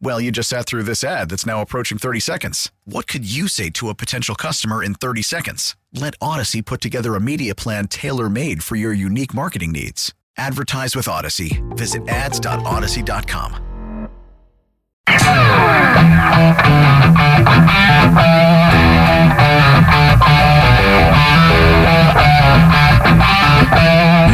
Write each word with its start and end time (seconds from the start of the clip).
Well, 0.00 0.20
you 0.20 0.30
just 0.30 0.48
sat 0.50 0.66
through 0.66 0.82
this 0.84 1.02
ad 1.02 1.30
that's 1.30 1.46
now 1.46 1.60
approaching 1.62 1.98
30 1.98 2.20
seconds. 2.20 2.70
What 2.84 3.06
could 3.06 3.24
you 3.30 3.48
say 3.48 3.70
to 3.70 3.88
a 3.88 3.94
potential 3.94 4.34
customer 4.34 4.82
in 4.82 4.94
30 4.94 5.22
seconds? 5.22 5.76
Let 5.92 6.14
Odyssey 6.20 6.62
put 6.62 6.80
together 6.80 7.14
a 7.14 7.20
media 7.20 7.54
plan 7.54 7.88
tailor 7.88 8.28
made 8.28 8.62
for 8.62 8.76
your 8.76 8.92
unique 8.92 9.32
marketing 9.34 9.72
needs. 9.72 10.12
Advertise 10.36 10.94
with 10.96 11.08
Odyssey. 11.08 11.62
Visit 11.70 12.08
ads.odyssey.com. 12.08 13.62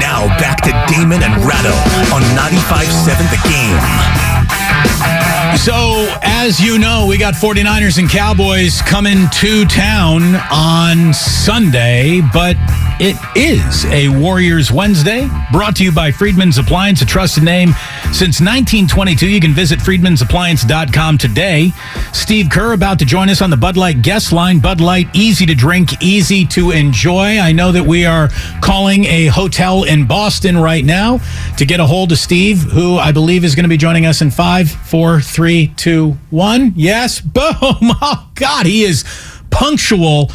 Now 0.00 0.26
back 0.38 0.62
to 0.62 0.70
Damon 0.92 1.22
and 1.22 1.36
Ratto 1.44 1.72
on 2.14 2.22
95.7 2.36 3.30
The 3.30 3.48
Game. 3.48 4.19
So, 5.60 6.06
as 6.22 6.58
you 6.58 6.78
know, 6.78 7.06
we 7.06 7.18
got 7.18 7.34
49ers 7.34 7.98
and 7.98 8.08
Cowboys 8.08 8.80
coming 8.82 9.28
to 9.34 9.64
town 9.66 10.22
on 10.50 11.12
Sunday, 11.12 12.22
but 12.32 12.56
it 12.98 13.16
is 13.36 13.84
a 13.86 14.08
Warriors 14.08 14.70
Wednesday 14.70 15.28
brought 15.52 15.76
to 15.76 15.84
you 15.84 15.92
by 15.92 16.12
Friedman's 16.12 16.58
Appliance, 16.58 17.02
a 17.02 17.06
trusted 17.06 17.42
name 17.42 17.70
since 18.12 18.40
1922. 18.40 19.28
You 19.28 19.40
can 19.40 19.52
visit 19.52 19.78
friedmansappliance.com 19.80 21.18
today. 21.18 21.72
Steve 22.12 22.48
Kerr 22.50 22.72
about 22.72 22.98
to 23.00 23.04
join 23.04 23.28
us 23.28 23.42
on 23.42 23.50
the 23.50 23.56
Bud 23.56 23.76
Light 23.76 24.02
guest 24.02 24.32
line. 24.32 24.60
Bud 24.60 24.80
Light, 24.80 25.08
easy 25.14 25.46
to 25.46 25.54
drink, 25.54 26.02
easy 26.02 26.44
to 26.46 26.70
enjoy. 26.70 27.38
I 27.38 27.52
know 27.52 27.72
that 27.72 27.84
we 27.84 28.06
are 28.06 28.28
calling 28.60 29.04
a 29.06 29.26
hotel 29.26 29.84
in 29.84 30.06
Boston 30.06 30.56
right 30.56 30.84
now 30.84 31.20
to 31.56 31.66
get 31.66 31.80
a 31.80 31.86
hold 31.86 32.12
of 32.12 32.18
Steve, 32.18 32.62
who 32.62 32.98
I 32.98 33.12
believe 33.12 33.44
is 33.44 33.54
going 33.54 33.64
to 33.64 33.68
be 33.68 33.78
joining 33.78 34.06
us 34.06 34.20
in 34.20 34.30
five, 34.30 34.70
four, 34.70 35.20
three, 35.20 35.39
two, 35.76 36.18
one. 36.30 36.72
Yes, 36.76 37.20
boom. 37.20 37.54
Oh, 38.02 38.30
God, 38.34 38.66
he 38.66 38.84
is 38.84 39.04
punctual 39.50 40.30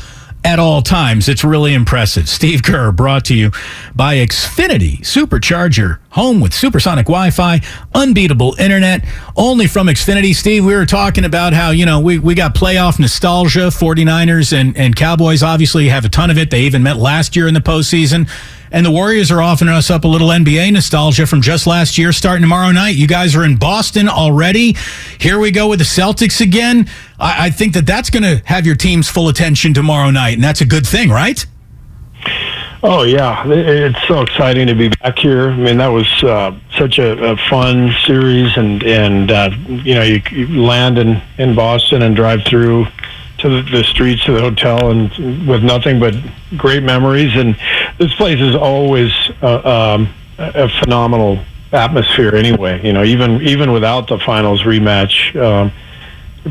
at 0.46 0.60
all 0.60 0.84
times. 0.84 1.28
It's 1.28 1.44
really 1.44 1.74
impressive. 1.74 2.30
Steve 2.30 2.62
Kerr 2.62 2.92
brought 2.92 3.26
to 3.26 3.36
you 3.36 3.52
by 3.96 4.18
Xfinity 4.18 5.00
Supercharger, 5.00 5.98
home 6.12 6.40
with 6.40 6.54
supersonic 6.54 7.08
Wi 7.08 7.32
Fi, 7.32 7.62
unbeatable 7.96 8.56
internet, 8.60 9.04
only 9.36 9.66
from 9.66 9.88
Xfinity. 9.88 10.36
Steve, 10.36 10.64
we 10.64 10.76
were 10.76 10.86
talking 10.86 11.26
about 11.26 11.54
how, 11.54 11.72
you 11.72 11.86
know, 11.86 12.00
we, 12.00 12.20
we 12.20 12.36
got 12.36 12.54
playoff 12.54 13.00
nostalgia. 13.00 13.68
49ers 13.68 14.54
and, 14.54 14.78
and 14.78 14.96
Cowboys 14.96 15.42
obviously 15.42 15.90
have 15.90 16.06
a 16.06 16.10
ton 16.10 16.30
of 16.30 16.38
it. 16.38 16.52
They 16.52 16.62
even 16.62 16.84
met 16.84 16.98
last 16.98 17.36
year 17.36 17.48
in 17.48 17.56
the 17.56 17.60
postseason. 17.60 18.30
And 18.72 18.86
the 18.86 18.92
Warriors 18.92 19.32
are 19.32 19.42
offering 19.42 19.70
us 19.70 19.90
up 19.90 20.04
a 20.04 20.08
little 20.08 20.28
NBA 20.28 20.74
nostalgia 20.74 21.26
from 21.26 21.42
just 21.42 21.66
last 21.66 21.98
year, 21.98 22.12
starting 22.12 22.42
tomorrow 22.42 22.72
night. 22.72 22.96
You 22.96 23.08
guys 23.08 23.36
are 23.36 23.46
in 23.46 23.56
Boston 23.56 24.10
already. 24.10 24.76
Here 25.18 25.40
we 25.40 25.50
go 25.52 25.70
with 25.70 25.80
the 25.80 25.86
Celtics 25.86 26.42
again. 26.42 26.90
I, 27.20 27.48
I 27.48 27.50
think 27.50 27.74
that 27.74 27.86
that's 27.86 28.10
going 28.10 28.24
to 28.24 28.42
have 28.46 28.66
your 28.66 28.76
team's 28.76 29.10
full 29.10 29.30
attention 29.30 29.74
tomorrow 29.74 30.12
night, 30.12 30.36
and 30.36 30.44
that's 30.44 30.62
a 30.62 30.66
good 30.66 30.86
thing, 30.86 31.10
right? 31.10 31.46
Oh 32.88 33.02
yeah, 33.02 33.44
it's 33.48 34.08
so 34.08 34.22
exciting 34.22 34.68
to 34.68 34.76
be 34.76 34.90
back 34.90 35.18
here. 35.18 35.50
I 35.50 35.56
mean, 35.56 35.78
that 35.78 35.88
was 35.88 36.08
uh, 36.24 36.56
such 36.78 37.00
a, 37.00 37.32
a, 37.32 37.38
fun 37.50 37.92
series, 38.06 38.56
and 38.58 38.84
and 38.84 39.32
uh, 39.32 39.50
you 39.68 39.96
know, 39.96 40.04
you, 40.04 40.22
you, 40.30 40.62
land 40.62 41.00
in 41.00 41.20
in 41.40 41.56
Boston 41.56 42.04
and 42.04 42.16
drive 42.16 42.44
through 42.44 42.86
to 43.40 43.50
the, 43.50 43.70
the 43.72 43.84
streets 43.86 44.28
of 44.28 44.36
the 44.36 44.42
hotel 44.42 44.92
and 44.92 45.10
with 45.48 45.64
nothing 45.64 46.00
but 46.00 46.14
great 46.58 46.84
memories. 46.84 47.36
And 47.36 47.58
this 47.98 48.14
place 48.14 48.40
is 48.40 48.56
always 48.56 49.12
uh, 49.42 49.98
um, 49.98 50.14
a 50.38 50.70
phenomenal 50.70 51.40
atmosphere. 51.72 52.36
Anyway, 52.36 52.86
you 52.86 52.94
know, 52.94 53.04
even 53.04 53.42
even 53.42 53.72
without 53.72 54.08
the 54.08 54.20
finals 54.20 54.62
rematch. 54.62 55.36
Um, 55.42 55.72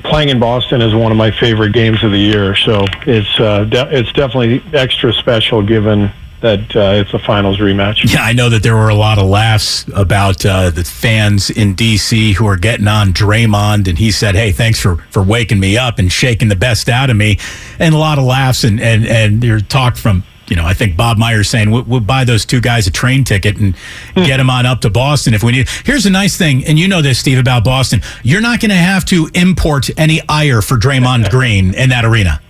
playing 0.03 0.29
in 0.29 0.41
Boston 0.41 0.83
is 0.83 0.95
one 0.95 1.13
of 1.13 1.19
my 1.19 1.31
favorite 1.31 1.73
games 1.73 2.03
of 2.03 2.11
the 2.11 2.19
year, 2.19 2.57
so 2.57 2.85
it's 3.07 3.41
uh, 3.41 3.65
de- 3.65 3.97
it's 3.97 4.13
definitely 4.13 4.63
extra 4.73 5.13
special 5.13 5.63
given 5.63 6.13
that 6.41 6.77
uh, 6.77 6.93
it's 7.01 7.15
a 7.15 7.19
finals 7.19 7.57
rematch. 7.57 8.13
Yeah, 8.13 8.21
I 8.21 8.35
know 8.35 8.51
that 8.51 8.63
there 8.63 8.77
were 8.77 8.91
a 8.91 8.95
lot 8.95 9.19
of 9.19 9.25
laughs 9.25 9.89
about 9.95 10.45
uh, 10.45 10.69
the 10.69 10.85
fans 10.85 11.49
in 11.49 11.75
DC 11.75 12.35
who 12.35 12.47
are 12.47 12.57
getting 12.57 12.87
on 12.87 13.15
Draymond, 13.15 13.89
and 13.89 13.99
he 13.99 14.11
said, 14.11 14.35
"Hey, 14.35 14.53
thanks 14.53 14.81
for 14.81 14.97
for 15.11 15.23
waking 15.23 15.61
me 15.61 15.79
up 15.79 15.99
and 15.99 16.13
shaking 16.13 16.49
the 16.49 16.57
best 16.57 16.89
out 16.89 17.09
of 17.09 17.17
me," 17.17 17.39
and 17.79 17.95
a 17.95 17.99
lot 17.99 18.19
of 18.19 18.25
laughs 18.25 18.65
and 18.65 18.81
and 18.81 19.07
and 19.07 19.43
your 19.43 19.61
talk 19.61 19.97
from. 19.97 20.25
You 20.47 20.57
know, 20.57 20.65
I 20.65 20.75
think 20.75 20.97
Bob 20.97 21.17
Myers 21.17 21.49
saying 21.49 21.71
we'll, 21.71 21.85
we'll 21.85 22.01
buy 22.01 22.25
those 22.25 22.45
two 22.45 22.61
guys 22.61 22.87
a 22.87 22.91
train 22.91 23.25
ticket 23.25 23.57
and 23.57 23.75
get 24.15 24.37
them 24.37 24.51
on 24.51 24.67
up 24.67 24.81
to 24.83 24.91
Boston 24.91 25.35
if 25.35 25.43
we 25.43 25.53
need. 25.53 25.69
Here's 25.85 26.07
a 26.07 26.11
nice 26.11 26.37
thing, 26.37 26.65
and 26.67 26.79
you 26.79 26.89
know 26.89 27.03
this, 27.03 27.19
Steve, 27.19 27.39
about 27.39 27.65
Boston. 27.65 28.03
You're 28.23 28.43
not 28.43 28.61
going 28.61 28.71
to 28.71 28.77
have 28.77 29.05
to 29.07 29.29
import 29.35 29.89
any 29.99 30.21
ire 30.29 30.63
for 30.63 30.77
Draymond 30.77 31.31
Green 31.35 31.75
in 31.75 31.91
that 31.91 32.05
arena 32.05 32.41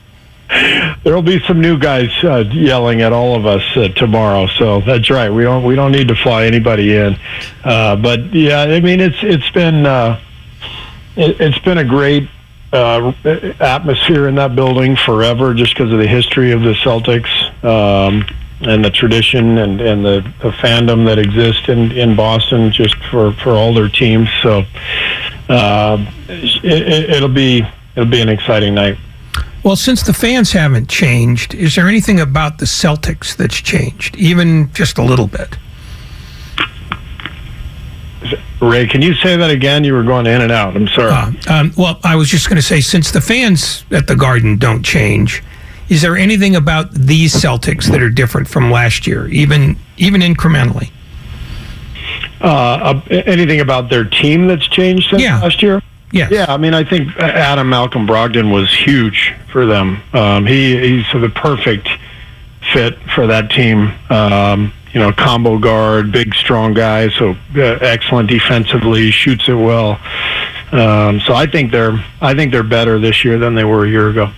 there'll 1.04 1.22
be 1.22 1.40
some 1.46 1.60
new 1.60 1.78
guys 1.78 2.10
uh, 2.22 2.44
yelling 2.52 3.02
at 3.02 3.12
all 3.12 3.36
of 3.36 3.46
us 3.46 3.62
uh, 3.76 3.88
tomorrow. 3.88 4.46
So 4.46 4.80
that's 4.80 5.10
right. 5.10 5.30
We 5.30 5.42
don't 5.42 5.64
we 5.64 5.74
don't 5.74 5.92
need 5.92 6.08
to 6.08 6.14
fly 6.14 6.46
anybody 6.46 6.96
in. 6.96 7.16
Uh, 7.62 7.96
but 7.96 8.34
yeah, 8.34 8.62
I 8.62 8.80
mean 8.80 9.00
it's 9.00 9.16
it's 9.22 9.48
been 9.50 9.86
uh, 9.86 10.20
it, 11.16 11.38
has 11.38 11.58
been 11.60 11.78
a 11.78 11.84
great 11.84 12.28
uh, 12.74 13.12
atmosphere 13.60 14.28
in 14.28 14.34
that 14.34 14.56
building 14.56 14.96
forever, 14.96 15.54
just 15.54 15.74
because 15.74 15.92
of 15.92 15.98
the 15.98 16.06
history 16.06 16.52
of 16.52 16.62
the 16.62 16.72
Celtics. 16.72 17.64
Um, 17.64 18.26
and 18.60 18.84
the 18.84 18.90
tradition 18.90 19.58
and, 19.58 19.80
and 19.80 20.04
the, 20.04 20.20
the 20.40 20.50
fandom 20.50 21.04
that 21.04 21.18
exists 21.18 21.68
in, 21.68 21.92
in 21.92 22.16
Boston 22.16 22.72
just 22.72 22.94
for, 23.10 23.32
for 23.34 23.50
all 23.50 23.74
their 23.74 23.88
teams. 23.88 24.28
So 24.42 24.64
uh, 25.48 26.04
it, 26.28 27.10
it'll 27.10 27.28
be 27.28 27.66
it'll 27.94 28.08
be 28.08 28.20
an 28.20 28.28
exciting 28.28 28.74
night. 28.74 28.96
Well, 29.64 29.76
since 29.76 30.02
the 30.02 30.12
fans 30.12 30.52
haven't 30.52 30.88
changed, 30.88 31.54
is 31.54 31.74
there 31.74 31.88
anything 31.88 32.20
about 32.20 32.58
the 32.58 32.66
Celtics 32.66 33.34
that's 33.34 33.56
changed, 33.56 34.14
even 34.16 34.70
just 34.72 34.98
a 34.98 35.02
little 35.02 35.26
bit? 35.26 35.56
Ray, 38.68 38.86
can 38.86 39.02
you 39.02 39.14
say 39.14 39.36
that 39.36 39.50
again? 39.50 39.84
You 39.84 39.94
were 39.94 40.02
going 40.02 40.26
in 40.26 40.40
and 40.40 40.52
out. 40.52 40.76
I'm 40.76 40.88
sorry. 40.88 41.12
Uh, 41.12 41.32
um, 41.52 41.72
well, 41.76 41.98
I 42.04 42.16
was 42.16 42.28
just 42.28 42.48
going 42.48 42.56
to 42.56 42.62
say, 42.62 42.80
since 42.80 43.10
the 43.10 43.20
fans 43.20 43.84
at 43.90 44.06
the 44.06 44.16
Garden 44.16 44.56
don't 44.56 44.82
change, 44.82 45.42
is 45.88 46.02
there 46.02 46.16
anything 46.16 46.56
about 46.56 46.92
these 46.92 47.34
Celtics 47.34 47.90
that 47.90 48.00
are 48.02 48.10
different 48.10 48.48
from 48.48 48.70
last 48.70 49.06
year, 49.06 49.28
even 49.28 49.76
even 49.96 50.20
incrementally? 50.20 50.90
Uh, 52.40 52.46
uh, 52.46 53.00
anything 53.10 53.60
about 53.60 53.88
their 53.88 54.04
team 54.04 54.46
that's 54.46 54.66
changed 54.66 55.08
since 55.10 55.22
yeah. 55.22 55.40
last 55.40 55.62
year? 55.62 55.82
Yeah, 56.12 56.28
yeah. 56.30 56.46
I 56.48 56.56
mean, 56.56 56.74
I 56.74 56.84
think 56.84 57.16
Adam 57.16 57.68
Malcolm 57.68 58.06
Brogdon 58.06 58.52
was 58.52 58.72
huge 58.72 59.34
for 59.50 59.66
them. 59.66 60.00
Um, 60.12 60.46
he 60.46 60.78
he's 60.78 61.06
the 61.12 61.28
perfect 61.28 61.88
fit 62.72 62.98
for 63.14 63.26
that 63.26 63.50
team. 63.50 63.92
Um, 64.10 64.72
you 64.94 65.00
know, 65.00 65.12
combo 65.12 65.58
guard, 65.58 66.12
big, 66.12 66.34
strong 66.34 66.72
guy, 66.72 67.10
so 67.10 67.32
uh, 67.56 67.60
excellent 67.80 68.30
defensively, 68.30 69.10
shoots 69.10 69.48
it 69.48 69.54
well. 69.54 69.98
Um, 70.72 71.20
so 71.20 71.34
I 71.34 71.46
think 71.46 71.72
they're 71.72 72.02
I 72.20 72.34
think 72.34 72.52
they're 72.52 72.62
better 72.62 72.98
this 72.98 73.24
year 73.24 73.38
than 73.38 73.54
they 73.54 73.64
were 73.64 73.84
a 73.84 73.88
year 73.88 74.08
ago. 74.08 74.32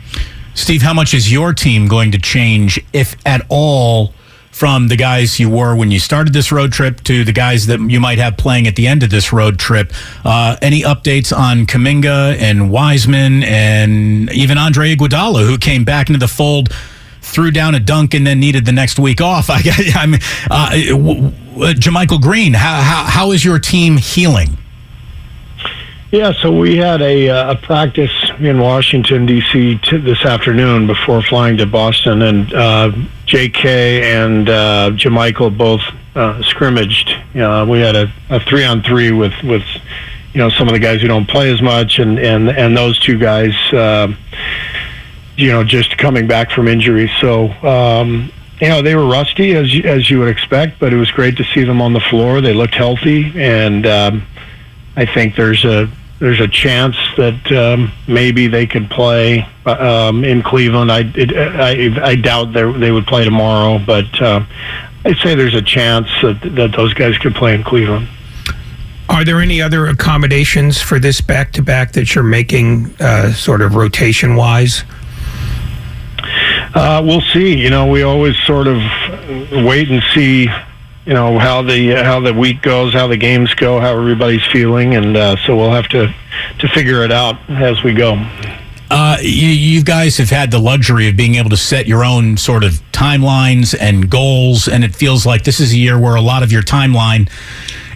Steve, 0.54 0.80
how 0.80 0.94
much 0.94 1.12
is 1.12 1.30
your 1.30 1.52
team 1.52 1.86
going 1.86 2.10
to 2.12 2.18
change, 2.18 2.80
if 2.92 3.16
at 3.24 3.44
all? 3.48 4.14
from 4.56 4.88
the 4.88 4.96
guys 4.96 5.38
you 5.38 5.50
were 5.50 5.76
when 5.76 5.90
you 5.90 6.00
started 6.00 6.32
this 6.32 6.50
road 6.50 6.72
trip 6.72 7.02
to 7.02 7.24
the 7.24 7.32
guys 7.32 7.66
that 7.66 7.78
you 7.78 8.00
might 8.00 8.16
have 8.16 8.38
playing 8.38 8.66
at 8.66 8.74
the 8.74 8.86
end 8.86 9.02
of 9.02 9.10
this 9.10 9.30
road 9.30 9.58
trip. 9.58 9.92
Uh, 10.24 10.56
any 10.62 10.80
updates 10.80 11.30
on 11.36 11.66
Kuminga 11.66 12.38
and 12.38 12.70
Wiseman 12.70 13.42
and 13.42 14.32
even 14.32 14.56
Andre 14.56 14.96
Iguodala, 14.96 15.46
who 15.46 15.58
came 15.58 15.84
back 15.84 16.08
into 16.08 16.18
the 16.18 16.26
fold 16.26 16.70
threw 17.26 17.50
down 17.50 17.74
a 17.74 17.80
dunk 17.80 18.14
and 18.14 18.26
then 18.26 18.40
needed 18.40 18.64
the 18.64 18.72
next 18.72 18.98
week 18.98 19.20
off. 19.20 19.46
I, 19.50 19.60
I 19.94 20.06
mean, 20.06 20.20
uh, 20.50 20.70
JaMychal 21.74 22.20
Green, 22.20 22.54
how, 22.54 22.80
how, 22.80 23.04
how 23.04 23.32
is 23.32 23.44
your 23.44 23.58
team 23.58 23.96
healing? 23.96 24.58
Yeah, 26.12 26.32
so 26.32 26.56
we 26.56 26.76
had 26.76 27.02
a, 27.02 27.28
uh, 27.28 27.52
a 27.52 27.56
practice 27.56 28.12
in 28.38 28.60
Washington 28.60 29.26
D.C. 29.26 29.78
T- 29.78 29.96
this 29.98 30.24
afternoon 30.24 30.86
before 30.86 31.20
flying 31.20 31.56
to 31.56 31.66
Boston, 31.66 32.22
and 32.22 32.54
uh, 32.54 32.92
J.K. 33.26 34.14
and 34.14 34.48
uh, 34.48 34.90
JaMychal 34.94 35.58
both 35.58 35.82
uh, 36.14 36.42
scrimmaged. 36.44 37.10
Uh, 37.34 37.66
we 37.68 37.80
had 37.80 37.96
a, 37.96 38.12
a 38.30 38.38
three 38.40 38.64
on 38.64 38.82
three 38.82 39.10
with 39.10 39.34
with 39.42 39.64
you 40.32 40.38
know 40.38 40.48
some 40.48 40.68
of 40.68 40.74
the 40.74 40.78
guys 40.78 41.02
who 41.02 41.08
don't 41.08 41.28
play 41.28 41.50
as 41.50 41.60
much, 41.60 41.98
and 41.98 42.18
and 42.18 42.48
and 42.50 42.76
those 42.76 42.98
two 43.00 43.18
guys. 43.18 43.54
Uh, 43.72 44.14
you 45.36 45.50
know, 45.50 45.62
just 45.62 45.96
coming 45.98 46.26
back 46.26 46.50
from 46.50 46.68
injury. 46.68 47.10
So, 47.20 47.50
um, 47.62 48.32
you 48.60 48.68
know, 48.68 48.80
they 48.82 48.94
were 48.94 49.06
rusty 49.06 49.54
as 49.54 49.74
you, 49.74 49.82
as 49.82 50.10
you 50.10 50.18
would 50.20 50.28
expect, 50.28 50.78
but 50.78 50.92
it 50.92 50.96
was 50.96 51.10
great 51.10 51.36
to 51.36 51.44
see 51.44 51.64
them 51.64 51.82
on 51.82 51.92
the 51.92 52.00
floor. 52.00 52.40
They 52.40 52.54
looked 52.54 52.74
healthy, 52.74 53.32
and 53.36 53.86
um, 53.86 54.26
I 54.96 55.04
think 55.04 55.36
there's 55.36 55.64
a 55.64 55.88
there's 56.18 56.40
a 56.40 56.48
chance 56.48 56.96
that 57.18 57.52
um, 57.52 57.92
maybe 58.08 58.46
they 58.46 58.66
could 58.66 58.90
play 58.90 59.46
um, 59.66 60.24
in 60.24 60.42
Cleveland. 60.42 60.90
I, 60.90 61.00
it, 61.14 61.36
I 61.36 62.10
I 62.10 62.16
doubt 62.16 62.54
they 62.54 62.70
they 62.78 62.90
would 62.90 63.06
play 63.06 63.24
tomorrow, 63.24 63.78
but 63.78 64.22
uh, 64.22 64.42
I'd 65.04 65.18
say 65.18 65.34
there's 65.34 65.54
a 65.54 65.62
chance 65.62 66.08
that 66.22 66.40
that 66.56 66.72
those 66.74 66.94
guys 66.94 67.18
could 67.18 67.34
play 67.34 67.54
in 67.54 67.62
Cleveland. 67.62 68.08
Are 69.08 69.24
there 69.24 69.40
any 69.40 69.62
other 69.62 69.86
accommodations 69.86 70.80
for 70.80 70.98
this 70.98 71.20
back 71.20 71.52
to 71.52 71.62
back 71.62 71.92
that 71.92 72.14
you're 72.14 72.24
making, 72.24 72.92
uh, 72.98 73.32
sort 73.32 73.62
of 73.62 73.76
rotation 73.76 74.34
wise? 74.34 74.82
Uh, 76.74 77.02
we'll 77.04 77.20
see. 77.20 77.56
You 77.56 77.70
know, 77.70 77.86
we 77.86 78.02
always 78.02 78.36
sort 78.44 78.66
of 78.66 78.76
wait 79.64 79.90
and 79.90 80.02
see. 80.14 80.48
You 81.04 81.14
know 81.14 81.38
how 81.38 81.62
the 81.62 81.94
how 82.02 82.18
the 82.18 82.34
week 82.34 82.62
goes, 82.62 82.92
how 82.92 83.06
the 83.06 83.16
games 83.16 83.54
go, 83.54 83.78
how 83.78 83.96
everybody's 83.96 84.44
feeling, 84.46 84.96
and 84.96 85.16
uh, 85.16 85.36
so 85.36 85.56
we'll 85.56 85.70
have 85.70 85.88
to 85.88 86.12
to 86.58 86.68
figure 86.68 87.04
it 87.04 87.12
out 87.12 87.36
as 87.48 87.82
we 87.84 87.92
go. 87.92 88.14
Uh, 88.88 89.16
you, 89.20 89.48
you, 89.48 89.82
guys 89.82 90.16
have 90.16 90.30
had 90.30 90.50
the 90.52 90.58
luxury 90.58 91.08
of 91.08 91.16
being 91.16 91.34
able 91.34 91.50
to 91.50 91.56
set 91.56 91.88
your 91.88 92.04
own 92.04 92.36
sort 92.36 92.62
of 92.62 92.74
timelines 92.92 93.76
and 93.78 94.08
goals, 94.08 94.68
and 94.68 94.84
it 94.84 94.94
feels 94.94 95.26
like 95.26 95.42
this 95.42 95.58
is 95.58 95.72
a 95.72 95.76
year 95.76 95.98
where 95.98 96.14
a 96.14 96.20
lot 96.20 96.44
of 96.44 96.52
your 96.52 96.62
timeline 96.62 97.28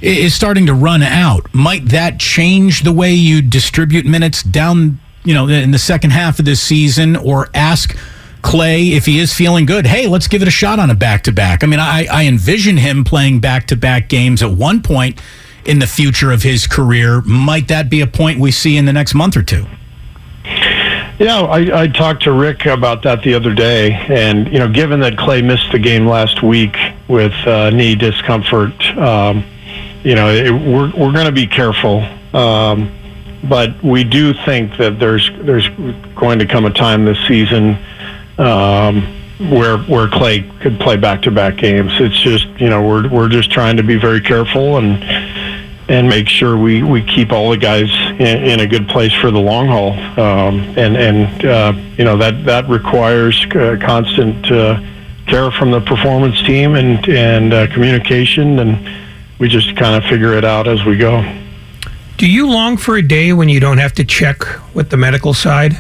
is 0.03 0.35
starting 0.35 0.67
to 0.67 0.75
run 0.75 1.03
out. 1.03 1.47
Might 1.55 1.87
that 1.87 2.19
change 2.19 2.83
the 2.83 2.93
way 2.93 3.13
you 3.13 3.41
distribute 3.41 4.05
minutes 4.05 4.43
down, 4.43 4.99
you 5.25 5.33
know, 5.33 5.47
in 5.47 5.71
the 5.71 5.79
second 5.79 6.11
half 6.11 6.41
of 6.41 6.45
this 6.45 6.61
season, 6.61 7.15
or 7.15 7.49
ask 7.55 7.97
Klay, 8.43 8.93
if 8.93 9.07
he 9.07 9.19
is 9.19 9.33
feeling 9.33 9.67
good, 9.67 9.87
hey, 9.87 10.07
let's 10.07 10.29
give 10.29 10.43
it 10.43 10.49
a 10.49 10.51
shot 10.53 10.79
on 10.79 10.91
a 10.91 10.95
back 10.95 11.23
to 11.25 11.33
back. 11.33 11.63
I 11.63 11.67
mean, 11.67 11.81
I, 11.81 12.07
I 12.11 12.27
envision 12.27 12.77
him 12.77 13.05
playing 13.05 13.41
back 13.41 13.67
to 13.69 13.77
back 13.77 14.09
games 14.09 14.43
at 14.43 14.51
one 14.51 14.83
point 14.83 15.21
in 15.65 15.79
the 15.79 15.87
future 15.87 16.33
of 16.33 16.43
his 16.43 16.67
career. 16.67 17.21
Might 17.23 17.69
that 17.69 17.91
be 17.91 18.01
a 18.01 18.07
point 18.07 18.41
we 18.41 18.51
see 18.51 18.77
in 18.77 18.87
the 18.87 18.93
next 18.93 19.15
month 19.15 19.37
or 19.37 19.43
two? 19.43 19.67
Yeah, 21.19 21.43
I, 21.43 21.83
I 21.83 21.87
talked 21.87 22.23
to 22.23 22.33
Rick 22.33 22.65
about 22.65 23.03
that 23.03 23.23
the 23.23 23.35
other 23.35 23.55
day, 23.55 23.93
and 23.93 24.51
you 24.51 24.59
know, 24.59 24.73
given 24.73 25.01
that 25.01 25.15
Klay 25.15 25.45
missed 25.45 25.71
the 25.71 25.79
game 25.79 26.07
last 26.07 26.43
week 26.43 26.75
with 27.09 27.35
uh, 27.47 27.69
knee 27.69 27.95
discomfort, 27.95 28.73
um, 28.97 29.45
you 30.03 30.15
know, 30.15 30.31
it, 30.31 30.51
we're 30.51 30.91
we're 30.93 31.13
going 31.13 31.27
to 31.27 31.33
be 31.33 31.47
careful. 31.47 32.01
Um, 32.33 32.91
but 33.45 33.83
we 33.83 34.03
do 34.03 34.33
think 34.33 34.79
that 34.79 34.99
there's 34.99 35.31
there's 35.43 35.69
going 36.15 36.39
to 36.39 36.47
come 36.47 36.65
a 36.65 36.71
time 36.71 37.05
this 37.05 37.19
season 37.29 37.79
um, 38.41 39.03
where 39.51 39.79
where 39.79 40.07
Klay 40.09 40.61
could 40.61 40.81
play 40.81 40.97
back 40.97 41.23
to 41.23 41.31
back 41.31 41.57
games. 41.57 41.93
It's 42.01 42.19
just 42.19 42.47
you 42.61 42.69
know 42.69 42.87
we're 42.87 43.09
we're 43.09 43.29
just 43.29 43.51
trying 43.51 43.77
to 43.77 43.83
be 43.83 43.97
very 43.97 44.21
careful 44.21 44.79
and 44.79 45.03
and 45.91 46.09
make 46.09 46.29
sure 46.29 46.57
we, 46.57 46.85
we 46.85 47.03
keep 47.03 47.33
all 47.33 47.51
the 47.51 47.57
guys 47.57 47.91
in, 48.13 48.45
in 48.45 48.61
a 48.61 48.67
good 48.67 48.89
place 48.89 49.13
for 49.13 49.33
the 49.33 49.41
long 49.41 49.67
haul. 49.67 49.93
Um, 50.21 50.61
and 50.79 50.97
and 50.97 51.45
uh, 51.45 51.73
you 51.99 52.05
know 52.05 52.17
that 52.17 52.45
that 52.45 52.69
requires 52.69 53.45
uh, 53.55 53.77
constant 53.81 54.51
uh, 54.51 54.81
care 55.27 55.51
from 55.51 55.71
the 55.71 55.81
performance 55.81 56.41
team 56.43 56.77
and 56.77 57.07
and 57.09 57.53
uh, 57.53 57.67
communication, 57.69 58.59
and 58.61 58.89
we 59.39 59.49
just 59.49 59.77
kind 59.77 60.03
of 60.03 60.09
figure 60.09 60.33
it 60.35 60.45
out 60.45 60.69
as 60.69 60.85
we 60.85 60.97
go. 60.97 61.23
Do 62.17 62.31
you 62.31 62.49
long 62.49 62.77
for 62.77 62.97
a 62.97 63.03
day 63.03 63.33
when 63.33 63.49
you 63.49 63.61
don't 63.61 63.79
have 63.79 63.95
to 63.95 64.05
check 64.05 64.45
with 64.75 64.91
the 64.91 64.97
medical 64.97 65.33
side? 65.33 65.73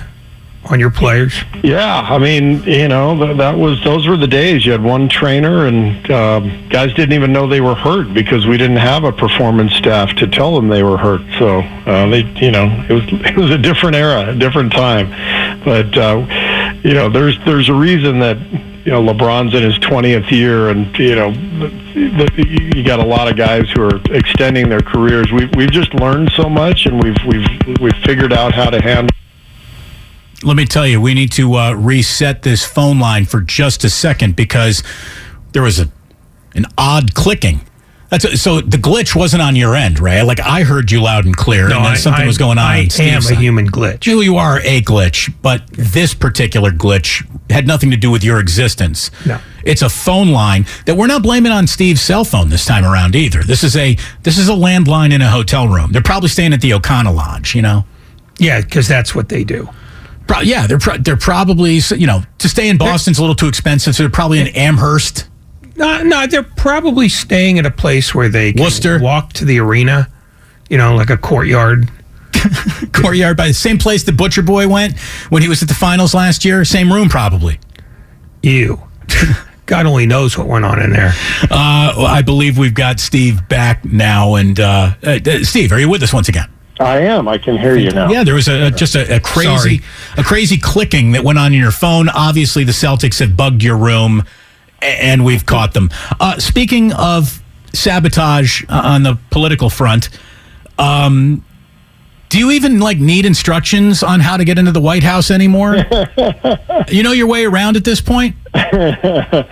On 0.64 0.78
your 0.78 0.90
players? 0.90 1.42
Yeah, 1.62 2.00
I 2.00 2.18
mean, 2.18 2.62
you 2.64 2.88
know, 2.88 3.34
that 3.34 3.56
was 3.56 3.82
those 3.82 4.06
were 4.06 4.16
the 4.16 4.26
days. 4.26 4.66
You 4.66 4.72
had 4.72 4.82
one 4.82 5.08
trainer, 5.08 5.66
and 5.66 6.10
um, 6.10 6.68
guys 6.68 6.92
didn't 6.94 7.14
even 7.14 7.32
know 7.32 7.46
they 7.46 7.60
were 7.60 7.74
hurt 7.74 8.12
because 8.12 8.46
we 8.46 8.56
didn't 8.56 8.76
have 8.76 9.04
a 9.04 9.12
performance 9.12 9.74
staff 9.74 10.14
to 10.16 10.26
tell 10.26 10.54
them 10.54 10.68
they 10.68 10.82
were 10.82 10.98
hurt. 10.98 11.22
So 11.38 11.60
uh, 11.60 12.08
they, 12.08 12.22
you 12.40 12.50
know, 12.50 12.66
it 12.88 12.92
was 12.92 13.04
it 13.10 13.36
was 13.36 13.50
a 13.50 13.58
different 13.58 13.96
era, 13.96 14.30
a 14.30 14.34
different 14.34 14.72
time. 14.72 15.10
But 15.64 15.96
uh, 15.96 16.26
you 16.82 16.94
know, 16.94 17.08
there's 17.08 17.38
there's 17.44 17.68
a 17.68 17.74
reason 17.74 18.18
that 18.20 18.38
you 18.84 18.92
know 18.92 19.02
LeBron's 19.02 19.54
in 19.54 19.62
his 19.62 19.78
20th 19.78 20.30
year, 20.30 20.68
and 20.68 20.96
you 20.98 21.14
know, 21.14 21.30
you 21.94 22.84
got 22.84 23.00
a 23.00 23.06
lot 23.06 23.28
of 23.28 23.36
guys 23.36 23.70
who 23.70 23.82
are 23.82 24.00
extending 24.10 24.68
their 24.68 24.80
careers. 24.80 25.32
We've 25.32 25.54
we've 25.54 25.72
just 25.72 25.94
learned 25.94 26.32
so 26.32 26.48
much, 26.48 26.84
and 26.84 27.02
we've 27.02 27.16
we've 27.26 27.78
we've 27.80 27.96
figured 28.04 28.32
out 28.32 28.52
how 28.52 28.68
to 28.68 28.80
handle 28.80 29.10
let 30.42 30.56
me 30.56 30.64
tell 30.64 30.86
you, 30.86 31.00
we 31.00 31.14
need 31.14 31.32
to 31.32 31.54
uh, 31.54 31.72
reset 31.72 32.42
this 32.42 32.64
phone 32.64 32.98
line 32.98 33.26
for 33.26 33.40
just 33.40 33.84
a 33.84 33.90
second 33.90 34.36
because 34.36 34.82
there 35.52 35.62
was 35.62 35.78
a 35.78 35.90
an 36.54 36.66
odd 36.76 37.14
clicking. 37.14 37.60
That's 38.08 38.24
a, 38.24 38.36
so 38.36 38.60
the 38.60 38.76
glitch 38.76 39.14
wasn't 39.14 39.42
on 39.42 39.54
your 39.54 39.76
end, 39.76 40.00
right? 40.00 40.22
Like 40.22 40.40
I 40.40 40.64
heard 40.64 40.90
you 40.90 41.00
loud 41.00 41.26
and 41.26 41.36
clear, 41.36 41.68
no, 41.68 41.76
and 41.76 41.84
then 41.84 41.92
I, 41.92 41.96
something 41.96 42.24
I, 42.24 42.26
was 42.26 42.38
going 42.38 42.58
on. 42.58 42.64
I 42.64 42.88
am 42.98 43.22
a 43.24 43.34
human 43.36 43.70
glitch. 43.70 44.04
You, 44.04 44.20
you 44.20 44.36
are 44.36 44.58
a 44.60 44.82
glitch, 44.82 45.32
but 45.42 45.64
this 45.68 46.12
particular 46.12 46.72
glitch 46.72 47.24
had 47.50 47.68
nothing 47.68 47.92
to 47.92 47.96
do 47.96 48.10
with 48.10 48.24
your 48.24 48.40
existence. 48.40 49.12
No, 49.24 49.40
it's 49.62 49.82
a 49.82 49.88
phone 49.88 50.30
line 50.30 50.66
that 50.86 50.96
we're 50.96 51.06
not 51.06 51.22
blaming 51.22 51.52
on 51.52 51.68
Steve's 51.68 52.00
cell 52.00 52.24
phone 52.24 52.48
this 52.48 52.64
time 52.64 52.84
around 52.84 53.14
either. 53.14 53.44
This 53.44 53.62
is 53.62 53.76
a 53.76 53.96
this 54.24 54.38
is 54.38 54.48
a 54.48 54.54
landline 54.54 55.12
in 55.12 55.22
a 55.22 55.30
hotel 55.30 55.68
room. 55.68 55.92
They're 55.92 56.02
probably 56.02 56.30
staying 56.30 56.52
at 56.52 56.60
the 56.60 56.72
O'Connell 56.72 57.14
Lodge, 57.14 57.54
you 57.54 57.62
know. 57.62 57.84
Yeah, 58.38 58.60
because 58.60 58.88
that's 58.88 59.14
what 59.14 59.28
they 59.28 59.44
do. 59.44 59.68
Pro- 60.30 60.42
yeah, 60.42 60.68
they're 60.68 60.78
pro- 60.78 60.96
they're 60.96 61.16
probably 61.16 61.80
you 61.96 62.06
know 62.06 62.22
to 62.38 62.48
stay 62.48 62.68
in 62.68 62.78
Boston's 62.78 63.18
a 63.18 63.20
little 63.20 63.34
too 63.34 63.48
expensive, 63.48 63.96
so 63.96 64.04
they're 64.04 64.10
probably 64.10 64.38
in 64.38 64.46
Amherst. 64.48 65.28
No, 65.74 66.04
no, 66.04 66.24
they're 66.28 66.44
probably 66.44 67.08
staying 67.08 67.58
at 67.58 67.66
a 67.66 67.70
place 67.70 68.14
where 68.14 68.28
they 68.28 68.52
can 68.52 68.62
Worcester. 68.62 69.00
walk 69.00 69.32
to 69.32 69.44
the 69.44 69.58
arena, 69.58 70.08
you 70.68 70.78
know, 70.78 70.94
like 70.94 71.10
a 71.10 71.16
courtyard. 71.16 71.90
courtyard 72.92 73.36
by 73.36 73.48
the 73.48 73.54
same 73.54 73.76
place 73.76 74.04
the 74.04 74.12
Butcher 74.12 74.42
Boy 74.42 74.68
went 74.68 74.96
when 75.30 75.42
he 75.42 75.48
was 75.48 75.62
at 75.62 75.68
the 75.68 75.74
finals 75.74 76.14
last 76.14 76.44
year. 76.44 76.64
Same 76.64 76.92
room, 76.92 77.08
probably. 77.08 77.58
You. 78.40 78.80
God 79.66 79.86
only 79.86 80.06
knows 80.06 80.38
what 80.38 80.46
went 80.46 80.64
on 80.64 80.80
in 80.80 80.92
there. 80.92 81.12
Uh, 81.42 81.92
well, 81.96 82.06
I 82.06 82.22
believe 82.22 82.56
we've 82.56 82.74
got 82.74 83.00
Steve 83.00 83.48
back 83.48 83.84
now. 83.84 84.36
And 84.36 84.60
uh, 84.60 84.94
uh, 85.02 85.18
Steve, 85.42 85.72
are 85.72 85.80
you 85.80 85.88
with 85.88 86.04
us 86.04 86.12
once 86.14 86.28
again? 86.28 86.48
I 86.80 87.00
am. 87.00 87.28
I 87.28 87.36
can 87.36 87.58
hear 87.58 87.76
you 87.76 87.90
now. 87.90 88.10
Yeah, 88.10 88.24
there 88.24 88.34
was 88.34 88.48
a, 88.48 88.70
just 88.70 88.94
a, 88.94 89.16
a 89.16 89.20
crazy, 89.20 89.78
Sorry. 89.78 89.80
a 90.16 90.24
crazy 90.24 90.56
clicking 90.56 91.12
that 91.12 91.22
went 91.22 91.38
on 91.38 91.52
in 91.52 91.60
your 91.60 91.70
phone. 91.70 92.08
Obviously, 92.08 92.64
the 92.64 92.72
Celtics 92.72 93.20
have 93.20 93.36
bugged 93.36 93.62
your 93.62 93.76
room, 93.76 94.24
and 94.80 95.24
we've 95.24 95.44
caught 95.44 95.74
them. 95.74 95.90
Uh, 96.18 96.38
speaking 96.38 96.92
of 96.94 97.42
sabotage 97.74 98.64
uh, 98.68 98.80
on 98.84 99.02
the 99.02 99.18
political 99.30 99.68
front, 99.68 100.08
um, 100.78 101.44
do 102.30 102.38
you 102.38 102.50
even 102.52 102.80
like 102.80 102.98
need 102.98 103.26
instructions 103.26 104.02
on 104.02 104.20
how 104.20 104.38
to 104.38 104.44
get 104.44 104.58
into 104.58 104.72
the 104.72 104.80
White 104.80 105.02
House 105.02 105.30
anymore? 105.30 105.76
you 106.88 107.02
know 107.02 107.12
your 107.12 107.26
way 107.26 107.44
around 107.44 107.76
at 107.76 107.84
this 107.84 108.00
point. 108.00 108.36
yeah, 108.54 109.44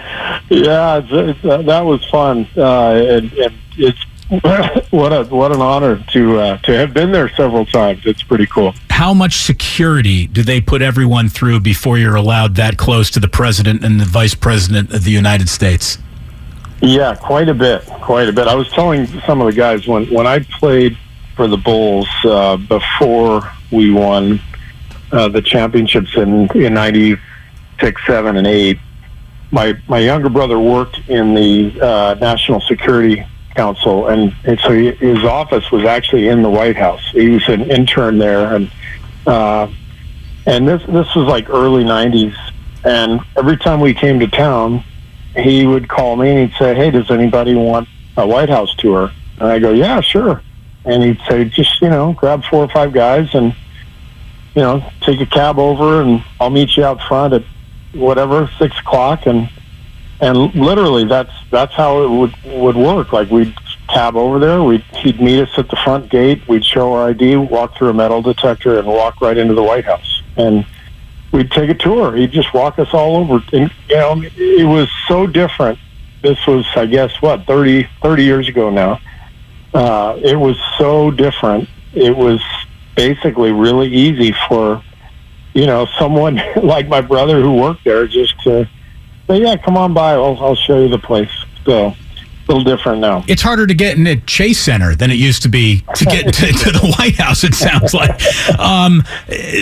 it's, 0.49 1.09
it's, 1.11 1.45
uh, 1.45 1.61
that 1.63 1.85
was 1.85 2.03
fun, 2.07 2.49
uh, 2.57 2.93
and, 2.93 3.33
and 3.35 3.55
it's 3.77 4.03
what 4.91 5.11
a 5.11 5.25
what 5.31 5.53
an 5.53 5.63
honor 5.63 6.05
to 6.13 6.39
uh, 6.39 6.59
to 6.59 6.73
have 6.77 6.93
been 6.93 7.11
there 7.13 7.31
several 7.31 7.65
times. 7.65 8.03
It's 8.05 8.23
pretty 8.23 8.45
cool. 8.45 8.75
How 8.91 9.15
much 9.15 9.37
security 9.39 10.27
do 10.27 10.43
they 10.43 10.61
put 10.61 10.83
everyone 10.83 11.31
through 11.31 11.61
before 11.61 11.97
you're 11.97 12.15
allowed 12.15 12.57
that 12.57 12.77
close 12.77 13.11
to 13.13 13.21
the 13.21 13.29
president 13.29 13.83
and 13.83 13.99
the 13.99 14.05
vice 14.05 14.35
president 14.35 14.93
of 14.93 15.05
the 15.05 15.11
United 15.11 15.49
States? 15.49 15.97
Yeah, 16.83 17.15
quite 17.15 17.49
a 17.49 17.55
bit, 17.55 17.87
quite 17.87 18.29
a 18.29 18.33
bit. 18.33 18.49
I 18.49 18.55
was 18.55 18.69
telling 18.71 19.07
some 19.23 19.41
of 19.41 19.47
the 19.47 19.55
guys 19.55 19.87
when 19.87 20.05
when 20.13 20.27
I 20.27 20.41
played 20.41 20.99
for 21.35 21.47
the 21.47 21.57
Bulls 21.57 22.09
uh, 22.25 22.59
before 22.59 23.51
we 23.73 23.91
won 23.91 24.41
uh, 25.11 25.29
the 25.29 25.41
championships 25.41 26.15
in 26.17 26.51
in 26.55 26.75
'96, 26.75 28.07
seven, 28.07 28.37
and 28.37 28.47
eight. 28.47 28.79
My 29.53 29.73
my 29.89 30.01
younger 30.01 30.29
brother 30.29 30.59
worked 30.59 30.99
in 31.09 31.33
the 31.33 31.81
uh, 31.81 32.15
national 32.21 32.61
security 32.61 33.25
council, 33.59 34.07
and, 34.07 34.33
and 34.45 34.59
so 34.61 34.71
he, 34.71 34.93
his 34.93 35.25
office 35.25 35.69
was 35.73 35.85
actually 35.85 36.29
in 36.29 36.43
the 36.43 36.49
White 36.49 36.77
House. 36.77 37.03
He 37.11 37.31
was 37.31 37.49
an 37.49 37.69
intern 37.69 38.19
there, 38.19 38.55
and 38.55 38.71
uh, 39.27 39.67
and 40.47 40.67
this 40.69 40.81
this 40.87 41.13
was 41.17 41.27
like 41.27 41.51
early 41.51 41.83
'90s, 41.83 42.37
And 42.85 43.21
every 43.37 43.57
time 43.57 43.81
we 43.81 43.95
came 43.95 44.21
to 44.21 44.29
town, 44.29 44.85
he 45.37 45.67
would 45.67 45.89
call 45.89 46.15
me 46.15 46.31
and 46.31 46.39
he'd 46.39 46.57
say, 46.57 46.75
"Hey, 46.77 46.93
does 46.93 47.11
anybody 47.11 47.55
want 47.57 47.89
a 48.17 48.25
White 48.25 48.49
House 48.49 48.73
tour?" 48.77 49.11
And 49.41 49.49
I 49.49 49.59
go, 49.59 49.73
"Yeah, 49.73 50.01
sure." 50.01 50.41
And 50.85 51.03
he'd 51.03 51.21
say, 51.29 51.45
"Just 51.45 51.83
you 51.83 51.91
know, 51.91 52.13
grab 52.13 52.45
four 52.45 52.63
or 52.65 52.69
five 52.69 52.93
guys 52.93 53.35
and 53.35 53.55
you 54.55 54.63
know, 54.63 54.83
take 55.01 55.21
a 55.21 55.27
cab 55.27 55.59
over, 55.59 56.01
and 56.01 56.23
I'll 56.41 56.51
meet 56.51 56.77
you 56.77 56.85
out 56.85 57.01
front 57.03 57.35
at 57.35 57.43
whatever 57.93 58.49
six 58.57 58.79
o'clock." 58.79 59.27
And 59.27 59.51
and 60.21 60.55
literally, 60.55 61.05
that's 61.05 61.33
that's 61.51 61.75
how 61.75 62.03
it 62.03 62.11
would 62.11 62.61
would 62.61 62.77
work. 62.77 63.13
Like 63.13 63.31
we'd 63.31 63.55
cab 63.89 64.17
over 64.17 64.39
there, 64.39 64.63
we'd 64.63 64.85
he'd 64.97 65.21
meet 65.21 65.41
us 65.41 65.51
at 65.59 65.69
the 65.69 65.77
front 65.77 66.11
gate, 66.11 66.47
we'd 66.49 66.65
show 66.65 66.93
our 66.93 67.11
ID, 67.11 67.37
walk 67.37 67.77
through 67.77 67.91
a 67.91 67.95
metal 67.95 68.23
detector, 68.23 68.79
and 68.79 68.87
walk 68.87 69.21
right 69.21 69.37
into 69.37 69.55
the 69.55 69.63
White 69.63 69.85
House. 69.85 70.23
And 70.37 70.67
we'd 71.33 71.51
take 71.51 71.71
a 71.71 71.75
tour. 71.75 72.17
He'd 72.17 72.33
just 72.33 72.53
walk 72.55 72.79
us 72.79 72.89
all 72.93 73.17
over. 73.17 73.43
And, 73.53 73.71
you 73.89 73.97
know, 73.97 74.23
it 74.37 74.67
was 74.67 74.89
so 75.07 75.27
different. 75.27 75.79
This 76.23 76.39
was, 76.47 76.67
I 76.75 76.87
guess, 76.87 77.13
what, 77.21 77.47
30, 77.47 77.89
30 78.03 78.25
years 78.25 78.49
ago 78.49 78.71
now. 78.71 79.01
Uh, 79.75 80.19
it 80.23 80.37
was 80.37 80.57
so 80.79 81.11
different. 81.11 81.69
It 81.95 82.17
was 82.17 82.43
basically 82.97 83.53
really 83.53 83.89
easy 83.89 84.35
for, 84.49 84.83
you 85.55 85.67
know, 85.67 85.87
someone 85.99 86.41
like 86.63 86.89
my 86.89 87.01
brother 87.01 87.41
who 87.41 87.55
worked 87.55 87.85
there 87.85 88.07
just 88.07 88.41
to 88.43 88.69
say, 89.29 89.43
yeah, 89.43 89.57
come 89.57 89.77
on 89.77 89.95
by. 89.95 90.13
I'll, 90.13 90.37
I'll 90.43 90.57
show 90.57 90.83
you 90.83 90.89
the 90.89 90.99
place. 90.99 91.31
So, 91.65 91.95
a 92.49 92.53
little 92.53 92.65
different 92.65 93.01
now. 93.01 93.25
It's 93.29 93.43
harder 93.43 93.67
to 93.67 93.75
get 93.75 93.99
in 93.99 94.07
a 94.07 94.17
Chase 94.17 94.59
Center 94.59 94.95
than 94.95 95.11
it 95.11 95.19
used 95.19 95.43
to 95.43 95.49
be 95.49 95.83
to 95.95 96.05
get 96.07 96.33
to, 96.33 96.47
to 96.53 96.71
the 96.71 96.95
White 96.99 97.17
House. 97.17 97.45
It 97.45 97.55
sounds 97.55 97.93
like. 97.93 98.11
Um, 98.59 99.05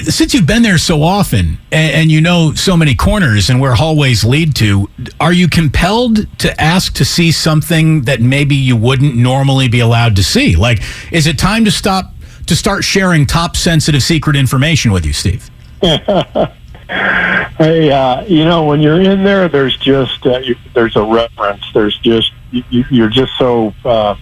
since 0.05 0.33
you've 0.33 0.47
been 0.47 0.63
there 0.63 0.79
so 0.79 1.03
often 1.03 1.59
and, 1.73 1.93
and, 1.93 2.13
you 2.13 2.21
know 2.21 2.53
so 2.55 2.77
many 2.77 2.95
corners 2.95 3.51
and 3.51 3.61
where 3.61 3.75
hallways 3.75 4.25
lead 4.25 4.55
to, 4.57 4.89
are 5.19 5.33
you 5.33 5.49
compelled 5.49 6.39
to 6.39 6.61
ask 6.61 6.95
to 6.95 7.05
see 7.05 7.33
something 7.33 8.03
that 8.03 8.21
maybe 8.21 8.55
you 8.55 8.77
wouldn't 8.77 9.17
normally 9.17 9.67
be 9.69 9.81
allowed 9.81 10.15
to 10.17 10.23
see? 10.23 10.55
Like, 10.55 10.81
is 11.13 11.27
it 11.27 11.39
time 11.39 11.65
to 11.65 11.71
stop 11.71 12.13
to 12.47 12.55
start 12.55 12.85
sharing 12.85 13.27
top 13.27 13.57
sensitive 13.57 14.03
secret 14.03 14.37
information 14.37 14.93
with 14.93 15.05
you, 15.05 15.13
Steve? 15.13 15.51
Hey, 16.89 17.91
uh, 17.91 18.25
you 18.27 18.45
know, 18.45 18.65
when 18.65 18.81
you're 18.81 19.01
in 19.01 19.25
there, 19.25 19.49
there's 19.49 19.77
just 19.77 20.25
uh, 20.27 20.39
you, 20.39 20.57
there's 20.75 20.97
a 20.97 21.03
reverence. 21.03 21.65
There's 21.75 21.99
just 21.99 22.33
you, 22.51 22.85
you're 22.91 23.09
just 23.09 23.33
so 23.39 23.75
uh, 23.85 24.17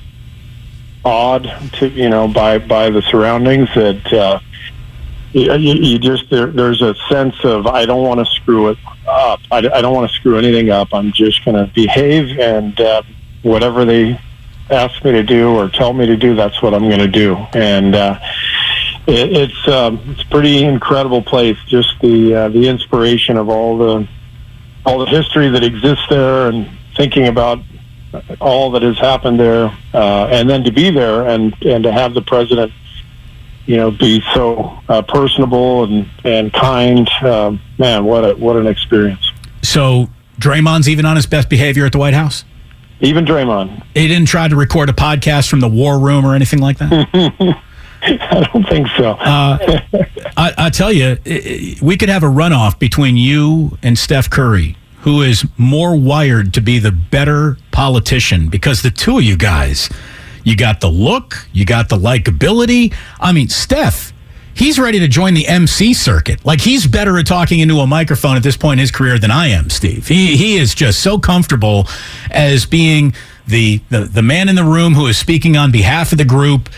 awed 1.05 1.53
to 1.75 1.89
you 1.89 2.09
know 2.09 2.29
by 2.29 2.59
by 2.59 2.91
the 2.91 3.03
surroundings 3.03 3.69
that 3.75 4.13
uh, 4.13 4.41
you, 5.33 5.75
you 5.75 5.99
just 5.99 6.31
there, 6.31 6.47
there's 6.47 6.81
a 6.81 6.95
sense 7.09 7.35
of 7.45 7.67
I 7.67 7.85
don't 7.85 8.03
want 8.03 8.27
to 8.27 8.35
screw 8.35 8.69
it 8.69 8.79
up. 9.07 9.41
I, 9.51 9.59
I 9.59 9.83
don't 9.83 9.95
want 9.95 10.11
to 10.11 10.17
screw 10.17 10.39
anything 10.39 10.71
up. 10.71 10.95
I'm 10.95 11.13
just 11.13 11.45
going 11.45 11.57
to 11.57 11.71
behave 11.75 12.39
and 12.39 12.81
uh, 12.81 13.03
whatever 13.43 13.85
they 13.85 14.19
ask 14.71 15.05
me 15.05 15.13
to 15.13 15.23
do 15.23 15.55
or 15.55 15.69
tell 15.69 15.93
me 15.93 16.07
to 16.07 16.17
do, 16.17 16.35
that's 16.35 16.63
what 16.63 16.73
I'm 16.73 16.89
going 16.89 17.01
to 17.01 17.09
do. 17.09 17.37
And 17.53 17.95
uh, 17.95 18.19
it, 19.07 19.33
it's 19.33 19.69
um, 19.69 20.01
it's 20.09 20.23
a 20.23 20.27
pretty 20.27 20.65
incredible 20.65 21.23
place. 21.23 21.59
Just 21.67 22.01
the 22.01 22.35
uh, 22.35 22.49
the 22.49 22.69
inspiration 22.69 23.37
of 23.37 23.49
all 23.49 23.79
the 23.79 24.09
all 24.87 24.99
the 24.99 25.07
history 25.07 25.49
that 25.51 25.63
exists 25.63 26.05
there, 26.09 26.49
and 26.49 26.71
thinking 26.97 27.29
about 27.29 27.59
all 28.41 28.71
that 28.73 28.83
has 28.83 28.99
happened 28.99 29.39
there, 29.41 29.77
uh, 29.93 30.27
and 30.31 30.49
then 30.49 30.65
to 30.65 30.73
be 30.73 30.91
there 30.91 31.27
and 31.29 31.55
and 31.65 31.85
to 31.85 31.93
have 31.93 32.15
the 32.15 32.23
president, 32.23 32.73
you 33.67 33.77
know, 33.77 33.91
be 33.91 34.23
so 34.35 34.79
uh, 34.89 35.03
personable 35.03 35.85
and 35.85 36.09
and 36.25 36.53
kind. 36.53 37.09
Um, 37.23 37.61
man, 37.79 38.05
what 38.05 38.25
a 38.25 38.35
what 38.35 38.57
an 38.57 38.67
experience. 38.67 39.33
So 39.63 40.09
Draymond's 40.39 40.89
even 40.89 41.05
on 41.05 41.17
his 41.17 41.27
best 41.27 41.49
behavior 41.49 41.85
at 41.87 41.93
the 41.93 41.99
White 41.99 42.15
House. 42.15 42.45
Even 43.01 43.25
Draymond. 43.25 43.83
He 43.93 44.09
didn't 44.09 44.29
try 44.29 44.49
to 44.49 44.57
record 44.57 44.89
a 44.89 44.93
podcast 44.93 45.49
from 45.51 45.61
the 45.61 45.69
war 45.69 45.99
room 45.99 46.25
or 46.25 46.35
anything 46.35 46.61
like 46.61 46.79
that. 46.79 47.61
I 48.21 48.49
don't 48.53 48.69
think 48.69 48.89
so. 48.99 49.13
uh, 49.13 49.59
I, 50.37 50.53
I, 50.59 50.71
tell 50.71 50.93
you, 50.93 51.17
we 51.81 51.97
could 51.97 52.11
have 52.11 52.23
a 52.23 52.27
runoff 52.29 52.79
between 52.79 53.17
you 53.17 53.79
and 53.83 53.99
Steph 53.99 54.29
Curry, 54.29 54.77
who 55.01 55.23
is 55.23 55.47
more 55.57 55.97
wired 55.97 56.53
to 56.55 56.61
be 56.61 56.79
the 56.79 56.93
better 56.93 57.57
politician 57.73 58.49
because 58.49 58.83
the 58.83 58.91
two 58.91 59.19
of 59.19 59.25
you 59.25 59.39
guys, 59.39 59.89
you 60.43 60.55
got 60.55 60.83
the 60.83 60.91
look, 60.91 61.49
you 61.55 61.65
got 61.65 61.89
the 61.89 61.97
likability. 61.97 62.95
I 63.21 63.33
mean, 63.33 63.49
Steph, 63.49 64.13
he's 64.53 64.79
ready 64.79 64.99
to 64.99 65.09
join 65.09 65.33
the 65.33 65.49
MC 65.49 65.95
circuit. 65.95 66.45
Like 66.45 66.61
he's 66.61 66.87
better 66.87 67.19
at 67.19 67.27
talking 67.27 67.61
into 67.61 67.79
a 67.79 67.87
microphone 67.87 68.37
at 68.37 68.43
this 68.43 68.59
point 68.59 68.75
in 68.75 68.83
his 68.83 68.91
career 68.91 69.19
than 69.19 69.31
I 69.31 69.47
am, 69.47 69.71
Steve. 69.71 70.09
He 70.09 70.37
he 70.37 70.59
is 70.59 70.75
just 70.75 71.01
so 71.01 71.19
comfortable 71.19 71.89
as 72.31 72.67
being 72.67 73.15
the 73.47 73.81
the, 73.89 74.01
the 74.01 74.23
man 74.23 74.51
in 74.51 74.57
the 74.57 74.65
room 74.65 74.93
who 74.93 75.07
is 75.07 75.17
speaking 75.17 75.57
on 75.57 75.73
behalf 75.73 76.13
of 76.13 76.19
the 76.19 76.25
group 76.27 76.69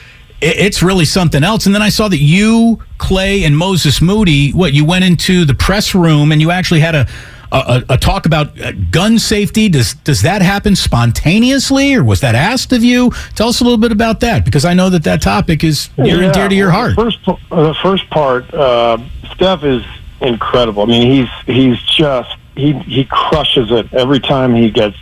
it's 0.40 0.82
really 0.82 1.04
something 1.04 1.42
else. 1.42 1.66
And 1.66 1.74
then 1.74 1.82
I 1.82 1.88
saw 1.88 2.08
that 2.08 2.20
you, 2.20 2.82
Klay, 2.98 3.46
and 3.46 3.56
Moses 3.56 4.00
Moody, 4.00 4.50
what 4.50 4.72
you 4.72 4.84
went 4.84 5.04
into 5.04 5.44
the 5.44 5.54
press 5.54 5.94
room 5.94 6.32
and 6.32 6.40
you 6.40 6.50
actually 6.50 6.80
had 6.80 6.94
a 6.94 7.06
a, 7.52 7.84
a 7.90 7.98
talk 7.98 8.26
about 8.26 8.60
uh, 8.60 8.72
gun 8.90 9.18
safety. 9.18 9.68
Does 9.68 9.94
does 9.94 10.22
that 10.22 10.42
happen 10.42 10.76
spontaneously, 10.76 11.94
or 11.94 12.04
was 12.04 12.20
that 12.20 12.34
asked 12.34 12.72
of 12.72 12.82
you? 12.82 13.12
Tell 13.34 13.48
us 13.48 13.60
a 13.60 13.64
little 13.64 13.78
bit 13.78 13.92
about 13.92 14.20
that, 14.20 14.44
because 14.44 14.64
I 14.64 14.74
know 14.74 14.90
that 14.90 15.04
that 15.04 15.22
topic 15.22 15.62
is 15.64 15.88
near 15.96 16.18
yeah, 16.18 16.24
and 16.24 16.34
dear 16.34 16.48
to 16.48 16.54
your 16.54 16.70
heart. 16.70 16.94
First, 16.94 17.24
the 17.24 17.76
first 17.82 18.08
part, 18.10 18.52
uh, 18.52 18.98
Steph 19.34 19.64
is 19.64 19.84
incredible. 20.20 20.82
I 20.82 20.86
mean, 20.86 21.10
he's 21.10 21.28
he's 21.46 21.80
just 21.82 22.36
he 22.56 22.72
he 22.80 23.04
crushes 23.04 23.70
it 23.70 23.92
every 23.94 24.20
time 24.20 24.54
he 24.54 24.70
gets 24.70 24.96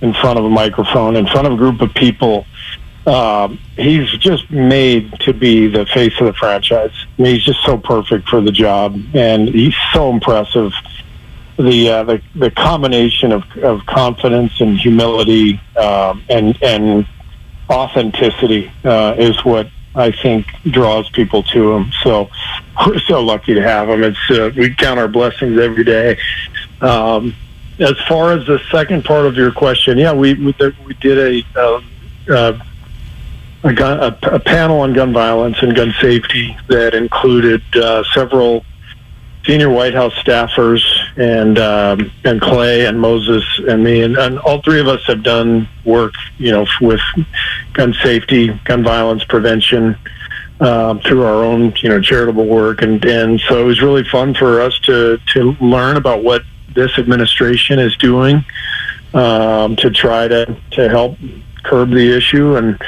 in 0.00 0.12
front 0.14 0.38
of 0.38 0.44
a 0.44 0.50
microphone, 0.50 1.16
in 1.16 1.26
front 1.26 1.46
of 1.46 1.52
a 1.52 1.56
group 1.56 1.80
of 1.80 1.92
people 1.94 2.44
um, 3.08 3.58
he's 3.76 4.10
just 4.18 4.50
made 4.50 5.18
to 5.20 5.32
be 5.32 5.66
the 5.66 5.86
face 5.86 6.12
of 6.20 6.26
the 6.26 6.34
franchise. 6.34 6.92
I 7.18 7.22
mean, 7.22 7.34
he's 7.34 7.44
just 7.44 7.64
so 7.64 7.78
perfect 7.78 8.28
for 8.28 8.42
the 8.42 8.52
job, 8.52 9.00
and 9.14 9.48
he's 9.48 9.74
so 9.94 10.10
impressive. 10.10 10.72
The 11.58 11.88
uh, 11.88 12.04
the, 12.04 12.22
the 12.34 12.50
combination 12.50 13.32
of, 13.32 13.44
of 13.62 13.84
confidence 13.86 14.60
and 14.60 14.78
humility 14.78 15.60
um, 15.76 16.22
and 16.28 16.62
and 16.62 17.06
authenticity 17.70 18.70
uh, 18.84 19.14
is 19.18 19.42
what 19.44 19.68
I 19.94 20.12
think 20.12 20.46
draws 20.64 21.08
people 21.10 21.42
to 21.44 21.72
him. 21.72 21.90
So 22.02 22.28
we're 22.86 23.00
so 23.00 23.24
lucky 23.24 23.54
to 23.54 23.62
have 23.62 23.88
him. 23.88 24.04
It's 24.04 24.30
uh, 24.30 24.50
we 24.54 24.74
count 24.74 25.00
our 25.00 25.08
blessings 25.08 25.58
every 25.58 25.84
day. 25.84 26.18
Um, 26.82 27.34
as 27.80 27.94
far 28.06 28.32
as 28.32 28.46
the 28.46 28.60
second 28.70 29.04
part 29.04 29.24
of 29.24 29.36
your 29.36 29.50
question, 29.50 29.96
yeah, 29.96 30.12
we 30.12 30.34
we, 30.34 30.54
we 30.84 30.94
did 31.00 31.44
a. 31.56 31.82
Uh, 33.64 33.68
uh, 33.68 33.70
a, 33.70 33.74
gun, 33.74 34.00
a, 34.00 34.34
a, 34.34 34.40
panel 34.40 34.80
on 34.80 34.92
gun 34.92 35.12
violence 35.12 35.56
and 35.62 35.74
gun 35.74 35.94
safety 36.00 36.56
that 36.68 36.94
included 36.94 37.62
uh, 37.76 38.02
several 38.14 38.64
senior 39.44 39.70
White 39.70 39.94
House 39.94 40.12
staffers 40.14 40.82
and 41.16 41.58
um, 41.58 42.12
and 42.24 42.40
Klay 42.40 42.88
and 42.88 43.00
Moses 43.00 43.44
and 43.68 43.82
me. 43.82 44.02
And, 44.02 44.16
and, 44.16 44.38
all 44.40 44.60
three 44.62 44.80
of 44.80 44.88
us 44.88 45.02
have 45.06 45.22
done 45.22 45.68
work, 45.84 46.14
you 46.38 46.50
know, 46.50 46.66
with 46.80 47.00
gun 47.72 47.94
safety, 48.02 48.48
gun 48.64 48.84
violence 48.84 49.24
prevention 49.24 49.96
um, 50.60 51.00
through 51.00 51.22
our 51.22 51.44
own, 51.44 51.72
you 51.76 51.88
know, 51.88 52.00
charitable 52.00 52.46
work, 52.46 52.82
and 52.82 53.04
and 53.04 53.40
so 53.48 53.60
it 53.60 53.64
was 53.64 53.80
really 53.80 54.04
fun 54.04 54.34
for 54.34 54.60
us 54.60 54.78
to 54.80 55.18
to 55.34 55.52
learn 55.60 55.96
about 55.96 56.22
what 56.22 56.42
this 56.74 56.98
administration 56.98 57.78
is 57.78 57.96
doing 57.96 58.44
um, 59.14 59.76
to 59.76 59.90
try 59.90 60.28
to 60.28 60.56
to 60.72 60.88
help 60.88 61.16
curb 61.64 61.90
the 61.90 62.16
issue. 62.16 62.56
And 62.56 62.78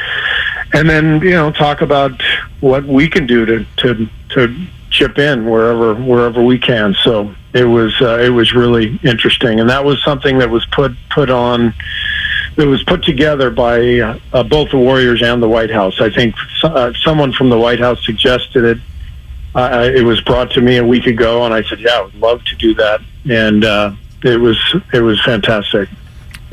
and 0.73 0.89
then 0.89 1.21
you 1.21 1.31
know 1.31 1.51
talk 1.51 1.81
about 1.81 2.21
what 2.61 2.85
we 2.85 3.09
can 3.09 3.27
do 3.27 3.45
to 3.45 3.65
to 3.79 4.09
to 4.31 4.67
chip 4.91 5.19
in 5.19 5.49
wherever 5.49 5.95
wherever 5.95 6.43
we 6.43 6.59
can. 6.59 6.95
So 7.03 7.35
it 7.53 7.65
was 7.65 7.95
uh, 8.01 8.19
it 8.19 8.31
was 8.31 8.53
really 8.53 8.99
interesting, 9.03 9.61
and 9.61 9.69
that 9.71 9.85
was 9.85 10.03
something 10.05 10.39
that 10.39 10.51
was 10.51 10.67
put 10.67 10.93
put 11.11 11.31
on. 11.31 11.75
It 12.57 12.67
was 12.67 12.83
put 12.83 13.05
together 13.05 13.51
by 13.51 14.01
uh, 14.33 14.43
both 14.45 14.71
the 14.71 14.79
Warriors 14.79 15.23
and 15.23 15.43
the 15.43 15.49
White 15.49 15.71
House. 15.71 16.01
I 16.01 16.11
think 16.11 16.35
uh, 16.63 16.93
someone 17.01 17.33
from 17.33 17.49
the 17.49 17.59
White 17.59 17.81
House 17.81 18.05
suggested 18.05 18.65
it. 18.65 18.79
Uh, 19.55 19.91
it 19.93 20.05
was 20.05 20.21
brought 20.21 20.51
to 20.53 20.61
me 20.61 20.77
a 20.77 20.85
week 20.85 21.07
ago, 21.07 21.45
and 21.45 21.55
I 21.55 21.63
said, 21.65 21.81
"Yeah, 21.81 21.99
I 21.99 22.03
would 22.03 22.15
love 22.17 22.45
to 22.45 22.57
do 22.57 22.75
that." 22.75 23.01
And 23.29 23.65
uh, 23.65 23.93
it 24.23 24.39
was 24.39 24.59
it 24.93 25.01
was 25.01 25.21
fantastic. 25.25 25.89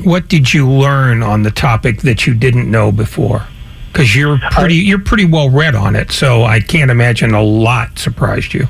What 0.04 0.28
did 0.28 0.54
you 0.54 0.70
learn 0.70 1.22
on 1.24 1.42
the 1.42 1.50
topic 1.50 2.02
that 2.02 2.26
you 2.26 2.34
didn't 2.34 2.70
know 2.70 2.92
before? 2.92 3.48
Because 3.92 4.14
you're 4.14 4.38
pretty 4.50 4.76
you're 4.76 4.98
pretty 4.98 5.24
well 5.24 5.50
read 5.50 5.74
on 5.74 5.96
it. 5.96 6.10
So 6.10 6.44
I 6.44 6.60
can't 6.60 6.90
imagine 6.90 7.34
a 7.34 7.42
lot 7.42 7.98
surprised 7.98 8.54
you. 8.54 8.66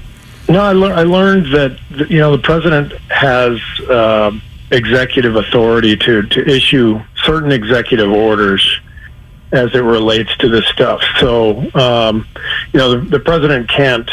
No, 0.49 0.61
I, 0.61 0.73
le- 0.73 0.95
I 0.95 1.03
learned 1.03 1.53
that 1.55 1.79
you 2.11 2.19
know 2.19 2.33
the 2.33 2.43
president 2.43 2.93
has 3.11 3.61
uh, 3.89 4.33
executive 4.71 5.37
authority 5.37 5.97
to 5.97 6.23
to 6.23 6.49
issue 6.49 7.01
certain 7.25 7.53
executive 7.53 8.11
orders 8.11 8.81
as 9.53 9.75
it 9.75 9.81
relates 9.81 10.35
to 10.39 10.49
this 10.49 10.67
stuff. 10.67 11.03
So 11.21 11.71
um, 11.75 12.27
you 12.73 12.79
know 12.79 12.99
the, 12.99 13.11
the 13.11 13.21
president 13.21 13.69
can't 13.69 14.11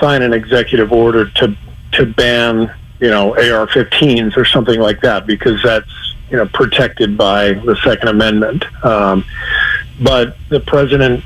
sign 0.00 0.22
an 0.22 0.32
executive 0.32 0.92
order 0.92 1.28
to 1.30 1.56
to 1.92 2.06
ban 2.06 2.72
you 3.00 3.08
know, 3.08 3.34
AR-15s 3.34 4.36
or 4.36 4.44
something 4.44 4.78
like 4.78 5.00
that 5.00 5.26
because 5.26 5.62
that's 5.62 5.90
you 6.30 6.36
know 6.36 6.46
protected 6.46 7.16
by 7.16 7.52
the 7.52 7.76
Second 7.82 8.08
Amendment. 8.08 8.64
Um, 8.84 9.24
but 10.00 10.36
the 10.48 10.60
president 10.60 11.22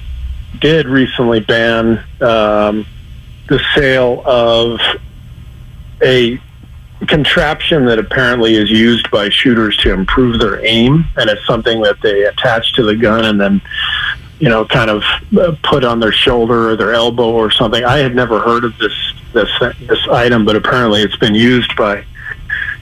did 0.60 0.86
recently 0.86 1.40
ban 1.40 1.98
um, 2.20 2.86
the 3.48 3.60
sale 3.74 4.22
of 4.26 4.80
a 6.02 6.40
contraption 7.06 7.84
that 7.84 7.98
apparently 7.98 8.54
is 8.54 8.70
used 8.70 9.10
by 9.10 9.28
shooters 9.28 9.76
to 9.78 9.92
improve 9.92 10.38
their 10.38 10.64
aim, 10.64 11.04
and 11.16 11.28
it's 11.28 11.44
something 11.46 11.82
that 11.82 12.00
they 12.02 12.24
attach 12.24 12.72
to 12.74 12.82
the 12.82 12.94
gun 12.94 13.24
and 13.24 13.40
then, 13.40 13.60
you 14.38 14.48
know, 14.48 14.64
kind 14.64 14.90
of 14.90 15.02
uh, 15.38 15.54
put 15.62 15.84
on 15.84 16.00
their 16.00 16.12
shoulder 16.12 16.70
or 16.70 16.76
their 16.76 16.94
elbow 16.94 17.30
or 17.30 17.50
something. 17.50 17.84
I 17.84 17.98
had 17.98 18.14
never 18.14 18.40
heard 18.40 18.64
of 18.64 18.76
this 18.78 18.92
this 19.32 19.50
this 19.80 20.08
item, 20.08 20.44
but 20.44 20.56
apparently 20.56 21.02
it's 21.02 21.16
been 21.16 21.34
used 21.34 21.74
by, 21.76 22.04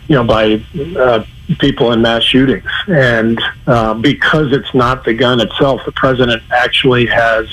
you 0.09 0.15
know, 0.17 0.25
by 0.25 0.63
uh, 0.97 1.25
people 1.57 1.93
in 1.93 2.03
mass 2.03 2.23
shootings, 2.23 2.71
and 2.89 3.41
uh, 3.67 3.95
because 3.95 4.53
it's 4.53 4.75
not 4.75 5.05
the 5.05 5.15
gun 5.15 5.41
itself, 5.41 5.83
the 5.85 5.93
president 5.93 6.43
actually 6.51 7.07
has 7.07 7.49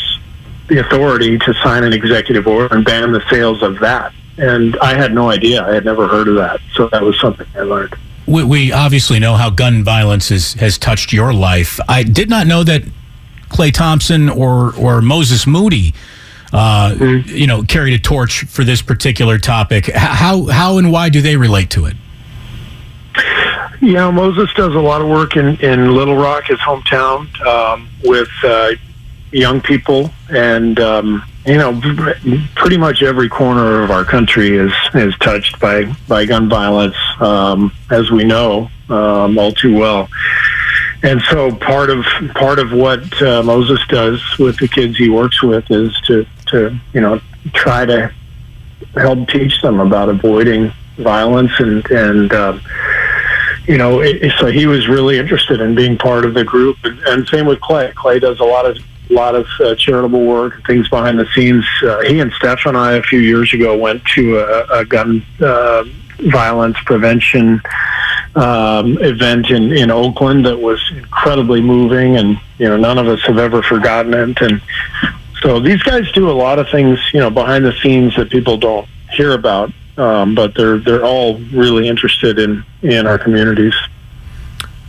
the 0.68 0.80
authority 0.80 1.38
to 1.40 1.54
sign 1.56 1.84
an 1.84 1.94
executive 1.94 2.46
order 2.48 2.74
and 2.76 2.86
ban 2.86 3.12
the 3.12 3.24
sales 3.30 3.64
of 3.64 3.80
that 3.80 4.14
and 4.40 4.78
I 4.78 4.96
had 4.96 5.14
no 5.14 5.30
idea. 5.30 5.64
I 5.64 5.74
had 5.74 5.86
never 5.86 6.08
heard 6.08 6.28
of 6.28 6.36
that, 6.36 6.62
so 6.74 6.88
that 6.90 7.04
was 7.04 7.20
something 7.20 7.46
I 7.56 7.62
learned. 7.62 7.96
We, 8.26 8.44
we 8.44 8.72
obviously 8.72 9.20
know 9.20 9.36
how 9.36 9.50
gun 9.50 9.84
violence 9.84 10.32
is, 10.32 10.54
has 10.54 10.78
touched 10.78 11.12
your 11.12 11.34
life. 11.34 11.80
I 11.88 12.04
did 12.04 12.30
not 12.30 12.48
know 12.48 12.64
that 12.64 12.84
Klay 13.50 13.74
Thompson 13.74 14.30
or 14.30 14.76
or 14.76 15.02
Moses 15.02 15.46
Moody, 15.46 15.94
uh, 16.54 16.92
mm-hmm. 16.92 17.30
you 17.30 17.48
know, 17.48 17.64
carried 17.64 17.94
a 17.94 18.00
torch 18.00 18.46
for 18.46 18.64
this 18.64 18.82
particular 18.82 19.38
topic. 19.38 19.88
How 19.88 20.46
how 20.46 20.78
and 20.78 20.92
why 20.92 21.10
do 21.10 21.22
they 21.22 21.36
relate 21.36 21.70
to 21.72 21.86
it? 21.86 21.98
Know, 23.82 24.12
Moses 24.12 24.54
does 24.54 24.76
a 24.76 24.80
lot 24.80 25.02
of 25.02 25.08
work 25.08 25.36
in, 25.38 25.58
in 25.62 25.94
Little 25.96 26.16
Rock, 26.16 26.46
his 26.46 26.60
hometown, 26.60 27.28
um, 27.46 27.90
with 28.04 28.30
uh, 28.44 28.72
young 29.32 29.62
people, 29.62 30.10
and 30.30 30.80
um, 30.80 31.24
you 31.46 31.58
know, 31.58 31.80
pretty 32.56 32.78
much 32.78 33.02
every 33.04 33.30
corner 33.30 33.82
of 33.82 33.92
our 33.92 34.04
country 34.04 34.56
is 34.56 34.74
is 34.94 35.18
touched 35.20 35.60
by 35.60 35.86
by 36.08 36.26
gun 36.26 36.50
violence, 36.50 36.96
um, 37.20 37.72
as 37.90 38.12
we 38.12 38.24
know 38.24 38.70
um, 38.90 39.38
all 39.38 39.52
too 39.52 39.76
well. 39.76 40.10
And 41.02 41.22
so 41.24 41.56
part 41.56 41.90
of 41.90 42.06
part 42.36 42.60
of 42.60 42.74
what 42.74 43.22
uh, 43.22 43.42
Moses 43.44 43.80
does 43.88 44.22
with 44.38 44.58
the 44.60 44.68
kids 44.68 44.98
he 44.98 45.10
works 45.10 45.42
with 45.42 45.72
is 45.72 45.98
to 46.08 46.26
to 46.48 46.78
you 46.94 47.02
know 47.02 47.22
try 47.54 47.86
to 47.86 48.14
help 48.96 49.30
teach 49.30 49.62
them 49.62 49.80
about 49.80 50.10
avoiding 50.10 50.74
violence 50.98 51.52
and 51.60 51.90
and 51.90 52.34
um, 52.34 52.62
you 53.70 53.78
know 53.78 54.02
it, 54.02 54.34
so 54.40 54.48
he 54.48 54.66
was 54.66 54.88
really 54.88 55.20
interested 55.20 55.62
in 55.62 55.76
being 55.76 55.98
part 55.98 56.26
of 56.26 56.34
the 56.34 56.44
group 56.44 56.76
and, 56.84 57.00
and 57.02 57.28
same 57.28 57.46
with 57.46 57.60
Klay. 57.60 57.94
Klay 57.94 58.20
does 58.20 58.40
a 58.40 58.44
lot 58.44 58.66
of 58.66 58.78
lot 59.12 59.36
of 59.36 59.48
uh, 59.60 59.76
charitable 59.76 60.26
work 60.26 60.56
and 60.56 60.66
things 60.66 60.90
behind 60.90 61.20
the 61.20 61.28
scenes. 61.34 61.66
Uh, 61.84 62.00
he 62.02 62.20
and 62.20 62.32
Steph 62.34 62.66
and 62.66 62.76
I 62.76 62.94
a 62.94 63.04
few 63.04 63.20
years 63.20 63.54
ago 63.54 63.78
went 63.78 64.04
to 64.16 64.40
a, 64.40 64.80
a 64.80 64.86
gun 64.86 65.24
uh, 65.40 65.84
violence 66.20 66.78
prevention 66.86 67.62
um, 68.36 68.98
event 69.02 69.50
in, 69.50 69.72
in 69.72 69.92
Oakland 69.92 70.46
that 70.46 70.58
was 70.58 70.84
incredibly 70.96 71.62
moving, 71.62 72.18
and 72.18 72.40
you 72.58 72.68
know 72.68 72.78
none 72.78 72.98
of 72.98 73.08
us 73.08 73.22
have 73.22 73.38
ever 73.38 73.62
forgotten 73.62 74.14
it. 74.14 74.42
And 74.42 74.62
so 75.42 75.60
these 75.60 75.82
guys 75.84 76.12
do 76.12 76.30
a 76.30 76.34
lot 76.34 76.60
of 76.60 76.70
things, 76.70 77.00
you 77.14 77.20
know, 77.20 77.30
behind 77.30 77.66
the 77.66 77.74
scenes 77.82 78.16
that 78.16 78.30
people 78.30 78.58
don't 78.58 78.88
hear 79.12 79.34
about, 79.34 79.72
um, 80.00 80.34
but 80.34 80.56
they're 80.56 80.80
they're 80.80 81.04
all 81.04 81.40
really 81.54 81.88
interested 81.88 82.40
in 82.40 82.64
in 82.82 83.06
our 83.06 83.18
communities. 83.18 83.76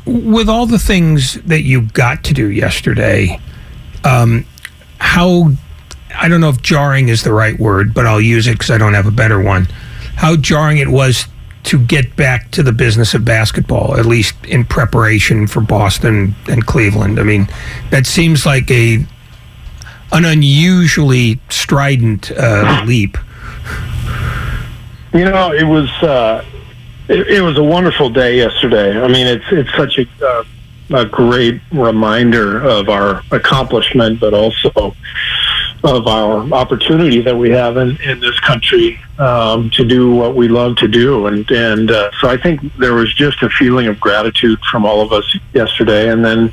With 0.06 0.48
all 0.48 0.66
the 0.66 0.78
things 0.78 1.34
that 1.42 1.62
you 1.62 1.82
got 1.82 2.24
to 2.24 2.34
do 2.34 2.48
yesterday, 2.50 3.38
um, 4.04 4.46
how 4.98 5.52
I 6.16 6.28
don't 6.28 6.40
know 6.40 6.48
if 6.48 6.62
jarring 6.62 7.08
is 7.08 7.22
the 7.22 7.32
right 7.32 7.58
word, 7.58 7.92
but 7.92 8.06
I'll 8.06 8.20
use 8.20 8.46
it 8.46 8.52
because 8.52 8.70
I 8.70 8.78
don't 8.78 8.94
have 8.94 9.06
a 9.06 9.12
better 9.12 9.40
one. 9.40 9.66
How 10.16 10.36
jarring 10.36 10.78
it 10.78 10.88
was 10.88 11.26
to 11.64 11.78
get 11.78 12.16
back 12.16 12.50
to 12.52 12.62
the 12.62 12.72
business 12.72 13.14
of 13.14 13.24
basketball, 13.24 13.98
at 13.98 14.06
least 14.06 14.34
in 14.46 14.64
preparation 14.64 15.46
for 15.46 15.60
Boston 15.60 16.34
and 16.48 16.66
Cleveland. 16.66 17.20
I 17.20 17.22
mean, 17.22 17.48
that 17.90 18.06
seems 18.06 18.46
like 18.46 18.70
a 18.70 19.04
an 20.12 20.24
unusually 20.24 21.38
strident 21.50 22.32
uh, 22.32 22.82
leap. 22.86 23.16
You 25.12 25.24
know, 25.24 25.52
it 25.52 25.64
was 25.64 25.90
uh, 26.02 26.44
it, 27.08 27.26
it, 27.28 27.40
was 27.40 27.58
a 27.58 27.64
wonderful 27.64 28.10
day 28.10 28.36
yesterday. 28.36 29.00
I 29.00 29.08
mean, 29.08 29.26
it's 29.26 29.44
it's 29.50 29.74
such 29.74 29.98
a 29.98 30.06
uh, 30.24 30.44
a 30.92 31.04
great 31.04 31.60
reminder 31.72 32.62
of 32.62 32.88
our 32.88 33.22
accomplishment, 33.30 34.20
but 34.20 34.34
also 34.34 34.94
of 35.82 36.06
our 36.06 36.52
opportunity 36.52 37.20
that 37.22 37.36
we 37.36 37.50
have 37.50 37.76
in, 37.76 37.96
in 38.02 38.20
this 38.20 38.38
country 38.40 39.00
um, 39.18 39.70
to 39.70 39.84
do 39.84 40.14
what 40.14 40.34
we 40.34 40.48
love 40.48 40.76
to 40.76 40.88
do. 40.88 41.26
And, 41.26 41.50
and 41.50 41.90
uh, 41.90 42.10
so 42.20 42.28
I 42.28 42.36
think 42.36 42.60
there 42.76 42.92
was 42.92 43.14
just 43.14 43.42
a 43.42 43.48
feeling 43.48 43.86
of 43.86 43.98
gratitude 43.98 44.58
from 44.70 44.84
all 44.84 45.00
of 45.00 45.12
us 45.12 45.38
yesterday. 45.54 46.10
And 46.10 46.24
then, 46.24 46.52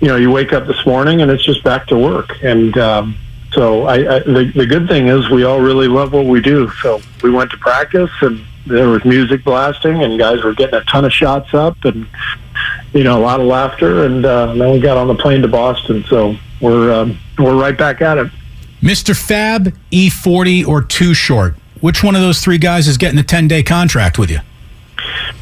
you 0.00 0.08
know, 0.08 0.16
you 0.16 0.30
wake 0.30 0.54
up 0.54 0.66
this 0.66 0.86
morning 0.86 1.20
and 1.20 1.30
it's 1.30 1.44
just 1.44 1.62
back 1.64 1.86
to 1.88 1.98
work. 1.98 2.42
And 2.42 2.76
um, 2.78 3.16
so 3.56 3.86
I, 3.86 3.94
I, 3.94 4.18
the, 4.20 4.52
the 4.54 4.66
good 4.66 4.86
thing 4.86 5.08
is 5.08 5.28
we 5.30 5.42
all 5.42 5.60
really 5.60 5.88
love 5.88 6.12
what 6.12 6.26
we 6.26 6.40
do. 6.40 6.70
So 6.82 7.00
we 7.22 7.30
went 7.30 7.50
to 7.50 7.56
practice 7.56 8.10
and 8.20 8.44
there 8.66 8.88
was 8.88 9.04
music 9.04 9.42
blasting 9.42 10.04
and 10.04 10.18
guys 10.18 10.44
were 10.44 10.54
getting 10.54 10.74
a 10.74 10.84
ton 10.84 11.04
of 11.04 11.12
shots 11.12 11.52
up 11.54 11.84
and 11.84 12.06
you 12.92 13.04
know, 13.04 13.18
a 13.18 13.20
lot 13.20 13.40
of 13.40 13.46
laughter, 13.46 14.04
and 14.06 14.24
uh, 14.24 14.54
then 14.54 14.70
we 14.72 14.80
got 14.80 14.96
on 14.96 15.06
the 15.08 15.14
plane 15.14 15.42
to 15.42 15.48
Boston. 15.48 16.04
So 16.08 16.36
we're 16.60 16.92
um, 16.92 17.18
we're 17.38 17.54
right 17.54 17.76
back 17.76 18.00
at 18.00 18.18
it. 18.18 18.30
Mr. 18.80 19.16
Fab, 19.16 19.74
E40 19.90 20.66
or 20.66 20.82
Too 20.82 21.14
Short? 21.14 21.54
Which 21.80 22.02
one 22.02 22.14
of 22.14 22.22
those 22.22 22.40
three 22.40 22.58
guys 22.58 22.88
is 22.88 22.96
getting 22.96 23.18
a 23.18 23.22
10 23.22 23.48
day 23.48 23.62
contract 23.62 24.18
with 24.18 24.30
you? 24.30 24.38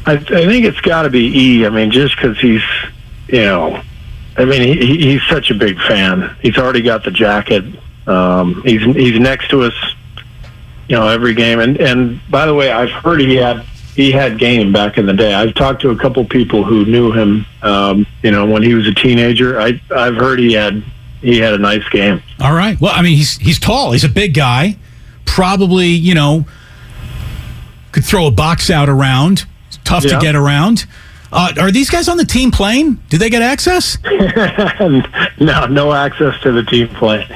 I, 0.05 0.13
I 0.13 0.45
think 0.45 0.65
it's 0.65 0.81
got 0.81 1.03
to 1.03 1.09
be 1.09 1.31
E. 1.37 1.65
I 1.65 1.69
mean, 1.69 1.91
just 1.91 2.15
because 2.15 2.37
he's, 2.39 2.61
you 3.27 3.45
know, 3.45 3.81
I 4.37 4.45
mean, 4.45 4.77
he, 4.77 4.97
he's 4.97 5.23
such 5.23 5.49
a 5.49 5.53
big 5.53 5.77
fan. 5.79 6.35
He's 6.41 6.57
already 6.57 6.81
got 6.81 7.03
the 7.03 7.11
jacket. 7.11 7.63
Um, 8.07 8.61
he's 8.63 8.81
he's 8.81 9.19
next 9.19 9.49
to 9.49 9.63
us, 9.63 9.73
you 10.87 10.95
know, 10.95 11.07
every 11.07 11.33
game. 11.33 11.59
And 11.59 11.77
and 11.77 12.19
by 12.29 12.45
the 12.45 12.53
way, 12.53 12.71
I've 12.71 12.91
heard 12.91 13.19
he 13.19 13.35
had 13.35 13.65
he 13.95 14.11
had 14.11 14.37
game 14.37 14.71
back 14.71 14.97
in 14.97 15.05
the 15.05 15.13
day. 15.13 15.33
I've 15.33 15.53
talked 15.55 15.81
to 15.81 15.89
a 15.89 15.95
couple 15.95 16.23
people 16.25 16.63
who 16.63 16.85
knew 16.85 17.11
him. 17.11 17.45
Um, 17.61 18.05
you 18.21 18.31
know, 18.31 18.45
when 18.45 18.61
he 18.61 18.73
was 18.73 18.87
a 18.87 18.93
teenager, 18.93 19.59
I 19.59 19.79
I've 19.95 20.15
heard 20.15 20.39
he 20.39 20.53
had 20.53 20.83
he 21.21 21.39
had 21.39 21.53
a 21.53 21.57
nice 21.57 21.87
game. 21.89 22.21
All 22.39 22.53
right. 22.53 22.79
Well, 22.79 22.91
I 22.93 23.01
mean, 23.01 23.17
he's 23.17 23.37
he's 23.37 23.59
tall. 23.59 23.91
He's 23.93 24.03
a 24.03 24.09
big 24.09 24.33
guy. 24.33 24.77
Probably, 25.25 25.87
you 25.87 26.13
know, 26.13 26.45
could 27.91 28.05
throw 28.05 28.27
a 28.27 28.31
box 28.31 28.69
out 28.69 28.89
around. 28.89 29.45
It's 29.67 29.79
tough 29.83 30.03
yeah. 30.03 30.19
to 30.19 30.21
get 30.21 30.35
around. 30.35 30.85
Uh, 31.31 31.51
are 31.59 31.71
these 31.71 31.89
guys 31.89 32.07
on 32.07 32.17
the 32.17 32.25
team 32.25 32.51
plane? 32.51 32.99
Do 33.09 33.17
they 33.17 33.29
get 33.29 33.41
access? 33.41 33.97
no, 35.39 35.65
no 35.65 35.91
access 35.91 36.39
to 36.41 36.51
the 36.51 36.63
team 36.63 36.87
plane. 36.89 37.27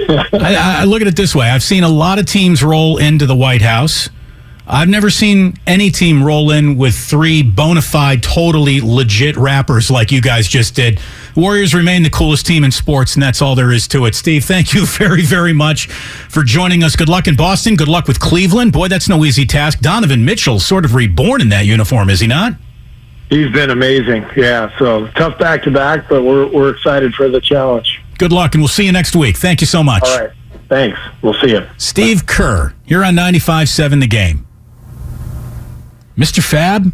I, 0.00 0.80
I 0.80 0.84
look 0.84 1.02
at 1.02 1.08
it 1.08 1.16
this 1.16 1.34
way: 1.34 1.48
I've 1.48 1.62
seen 1.62 1.84
a 1.84 1.88
lot 1.88 2.18
of 2.18 2.26
teams 2.26 2.62
roll 2.62 2.98
into 2.98 3.26
the 3.26 3.36
White 3.36 3.62
House 3.62 4.08
I've 4.70 4.88
never 4.88 5.08
seen 5.08 5.54
any 5.66 5.90
team 5.90 6.22
roll 6.22 6.50
in 6.50 6.76
with 6.76 6.94
three 6.94 7.42
bona 7.42 7.80
fide, 7.80 8.22
totally 8.22 8.82
legit 8.82 9.34
rappers 9.38 9.90
like 9.90 10.12
you 10.12 10.20
guys 10.20 10.46
just 10.46 10.74
did. 10.74 11.00
Warriors 11.34 11.72
remain 11.72 12.02
the 12.02 12.10
coolest 12.10 12.46
team 12.46 12.64
in 12.64 12.70
sports, 12.70 13.14
and 13.14 13.22
that's 13.22 13.40
all 13.40 13.54
there 13.54 13.72
is 13.72 13.88
to 13.88 14.04
it. 14.04 14.14
Steve, 14.14 14.44
thank 14.44 14.74
you 14.74 14.84
very, 14.98 15.22
very 15.22 15.54
much 15.54 15.86
for 15.86 16.42
joining 16.42 16.82
us. 16.82 16.96
Good 16.96 17.08
luck 17.08 17.26
in 17.26 17.34
Boston. 17.34 17.76
Good 17.76 17.88
luck 17.88 18.06
with 18.06 18.20
Cleveland. 18.20 18.74
Boy, 18.74 18.88
that's 18.88 19.08
no 19.08 19.24
easy 19.24 19.46
task. 19.46 19.80
Donovan 19.80 20.26
Mitchell, 20.26 20.60
sort 20.60 20.84
of 20.84 20.94
reborn 20.94 21.40
in 21.40 21.48
that 21.48 21.64
uniform, 21.64 22.10
is 22.10 22.20
he 22.20 22.26
not? 22.26 22.52
He's 23.30 23.50
been 23.50 23.70
amazing. 23.70 24.26
Yeah, 24.36 24.70
so 24.78 25.06
tough 25.08 25.38
back 25.38 25.62
to 25.62 25.70
back, 25.70 26.10
but 26.10 26.24
we're, 26.24 26.46
we're 26.46 26.70
excited 26.70 27.14
for 27.14 27.30
the 27.30 27.40
challenge. 27.40 28.02
Good 28.18 28.32
luck, 28.32 28.54
and 28.54 28.60
we'll 28.60 28.68
see 28.68 28.84
you 28.84 28.92
next 28.92 29.14
week. 29.16 29.36
Thank 29.36 29.60
you 29.60 29.66
so 29.66 29.82
much. 29.82 30.02
All 30.04 30.18
right. 30.18 30.30
Thanks. 30.68 30.98
We'll 31.22 31.34
see 31.34 31.50
you. 31.50 31.66
Steve 31.78 32.26
Kerr, 32.26 32.74
you're 32.86 33.04
on 33.04 33.14
95.7 33.14 34.00
The 34.00 34.06
Game. 34.06 34.46
Mr. 36.16 36.42
Fab, 36.42 36.92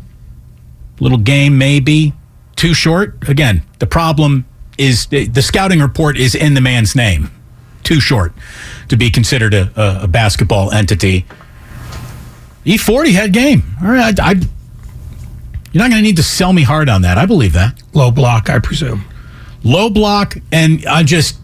little 1.01 1.19
game 1.19 1.57
maybe, 1.57 2.13
too 2.57 2.75
short. 2.75 3.29
Again, 3.29 3.63
the 3.79 3.87
problem 3.87 4.45
is 4.77 5.07
the 5.07 5.43
scouting 5.43 5.81
report 5.81 6.17
is 6.19 6.35
in 6.35 6.55
the 6.55 6.61
man's 6.61 6.95
name. 6.95 7.31
Too 7.83 8.01
short 8.01 8.33
to 8.89 8.97
be 8.97 9.11
considered 9.11 9.55
a, 9.55 9.71
a, 9.77 10.05
a 10.05 10.07
basketball 10.07 10.73
entity. 10.73 11.25
E40 12.65 13.13
had 13.13 13.33
game. 13.33 13.63
All 13.83 13.89
right, 13.89 14.19
I, 14.21 14.31
I 14.31 14.35
you're 15.73 15.83
not 15.83 15.91
going 15.91 16.03
to 16.03 16.03
need 16.03 16.17
to 16.17 16.23
sell 16.23 16.53
me 16.53 16.63
hard 16.63 16.89
on 16.89 17.03
that. 17.03 17.19
I 17.19 17.27
believe 17.27 17.53
that. 17.55 17.83
Low 17.95 18.11
block, 18.11 18.49
I 18.49 18.59
presume. 18.61 19.05
Low 19.65 19.89
block, 19.91 20.37
and 20.53 20.85
I 20.87 21.03
just 21.03 21.39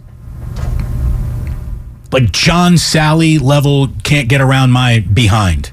like 2.13 2.31
John 2.33 2.75
Salley 2.75 3.41
level 3.41 3.89
can't 4.03 4.29
get 4.29 4.41
around 4.41 4.73
my 4.73 5.01
behind. 5.01 5.73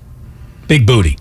Big 0.68 0.86
booty. 0.86 1.18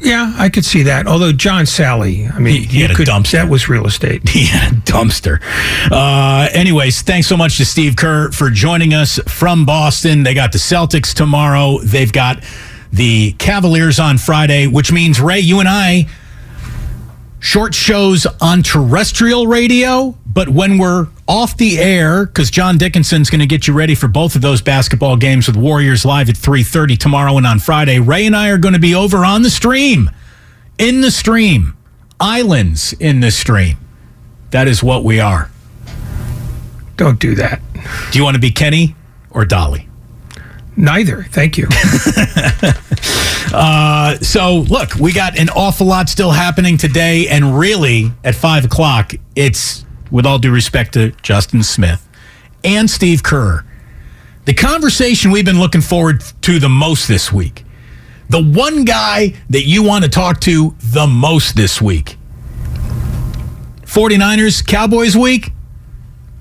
Yeah, 0.00 0.34
I 0.36 0.48
could 0.48 0.64
see 0.64 0.82
that. 0.84 1.06
Although 1.06 1.30
John 1.32 1.64
Salley, 1.64 2.32
I 2.34 2.38
mean, 2.40 2.62
He- 2.62 2.66
he 2.66 2.76
you 2.78 2.82
had 2.82 2.90
a 2.90 2.94
could- 2.94 3.06
dumpster. 3.08 3.32
That 3.32 3.48
was 3.48 3.68
real 3.68 3.86
estate. 3.86 4.28
He 4.28 4.46
had 4.46 4.72
a 4.72 4.76
dumpster. 4.76 5.40
Uh, 5.92 6.48
anyways, 6.52 7.02
thanks 7.02 7.28
so 7.28 7.36
much 7.36 7.56
to 7.58 7.64
Steve 7.64 7.94
Kerr 7.94 8.32
for 8.32 8.50
joining 8.50 8.94
us 8.94 9.20
from 9.28 9.64
Boston. 9.64 10.24
They 10.24 10.34
got 10.34 10.50
the 10.52 10.58
Celtics 10.58 11.14
tomorrow. 11.14 11.78
They've 11.84 12.12
got 12.12 12.42
the 12.92 13.32
Cavaliers 13.38 14.00
on 14.00 14.18
Friday, 14.18 14.66
which 14.66 14.90
means, 14.90 15.20
Ray, 15.20 15.38
you 15.40 15.60
and 15.60 15.68
I, 15.68 16.08
short 17.42 17.74
shows 17.74 18.24
on 18.40 18.62
terrestrial 18.62 19.48
radio, 19.48 20.16
but 20.24 20.48
when 20.48 20.78
we're 20.78 21.08
off 21.26 21.56
the 21.56 21.78
air, 21.78 22.24
because 22.24 22.50
John 22.50 22.78
Dickinson's 22.78 23.30
going 23.30 23.40
to 23.40 23.46
get 23.46 23.66
you 23.66 23.74
ready 23.74 23.96
for 23.96 24.06
both 24.06 24.36
of 24.36 24.42
those 24.42 24.62
basketball 24.62 25.16
games 25.16 25.48
with 25.48 25.56
Warriors 25.56 26.04
live 26.04 26.28
at 26.28 26.36
3.30 26.36 26.96
tomorrow 26.96 27.36
and 27.36 27.46
on 27.46 27.58
Friday, 27.58 27.98
Ray 27.98 28.26
and 28.26 28.36
I 28.36 28.48
are 28.50 28.58
going 28.58 28.74
to 28.74 28.80
be 28.80 28.94
over 28.94 29.24
on 29.24 29.42
the 29.42 29.50
stream, 29.50 30.08
in 30.78 31.00
the 31.00 31.10
stream, 31.10 31.76
islands 32.20 32.92
in 32.94 33.18
the 33.20 33.32
stream. 33.32 33.76
That 34.50 34.68
is 34.68 34.82
what 34.82 35.02
we 35.02 35.18
are. 35.18 35.50
Don't 36.96 37.18
do 37.18 37.34
that. 37.34 37.60
Do 38.12 38.18
you 38.18 38.24
want 38.24 38.36
to 38.36 38.40
be 38.40 38.52
Kenny 38.52 38.94
or 39.30 39.44
Dolly? 39.44 39.88
Neither. 40.76 41.24
Thank 41.24 41.58
you. 41.58 41.68
Uh, 43.54 44.16
so, 44.20 44.60
look, 44.60 44.94
we 44.94 45.12
got 45.12 45.38
an 45.38 45.50
awful 45.50 45.86
lot 45.86 46.08
still 46.08 46.30
happening 46.30 46.78
today. 46.78 47.28
And 47.28 47.58
really, 47.58 48.10
at 48.24 48.34
five 48.34 48.64
o'clock, 48.64 49.12
it's, 49.36 49.84
with 50.10 50.24
all 50.24 50.38
due 50.38 50.50
respect 50.50 50.94
to 50.94 51.10
Justin 51.22 51.62
Smith 51.62 52.08
and 52.64 52.88
Steve 52.88 53.22
Kerr, 53.22 53.64
the 54.46 54.54
conversation 54.54 55.30
we've 55.30 55.44
been 55.44 55.58
looking 55.58 55.82
forward 55.82 56.22
to 56.42 56.58
the 56.58 56.68
most 56.68 57.08
this 57.08 57.30
week. 57.30 57.64
The 58.30 58.42
one 58.42 58.84
guy 58.84 59.34
that 59.50 59.66
you 59.66 59.82
want 59.82 60.04
to 60.04 60.10
talk 60.10 60.40
to 60.40 60.74
the 60.80 61.06
most 61.06 61.54
this 61.54 61.82
week. 61.82 62.16
49ers, 63.82 64.66
Cowboys 64.66 65.14
week, 65.14 65.52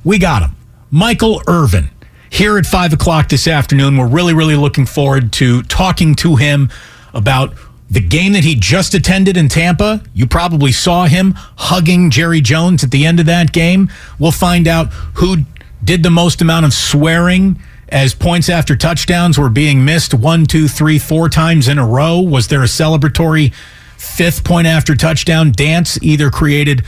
we 0.05 0.17
got 0.17 0.43
him. 0.43 0.55
Michael 0.89 1.41
Irvin 1.47 1.89
here 2.31 2.57
at 2.57 2.65
five 2.65 2.93
o'clock 2.93 3.29
this 3.29 3.47
afternoon. 3.47 3.97
We're 3.97 4.07
really, 4.07 4.33
really 4.33 4.55
looking 4.55 4.87
forward 4.87 5.31
to 5.33 5.61
talking 5.63 6.15
to 6.15 6.37
him 6.37 6.71
about 7.13 7.53
the 7.89 7.99
game 7.99 8.33
that 8.33 8.43
he 8.43 8.55
just 8.55 8.93
attended 8.93 9.37
in 9.37 9.49
Tampa. 9.49 10.01
You 10.13 10.25
probably 10.25 10.71
saw 10.71 11.05
him 11.05 11.33
hugging 11.35 12.09
Jerry 12.09 12.41
Jones 12.41 12.83
at 12.83 12.89
the 12.89 13.05
end 13.05 13.19
of 13.19 13.25
that 13.27 13.51
game. 13.51 13.91
We'll 14.17 14.31
find 14.31 14.67
out 14.67 14.87
who 15.15 15.39
did 15.83 16.01
the 16.01 16.09
most 16.09 16.41
amount 16.41 16.65
of 16.65 16.73
swearing 16.73 17.61
as 17.89 18.15
points 18.15 18.49
after 18.49 18.75
touchdowns 18.75 19.37
were 19.37 19.49
being 19.49 19.83
missed 19.83 20.13
one, 20.13 20.45
two, 20.45 20.69
three, 20.69 20.97
four 20.97 21.27
times 21.27 21.67
in 21.67 21.77
a 21.77 21.85
row. 21.85 22.21
Was 22.21 22.47
there 22.47 22.61
a 22.63 22.67
celebratory 22.67 23.53
fifth 24.01 24.43
point 24.43 24.67
after 24.67 24.95
touchdown 24.95 25.51
dance 25.51 26.01
either 26.01 26.29
created 26.31 26.83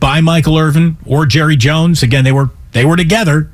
by 0.00 0.20
Michael 0.20 0.56
Irvin 0.56 0.96
or 1.04 1.26
Jerry 1.26 1.56
Jones. 1.56 2.02
Again, 2.02 2.24
they 2.24 2.32
were 2.32 2.50
they 2.72 2.84
were 2.84 2.96
together. 2.96 3.50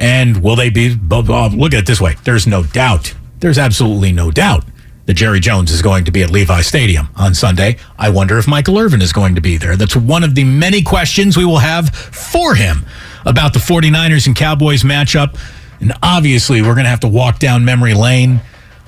And 0.00 0.42
will 0.42 0.56
they 0.56 0.70
be? 0.70 0.96
blah, 0.96 1.20
Look 1.48 1.74
at 1.74 1.80
it 1.80 1.86
this 1.86 2.00
way: 2.00 2.16
there's 2.24 2.46
no 2.46 2.64
doubt. 2.64 3.14
There's 3.38 3.58
absolutely 3.58 4.12
no 4.12 4.30
doubt 4.30 4.64
that 5.06 5.14
Jerry 5.14 5.40
Jones 5.40 5.70
is 5.70 5.82
going 5.82 6.04
to 6.04 6.10
be 6.10 6.22
at 6.22 6.30
Levi 6.30 6.62
Stadium 6.62 7.08
on 7.16 7.34
Sunday. 7.34 7.76
I 7.98 8.10
wonder 8.10 8.38
if 8.38 8.48
Michael 8.48 8.78
Irvin 8.78 9.02
is 9.02 9.12
going 9.12 9.34
to 9.34 9.40
be 9.40 9.56
there. 9.56 9.76
That's 9.76 9.96
one 9.96 10.24
of 10.24 10.34
the 10.34 10.44
many 10.44 10.82
questions 10.82 11.36
we 11.36 11.44
will 11.44 11.58
have 11.58 11.90
for 11.94 12.54
him 12.54 12.86
about 13.26 13.52
the 13.52 13.58
49ers 13.58 14.26
and 14.26 14.34
Cowboys 14.34 14.82
matchup. 14.82 15.38
And 15.80 15.92
obviously, 16.02 16.62
we're 16.62 16.74
going 16.74 16.84
to 16.84 16.90
have 16.90 17.00
to 17.00 17.08
walk 17.08 17.38
down 17.38 17.64
memory 17.64 17.94
lane 17.94 18.40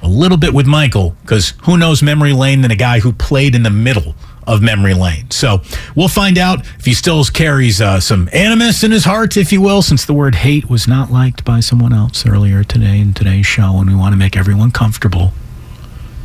a 0.02 0.08
little 0.08 0.38
bit 0.38 0.52
with 0.54 0.66
Michael 0.66 1.16
because 1.22 1.54
who 1.64 1.76
knows 1.76 2.02
memory 2.02 2.32
lane 2.32 2.60
than 2.62 2.70
a 2.70 2.76
guy 2.76 3.00
who 3.00 3.12
played 3.12 3.54
in 3.54 3.62
the 3.62 3.70
middle 3.70 4.14
of 4.46 4.62
memory 4.62 4.94
lane. 4.94 5.30
So 5.30 5.62
we'll 5.94 6.08
find 6.08 6.38
out 6.38 6.66
if 6.78 6.84
he 6.84 6.94
still 6.94 7.22
carries 7.24 7.80
uh, 7.80 8.00
some 8.00 8.28
animus 8.32 8.82
in 8.82 8.90
his 8.90 9.04
heart, 9.04 9.36
if 9.36 9.52
you 9.52 9.60
will, 9.60 9.82
since 9.82 10.04
the 10.04 10.14
word 10.14 10.36
hate 10.36 10.68
was 10.68 10.88
not 10.88 11.10
liked 11.10 11.44
by 11.44 11.60
someone 11.60 11.92
else 11.92 12.26
earlier 12.26 12.64
today 12.64 13.00
in 13.00 13.14
today's 13.14 13.46
show, 13.46 13.78
and 13.78 13.88
we 13.88 13.94
want 13.94 14.12
to 14.12 14.16
make 14.16 14.36
everyone 14.36 14.70
comfortable. 14.70 15.32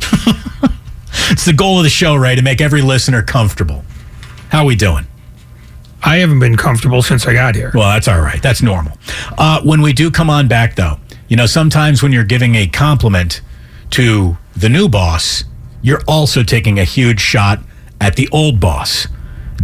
it's 1.30 1.44
the 1.44 1.52
goal 1.52 1.78
of 1.78 1.84
the 1.84 1.90
show, 1.90 2.16
right? 2.16 2.36
to 2.36 2.42
make 2.42 2.60
every 2.60 2.82
listener 2.82 3.22
comfortable. 3.22 3.84
How 4.50 4.60
are 4.60 4.66
we 4.66 4.76
doing? 4.76 5.06
I 6.02 6.18
haven't 6.18 6.38
been 6.38 6.56
comfortable 6.56 7.02
since 7.02 7.26
I 7.26 7.32
got 7.32 7.54
here. 7.54 7.72
Well, 7.74 7.90
that's 7.90 8.08
all 8.08 8.20
right. 8.20 8.40
That's 8.42 8.62
normal. 8.62 8.96
Uh, 9.36 9.60
when 9.62 9.82
we 9.82 9.92
do 9.92 10.10
come 10.10 10.30
on 10.30 10.46
back, 10.46 10.76
though, 10.76 10.98
you 11.28 11.36
know, 11.36 11.46
sometimes 11.46 12.02
when 12.02 12.12
you're 12.12 12.24
giving 12.24 12.54
a 12.54 12.66
compliment 12.66 13.40
to 13.90 14.36
the 14.56 14.68
new 14.68 14.88
boss, 14.88 15.44
you're 15.82 16.02
also 16.06 16.42
taking 16.42 16.78
a 16.78 16.84
huge 16.84 17.20
shot 17.20 17.60
at 18.00 18.16
the 18.16 18.28
old 18.32 18.60
boss. 18.60 19.06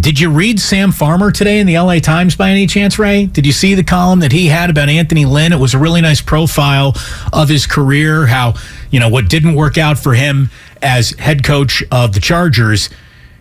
Did 0.01 0.19
you 0.19 0.29
read 0.29 0.59
Sam 0.59 0.91
Farmer 0.91 1.31
today 1.31 1.61
in 1.61 1.67
the 1.67 1.79
LA 1.79 2.01
Times 2.01 2.35
by 2.35 2.51
any 2.51 2.67
chance, 2.67 2.99
Ray? 2.99 3.27
Did 3.27 3.47
you 3.47 3.53
see 3.53 3.75
the 3.75 3.85
column 3.85 4.21
that 4.21 4.33
he 4.33 4.49
had 4.49 4.69
about 4.69 4.89
Anthony 4.89 5.25
Lynn? 5.25 5.53
It 5.53 5.59
was 5.59 5.73
a 5.73 5.79
really 5.79 6.01
nice 6.01 6.21
profile 6.21 6.95
of 7.33 7.49
his 7.49 7.67
career, 7.67 8.27
how, 8.27 8.55
you 8.91 8.99
know, 8.99 9.09
what 9.09 9.29
didn't 9.29 9.55
work 9.55 9.79
out 9.79 9.99
for 9.99 10.15
him 10.15 10.51
as 10.83 11.11
head 11.13 11.45
coach 11.45 11.83
of 11.93 12.13
the 12.13 12.21
Chargers 12.21 12.91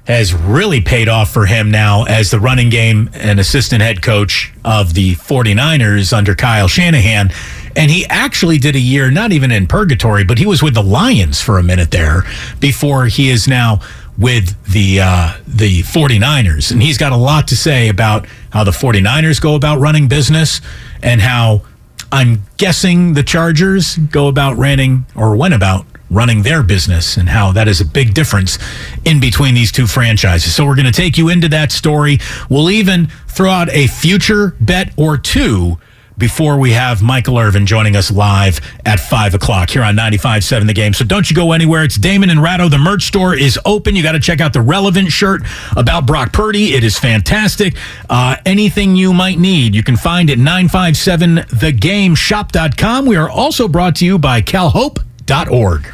has 0.05 0.33
really 0.33 0.81
paid 0.81 1.07
off 1.07 1.31
for 1.31 1.45
him 1.45 1.71
now 1.71 2.03
as 2.03 2.29
the 2.29 2.39
running 2.39 2.69
game 2.69 3.09
and 3.13 3.39
assistant 3.39 3.81
head 3.81 4.01
coach 4.01 4.53
of 4.65 4.93
the 4.93 5.15
49ers 5.15 6.11
under 6.11 6.35
Kyle 6.35 6.67
Shanahan. 6.67 7.31
And 7.75 7.89
he 7.89 8.05
actually 8.07 8.57
did 8.57 8.75
a 8.75 8.79
year, 8.79 9.09
not 9.09 9.31
even 9.31 9.49
in 9.49 9.65
purgatory, 9.65 10.23
but 10.23 10.37
he 10.37 10.45
was 10.45 10.61
with 10.61 10.73
the 10.73 10.83
Lions 10.83 11.41
for 11.41 11.57
a 11.57 11.63
minute 11.63 11.91
there 11.91 12.23
before 12.59 13.05
he 13.05 13.29
is 13.29 13.47
now 13.47 13.79
with 14.17 14.61
the 14.71 14.99
uh, 15.01 15.37
the 15.47 15.81
49ers. 15.83 16.71
And 16.71 16.81
he's 16.81 16.97
got 16.97 17.11
a 17.11 17.17
lot 17.17 17.47
to 17.49 17.55
say 17.55 17.89
about 17.89 18.27
how 18.51 18.63
the 18.63 18.71
49ers 18.71 19.41
go 19.41 19.55
about 19.55 19.79
running 19.79 20.07
business 20.07 20.61
and 21.01 21.21
how 21.21 21.63
I'm 22.11 22.43
guessing 22.57 23.13
the 23.13 23.23
Chargers 23.23 23.97
go 23.97 24.27
about 24.27 24.57
running 24.57 25.05
or 25.15 25.35
went 25.35 25.53
about 25.53 25.85
running 26.11 26.43
their 26.43 26.61
business 26.61 27.17
and 27.17 27.27
how 27.27 27.51
that 27.53 27.67
is 27.67 27.81
a 27.81 27.85
big 27.85 28.13
difference 28.13 28.59
in 29.03 29.19
between 29.19 29.55
these 29.55 29.71
two 29.71 29.87
franchises. 29.87 30.55
So 30.55 30.65
we're 30.65 30.75
going 30.75 30.85
to 30.85 30.91
take 30.91 31.17
you 31.17 31.29
into 31.29 31.49
that 31.49 31.71
story. 31.71 32.19
We'll 32.49 32.69
even 32.69 33.07
throw 33.27 33.49
out 33.49 33.69
a 33.71 33.87
future 33.87 34.55
bet 34.61 34.93
or 34.95 35.17
two 35.17 35.79
before 36.17 36.57
we 36.57 36.71
have 36.71 37.01
Michael 37.01 37.37
Irvin 37.37 37.65
joining 37.65 37.95
us 37.95 38.11
live 38.11 38.59
at 38.85 38.99
5 38.99 39.35
o'clock 39.35 39.69
here 39.69 39.83
on 39.83 39.95
95.7 39.95 40.67
The 40.67 40.73
Game. 40.73 40.93
So 40.93 41.05
don't 41.05 41.29
you 41.29 41.35
go 41.35 41.51
anywhere. 41.51 41.83
It's 41.83 41.95
Damon 41.95 42.29
and 42.29 42.41
Ratto. 42.41 42.69
The 42.69 42.77
merch 42.77 43.03
store 43.03 43.35
is 43.35 43.59
open. 43.65 43.95
You 43.95 44.03
got 44.03 44.13
to 44.13 44.19
check 44.19 44.41
out 44.41 44.53
the 44.53 44.61
relevant 44.61 45.11
shirt 45.11 45.41
about 45.75 46.05
Brock 46.05 46.33
Purdy. 46.33 46.73
It 46.73 46.83
is 46.83 46.99
fantastic. 46.99 47.75
Uh, 48.09 48.35
anything 48.45 48.95
you 48.95 49.13
might 49.13 49.39
need, 49.39 49.75
you 49.75 49.83
can 49.83 49.97
find 49.97 50.29
at 50.29 50.37
957thegameshop.com. 50.37 53.05
We 53.05 53.15
are 53.15 53.29
also 53.29 53.67
brought 53.67 53.95
to 53.97 54.05
you 54.05 54.17
by 54.19 54.41
calhope.org. 54.41 55.93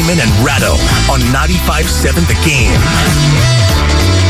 Damon 0.00 0.18
and 0.18 0.30
Ratto 0.46 0.72
on 1.12 1.20
95.7 1.20 2.26
The 2.26 2.32
Game. 2.42 2.72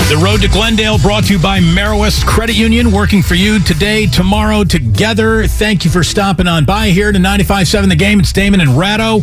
The 0.09 0.17
Road 0.17 0.41
to 0.41 0.49
Glendale 0.49 0.99
brought 0.99 1.27
to 1.27 1.35
you 1.35 1.39
by 1.39 1.61
Meriwest 1.61 2.27
Credit 2.27 2.57
Union, 2.57 2.91
working 2.91 3.23
for 3.23 3.37
you 3.37 3.61
today, 3.61 4.07
tomorrow, 4.07 4.65
together. 4.65 5.47
Thank 5.47 5.85
you 5.85 5.91
for 5.93 6.03
stopping 6.03 6.49
on 6.49 6.65
by 6.65 6.89
here 6.89 7.13
to 7.13 7.19
95.7 7.21 7.89
The 7.89 7.95
Game. 7.95 8.19
It's 8.19 8.33
Damon 8.33 8.61
and 8.61 8.77
Ratto. 8.77 9.21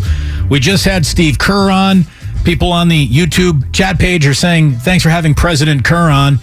We 0.50 0.62
just 0.62 0.86
had 0.86 1.06
Steve 1.06 1.38
Kerr 1.38 1.70
on. 1.70 2.06
People 2.46 2.72
on 2.72 2.88
the 2.88 3.06
YouTube 3.10 3.74
chat 3.74 4.00
page 4.00 4.26
are 4.26 4.34
saying, 4.34 4.76
thanks 4.76 5.04
for 5.04 5.10
having 5.10 5.34
President 5.34 5.84
Kerr 5.84 6.10
on. 6.10 6.40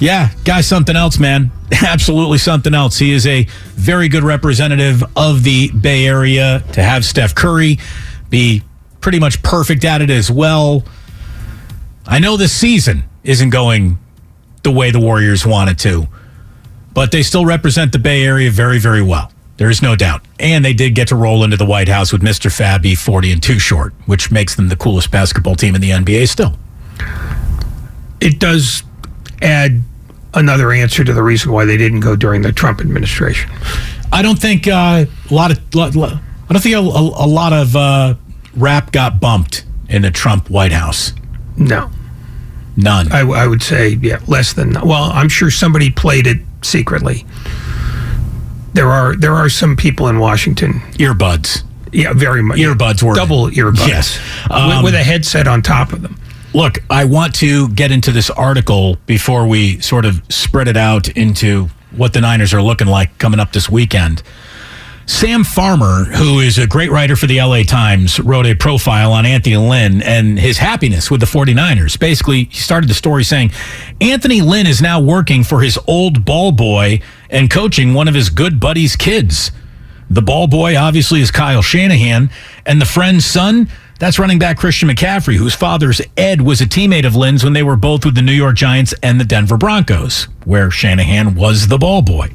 Yeah, 0.00 0.28
guy's 0.44 0.66
something 0.66 0.96
else, 0.96 1.18
man. 1.18 1.50
Absolutely 1.72 2.36
something 2.36 2.74
else. 2.74 2.98
He 2.98 3.10
is 3.10 3.26
a 3.26 3.44
very 3.72 4.10
good 4.10 4.22
representative 4.22 5.02
of 5.16 5.44
the 5.44 5.70
Bay 5.70 6.06
Area. 6.06 6.62
To 6.74 6.82
have 6.82 7.06
Steph 7.06 7.34
Curry 7.34 7.78
be 8.28 8.62
pretty 9.06 9.20
much 9.20 9.40
perfect 9.44 9.84
at 9.84 10.02
it 10.02 10.10
as 10.10 10.32
well. 10.32 10.82
I 12.08 12.18
know 12.18 12.36
this 12.36 12.52
season 12.52 13.04
isn't 13.22 13.50
going 13.50 14.00
the 14.64 14.72
way 14.72 14.90
the 14.90 14.98
Warriors 14.98 15.46
want 15.46 15.70
it 15.70 15.78
to, 15.78 16.08
but 16.92 17.12
they 17.12 17.22
still 17.22 17.46
represent 17.46 17.92
the 17.92 18.00
Bay 18.00 18.24
Area 18.24 18.50
very, 18.50 18.80
very 18.80 19.02
well. 19.02 19.30
There 19.58 19.70
is 19.70 19.80
no 19.80 19.94
doubt. 19.94 20.22
And 20.40 20.64
they 20.64 20.72
did 20.72 20.96
get 20.96 21.06
to 21.06 21.14
roll 21.14 21.44
into 21.44 21.56
the 21.56 21.64
White 21.64 21.86
House 21.86 22.12
with 22.12 22.20
Mr. 22.20 22.50
Fab 22.50 22.82
E40 22.82 23.34
and 23.34 23.40
Too 23.40 23.60
Short, 23.60 23.94
which 24.06 24.32
makes 24.32 24.56
them 24.56 24.70
the 24.70 24.76
coolest 24.76 25.12
basketball 25.12 25.54
team 25.54 25.76
in 25.76 25.80
the 25.80 25.90
NBA 25.90 26.28
still. 26.28 26.58
It 28.20 28.40
does 28.40 28.82
add 29.40 29.82
another 30.34 30.72
answer 30.72 31.04
to 31.04 31.12
the 31.12 31.22
reason 31.22 31.52
why 31.52 31.64
they 31.64 31.76
didn't 31.76 32.00
go 32.00 32.16
during 32.16 32.42
the 32.42 32.50
Trump 32.50 32.80
administration. 32.80 33.48
I 34.10 34.22
don't 34.22 34.40
think 34.40 34.66
uh, 34.66 35.06
a 35.30 35.32
lot 35.32 35.52
of 35.52 35.60
I 35.76 36.52
don't 36.52 36.60
think 36.60 36.74
a, 36.74 36.78
a, 36.78 37.24
a 37.24 37.28
lot 37.28 37.52
of 37.52 37.76
uh, 37.76 38.14
rap 38.56 38.92
got 38.92 39.20
bumped 39.20 39.64
in 39.88 40.02
the 40.02 40.10
Trump 40.10 40.50
White 40.50 40.72
House. 40.72 41.12
No. 41.56 41.90
None. 42.76 43.10
I, 43.12 43.20
I 43.20 43.46
would 43.46 43.62
say, 43.62 43.90
yeah, 44.02 44.20
less 44.26 44.52
than. 44.52 44.72
Well, 44.74 45.10
I'm 45.12 45.28
sure 45.28 45.50
somebody 45.50 45.90
played 45.90 46.26
it 46.26 46.38
secretly. 46.62 47.24
There 48.74 48.90
are 48.90 49.16
there 49.16 49.32
are 49.34 49.48
some 49.48 49.76
people 49.76 50.08
in 50.08 50.18
Washington. 50.18 50.80
Earbuds. 50.98 51.62
Yeah, 51.92 52.12
very 52.12 52.42
much. 52.42 52.58
Earbuds 52.58 53.02
were 53.02 53.14
double 53.14 53.48
earbuds. 53.48 53.88
Yes, 53.88 54.18
with, 54.44 54.52
Um, 54.52 54.84
with 54.84 54.94
a 54.94 55.02
headset 55.02 55.48
on 55.48 55.62
top 55.62 55.92
of 55.94 56.02
them. 56.02 56.18
Look, 56.52 56.78
I 56.90 57.04
want 57.04 57.34
to 57.36 57.68
get 57.70 57.90
into 57.90 58.12
this 58.12 58.28
article 58.30 58.98
before 59.06 59.46
we 59.46 59.80
sort 59.80 60.04
of 60.04 60.20
spread 60.28 60.68
it 60.68 60.76
out 60.76 61.08
into 61.08 61.70
what 61.92 62.12
the 62.12 62.20
Niners 62.20 62.52
are 62.52 62.62
looking 62.62 62.86
like 62.86 63.16
coming 63.18 63.40
up 63.40 63.52
this 63.52 63.70
weekend. 63.70 64.22
Sam 65.08 65.44
Farmer, 65.44 66.04
who 66.04 66.40
is 66.40 66.58
a 66.58 66.66
great 66.66 66.90
writer 66.90 67.14
for 67.14 67.26
the 67.28 67.40
LA 67.40 67.62
Times, 67.62 68.18
wrote 68.18 68.44
a 68.44 68.54
profile 68.56 69.12
on 69.12 69.24
Anthony 69.24 69.56
Lynn 69.56 70.02
and 70.02 70.36
his 70.36 70.58
happiness 70.58 71.12
with 71.12 71.20
the 71.20 71.26
49ers. 71.26 71.96
Basically, 71.98 72.44
he 72.44 72.58
started 72.58 72.90
the 72.90 72.94
story 72.94 73.22
saying 73.22 73.52
Anthony 74.00 74.42
Lynn 74.42 74.66
is 74.66 74.82
now 74.82 75.00
working 75.00 75.44
for 75.44 75.60
his 75.60 75.78
old 75.86 76.24
ball 76.24 76.50
boy 76.50 77.00
and 77.30 77.48
coaching 77.48 77.94
one 77.94 78.08
of 78.08 78.14
his 78.14 78.30
good 78.30 78.58
buddies' 78.58 78.96
kids. 78.96 79.52
The 80.10 80.22
ball 80.22 80.48
boy, 80.48 80.76
obviously, 80.76 81.20
is 81.20 81.30
Kyle 81.30 81.62
Shanahan, 81.62 82.28
and 82.64 82.80
the 82.80 82.84
friend's 82.84 83.24
son, 83.24 83.68
that's 83.98 84.18
running 84.18 84.38
back 84.40 84.58
Christian 84.58 84.88
McCaffrey, 84.88 85.36
whose 85.36 85.54
father's 85.54 86.02
Ed 86.16 86.42
was 86.42 86.60
a 86.60 86.66
teammate 86.66 87.06
of 87.06 87.16
Lynn's 87.16 87.44
when 87.44 87.54
they 87.54 87.62
were 87.62 87.76
both 87.76 88.04
with 88.04 88.14
the 88.16 88.22
New 88.22 88.32
York 88.32 88.56
Giants 88.56 88.92
and 89.02 89.20
the 89.20 89.24
Denver 89.24 89.56
Broncos, 89.56 90.24
where 90.44 90.70
Shanahan 90.70 91.36
was 91.36 91.68
the 91.68 91.78
ball 91.78 92.02
boy. 92.02 92.30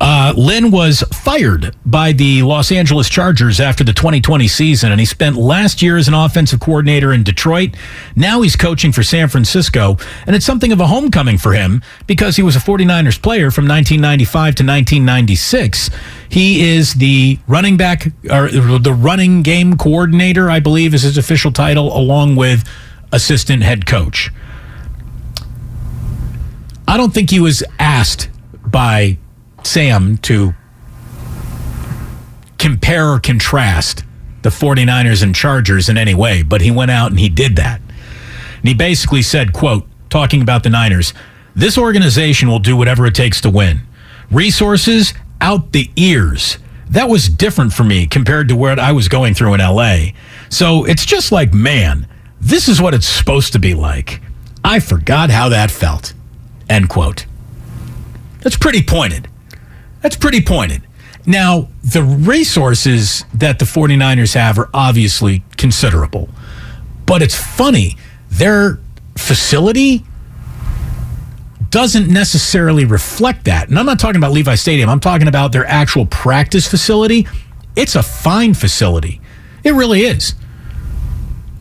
Uh, 0.00 0.32
Lynn 0.36 0.70
was 0.70 1.02
fired 1.12 1.74
by 1.84 2.12
the 2.12 2.42
Los 2.42 2.72
Angeles 2.72 3.08
Chargers 3.08 3.60
after 3.60 3.84
the 3.84 3.92
2020 3.92 4.48
season, 4.48 4.92
and 4.92 5.00
he 5.00 5.06
spent 5.06 5.36
last 5.36 5.82
year 5.82 5.96
as 5.96 6.08
an 6.08 6.14
offensive 6.14 6.60
coordinator 6.60 7.12
in 7.12 7.22
Detroit. 7.22 7.70
Now 8.16 8.42
he's 8.42 8.56
coaching 8.56 8.92
for 8.92 9.02
San 9.02 9.28
Francisco, 9.28 9.96
and 10.26 10.34
it's 10.34 10.46
something 10.46 10.72
of 10.72 10.80
a 10.80 10.86
homecoming 10.86 11.38
for 11.38 11.52
him 11.52 11.82
because 12.06 12.36
he 12.36 12.42
was 12.42 12.56
a 12.56 12.60
49ers 12.60 13.20
player 13.20 13.50
from 13.50 13.68
1995 13.68 14.54
to 14.56 14.64
1996. 14.64 15.90
He 16.28 16.70
is 16.70 16.94
the 16.94 17.38
running 17.46 17.76
back, 17.76 18.06
or 18.30 18.48
the 18.48 18.96
running 18.96 19.42
game 19.42 19.76
coordinator, 19.76 20.50
I 20.50 20.60
believe 20.60 20.94
is 20.94 21.02
his 21.02 21.18
official 21.18 21.52
title, 21.52 21.96
along 21.96 22.36
with 22.36 22.68
assistant 23.12 23.62
head 23.62 23.86
coach. 23.86 24.30
I 26.86 26.96
don't 26.96 27.14
think 27.14 27.30
he 27.30 27.40
was 27.40 27.62
asked 27.78 28.28
by 28.66 29.18
Sam 29.66 30.16
to 30.18 30.54
compare 32.58 33.12
or 33.12 33.20
contrast 33.20 34.04
the 34.42 34.50
49ers 34.50 35.22
and 35.22 35.34
Chargers 35.34 35.88
in 35.88 35.98
any 35.98 36.14
way, 36.14 36.42
but 36.42 36.60
he 36.60 36.70
went 36.70 36.90
out 36.90 37.10
and 37.10 37.20
he 37.20 37.28
did 37.28 37.56
that. 37.56 37.80
And 37.80 38.68
he 38.68 38.74
basically 38.74 39.22
said, 39.22 39.52
quote, 39.52 39.86
talking 40.10 40.42
about 40.42 40.62
the 40.62 40.70
Niners, 40.70 41.14
this 41.54 41.78
organization 41.78 42.48
will 42.48 42.58
do 42.58 42.76
whatever 42.76 43.06
it 43.06 43.14
takes 43.14 43.40
to 43.42 43.50
win. 43.50 43.80
Resources 44.30 45.14
out 45.40 45.72
the 45.72 45.90
ears. 45.96 46.58
That 46.90 47.08
was 47.08 47.28
different 47.28 47.72
for 47.72 47.84
me 47.84 48.06
compared 48.06 48.48
to 48.48 48.56
what 48.56 48.78
I 48.78 48.92
was 48.92 49.08
going 49.08 49.34
through 49.34 49.54
in 49.54 49.60
LA. 49.60 50.08
So 50.48 50.84
it's 50.84 51.06
just 51.06 51.32
like, 51.32 51.54
man, 51.54 52.06
this 52.40 52.68
is 52.68 52.80
what 52.80 52.94
it's 52.94 53.06
supposed 53.06 53.52
to 53.52 53.58
be 53.58 53.74
like. 53.74 54.20
I 54.64 54.80
forgot 54.80 55.30
how 55.30 55.48
that 55.48 55.70
felt. 55.70 56.12
End 56.68 56.88
quote. 56.88 57.26
That's 58.40 58.56
pretty 58.56 58.82
pointed. 58.82 59.29
That's 60.00 60.16
pretty 60.16 60.40
pointed. 60.40 60.82
Now, 61.26 61.68
the 61.82 62.02
resources 62.02 63.24
that 63.34 63.58
the 63.58 63.64
49ers 63.64 64.34
have 64.34 64.58
are 64.58 64.70
obviously 64.72 65.42
considerable. 65.56 66.28
But 67.06 67.22
it's 67.22 67.36
funny, 67.36 67.96
their 68.30 68.78
facility 69.16 70.04
doesn't 71.68 72.08
necessarily 72.08 72.84
reflect 72.84 73.44
that. 73.44 73.68
And 73.68 73.78
I'm 73.78 73.86
not 73.86 74.00
talking 74.00 74.16
about 74.16 74.32
Levi 74.32 74.54
Stadium, 74.54 74.88
I'm 74.88 75.00
talking 75.00 75.28
about 75.28 75.52
their 75.52 75.66
actual 75.66 76.06
practice 76.06 76.66
facility. 76.66 77.28
It's 77.76 77.94
a 77.94 78.02
fine 78.02 78.54
facility. 78.54 79.20
It 79.62 79.72
really 79.72 80.00
is. 80.00 80.34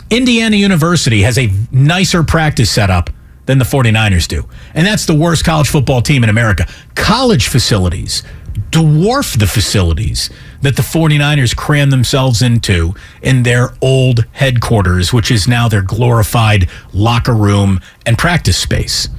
Indiana 0.10 0.56
University 0.56 1.22
has 1.22 1.38
a 1.38 1.52
nicer 1.72 2.24
practice 2.24 2.72
setup 2.72 3.12
than 3.50 3.58
the 3.58 3.66
49ers 3.66 4.28
do. 4.28 4.48
And 4.76 4.86
that's 4.86 5.08
the 5.08 5.16
worst 5.16 5.44
college 5.44 5.68
football 5.68 6.04
team 6.04 6.24
in 6.24 6.30
America. 6.30 6.68
College 6.94 7.48
facilities 7.48 8.22
dwarf 8.70 9.40
the 9.40 9.48
facilities 9.48 10.30
that 10.62 10.76
the 10.76 10.84
49ers 10.84 11.56
cram 11.56 11.90
themselves 11.90 12.44
into 12.44 12.94
in 13.24 13.42
their 13.42 13.74
old 13.82 14.26
headquarters, 14.34 15.12
which 15.12 15.32
is 15.32 15.48
now 15.48 15.68
their 15.68 15.82
glorified 15.82 16.70
locker 16.94 17.34
room 17.34 17.82
and 18.06 18.20
practice 18.20 18.56
space. 18.58 19.10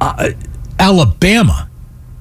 Uh, 0.00 0.30
Alabama, 0.78 1.68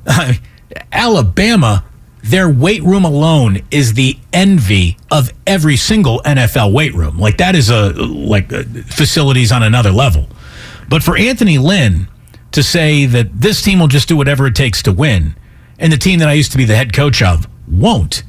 Alabama, 0.92 1.86
their 2.22 2.50
weight 2.50 2.84
room 2.84 3.06
alone 3.06 3.62
is 3.72 3.94
the 3.94 4.18
envy 4.34 4.98
of 5.10 5.32
every 5.48 5.78
single 5.78 6.22
NFL 6.26 6.74
weight 6.74 6.94
room. 6.94 7.18
Like 7.18 7.38
that 7.38 7.56
is 7.56 7.70
a 7.70 7.92
like 7.94 8.52
uh, 8.52 8.64
facilities 8.88 9.54
on 9.54 9.64
another 9.64 9.92
level. 9.92 10.28
But 10.92 11.04
for 11.04 11.16
Anthony 11.16 11.58
Lynn 11.58 12.10
to 12.52 12.62
say 12.62 13.06
that 13.06 13.40
this 13.40 13.62
team 13.62 13.80
will 13.80 13.88
just 13.88 14.10
do 14.10 14.18
whatever 14.18 14.46
it 14.46 14.56
takes 14.56 14.84
to 14.84 14.92
win, 14.92 15.36
and 15.80 15.92
the 15.92 15.98
team 15.98 16.20
that 16.20 16.28
I 16.28 16.34
used 16.34 16.52
to 16.52 16.58
be 16.58 16.66
the 16.66 16.76
head 16.76 16.92
coach 16.92 17.22
of 17.22 17.48
won't, 17.66 18.24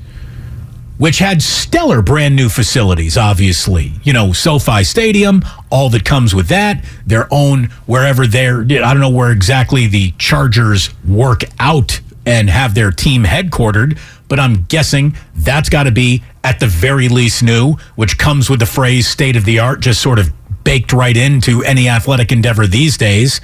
which 0.97 1.19
had 1.19 1.43
stellar 1.43 2.03
brand 2.03 2.37
new 2.37 2.49
facilities, 2.49 3.17
obviously. 3.17 3.95
You 4.05 4.13
know, 4.13 4.33
SoFi 4.33 4.85
Stadium, 4.85 5.43
all 5.71 5.91
that 5.91 6.05
comes 6.05 6.37
with 6.37 6.47
that, 6.49 6.85
their 7.05 7.27
own 7.33 7.65
wherever 7.87 8.29
they're, 8.29 8.61
I 8.61 8.95
don't 8.95 9.01
know 9.01 9.11
where 9.11 9.33
exactly 9.33 9.89
the 9.89 10.13
Chargers 10.13 10.89
work 11.05 11.43
out 11.59 12.01
and 12.25 12.49
have 12.49 12.77
their 12.77 12.93
team 12.93 13.25
headquartered, 13.25 13.99
but 14.29 14.39
I'm 14.39 14.67
guessing 14.69 15.17
that's 15.35 15.69
got 15.69 15.83
to 15.83 15.91
be 15.91 16.23
at 16.45 16.61
the 16.61 16.69
very 16.69 17.09
least 17.09 17.43
new, 17.43 17.75
which 17.97 18.19
comes 18.19 18.49
with 18.49 18.61
the 18.61 18.67
phrase 18.67 19.09
state 19.09 19.35
of 19.35 19.45
the 19.45 19.59
art, 19.59 19.81
just 19.81 20.01
sort 20.01 20.21
of 20.21 20.33
baked 20.65 20.93
right 20.93 21.17
into 21.17 21.63
any 21.63 21.89
athletic 21.89 22.33
endeavor 22.33 22.67
these 22.67 22.97
days. 22.97 23.41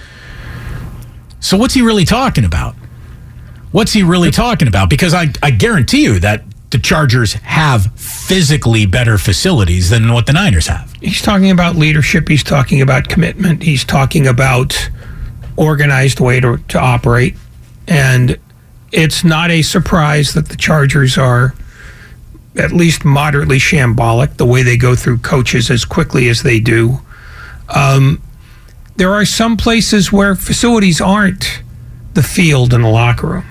So, 1.40 1.56
what's 1.56 1.74
he 1.74 1.82
really 1.82 2.04
talking 2.04 2.44
about? 2.44 2.74
What's 3.70 3.92
he 3.92 4.02
really 4.02 4.30
talking 4.30 4.68
about? 4.68 4.90
Because 4.90 5.14
I, 5.14 5.28
I 5.42 5.50
guarantee 5.50 6.02
you 6.02 6.18
that 6.20 6.42
the 6.70 6.78
Chargers 6.78 7.34
have 7.34 7.92
physically 7.98 8.86
better 8.86 9.18
facilities 9.18 9.90
than 9.90 10.12
what 10.12 10.26
the 10.26 10.32
Niners 10.32 10.66
have. 10.66 10.92
He's 11.00 11.22
talking 11.22 11.50
about 11.50 11.76
leadership. 11.76 12.28
He's 12.28 12.42
talking 12.42 12.80
about 12.80 13.08
commitment. 13.08 13.62
He's 13.62 13.84
talking 13.84 14.26
about 14.26 14.90
organized 15.56 16.20
way 16.20 16.40
to, 16.40 16.58
to 16.68 16.78
operate. 16.78 17.36
And 17.86 18.38
it's 18.92 19.24
not 19.24 19.50
a 19.50 19.62
surprise 19.62 20.34
that 20.34 20.48
the 20.48 20.56
Chargers 20.56 21.16
are 21.16 21.54
at 22.56 22.72
least 22.72 23.04
moderately 23.04 23.58
shambolic 23.58 24.36
the 24.36 24.46
way 24.46 24.62
they 24.62 24.76
go 24.76 24.94
through 24.94 25.18
coaches 25.18 25.70
as 25.70 25.84
quickly 25.84 26.28
as 26.28 26.42
they 26.42 26.60
do. 26.60 27.00
Um, 27.68 28.22
there 28.96 29.12
are 29.12 29.24
some 29.24 29.56
places 29.56 30.12
where 30.12 30.34
facilities 30.34 31.00
aren't 31.00 31.62
the 32.14 32.22
field 32.22 32.72
and 32.72 32.84
the 32.84 32.88
locker 32.88 33.26
room. 33.26 33.44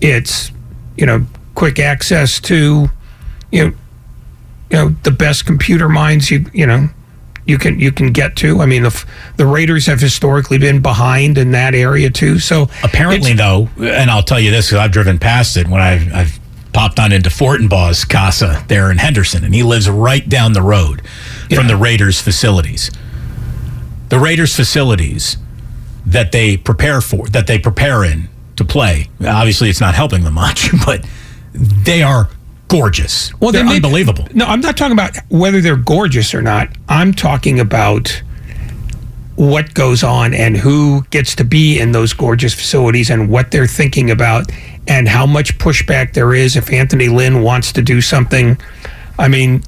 It's, 0.00 0.50
you 0.96 1.06
know, 1.06 1.26
quick 1.54 1.78
access 1.78 2.40
to, 2.40 2.88
you 3.50 3.64
know, 3.64 3.72
you 4.72 4.78
know 4.78 4.88
the 5.02 5.10
best 5.10 5.44
computer 5.44 5.86
minds 5.86 6.30
you 6.30 6.46
you 6.54 6.66
know 6.66 6.88
you 7.44 7.58
can 7.58 7.78
you 7.78 7.92
can 7.92 8.12
get 8.12 8.36
to. 8.36 8.60
I 8.60 8.66
mean, 8.66 8.84
the 8.84 9.04
the 9.36 9.46
Raiders 9.46 9.86
have 9.86 10.00
historically 10.00 10.58
been 10.58 10.80
behind 10.80 11.38
in 11.38 11.50
that 11.52 11.74
area 11.74 12.08
too. 12.08 12.38
So 12.38 12.68
apparently, 12.84 13.32
though, 13.32 13.68
and 13.78 14.10
I'll 14.10 14.22
tell 14.22 14.38
you 14.38 14.50
this 14.50 14.68
because 14.68 14.78
I've 14.78 14.92
driven 14.92 15.18
past 15.18 15.56
it 15.56 15.66
when 15.66 15.80
I've, 15.80 16.12
I've 16.14 16.40
popped 16.72 17.00
on 17.00 17.10
into 17.10 17.30
Fortenbaugh's 17.30 18.04
casa 18.04 18.64
there 18.68 18.90
in 18.92 18.98
Henderson, 18.98 19.44
and 19.44 19.52
he 19.52 19.64
lives 19.64 19.90
right 19.90 20.26
down 20.28 20.52
the 20.52 20.62
road 20.62 21.02
yeah. 21.50 21.58
from 21.58 21.66
the 21.66 21.76
Raiders 21.76 22.20
facilities. 22.20 22.90
The 24.12 24.18
Raiders 24.18 24.54
facilities 24.54 25.38
that 26.04 26.32
they 26.32 26.58
prepare 26.58 27.00
for, 27.00 27.28
that 27.28 27.46
they 27.46 27.58
prepare 27.58 28.04
in 28.04 28.28
to 28.56 28.62
play. 28.62 29.08
Obviously, 29.26 29.70
it's 29.70 29.80
not 29.80 29.94
helping 29.94 30.22
them 30.22 30.34
much, 30.34 30.68
but 30.84 31.06
they 31.54 32.02
are 32.02 32.28
gorgeous. 32.68 33.32
Well, 33.40 33.52
they're 33.52 33.66
they 33.66 33.76
unbelievable. 33.76 34.28
no, 34.34 34.44
I'm 34.44 34.60
not 34.60 34.76
talking 34.76 34.92
about 34.92 35.16
whether 35.30 35.62
they're 35.62 35.78
gorgeous 35.78 36.34
or 36.34 36.42
not. 36.42 36.68
I'm 36.90 37.14
talking 37.14 37.58
about 37.58 38.22
what 39.36 39.72
goes 39.72 40.02
on 40.02 40.34
and 40.34 40.58
who 40.58 41.04
gets 41.08 41.34
to 41.36 41.44
be 41.44 41.80
in 41.80 41.92
those 41.92 42.12
gorgeous 42.12 42.52
facilities 42.52 43.08
and 43.08 43.30
what 43.30 43.50
they're 43.50 43.66
thinking 43.66 44.10
about 44.10 44.52
and 44.86 45.08
how 45.08 45.24
much 45.24 45.56
pushback 45.56 46.12
there 46.12 46.34
is 46.34 46.54
if 46.54 46.70
Anthony 46.70 47.08
Lynn 47.08 47.40
wants 47.40 47.72
to 47.72 47.80
do 47.80 48.02
something. 48.02 48.58
I 49.18 49.28
mean, 49.28 49.62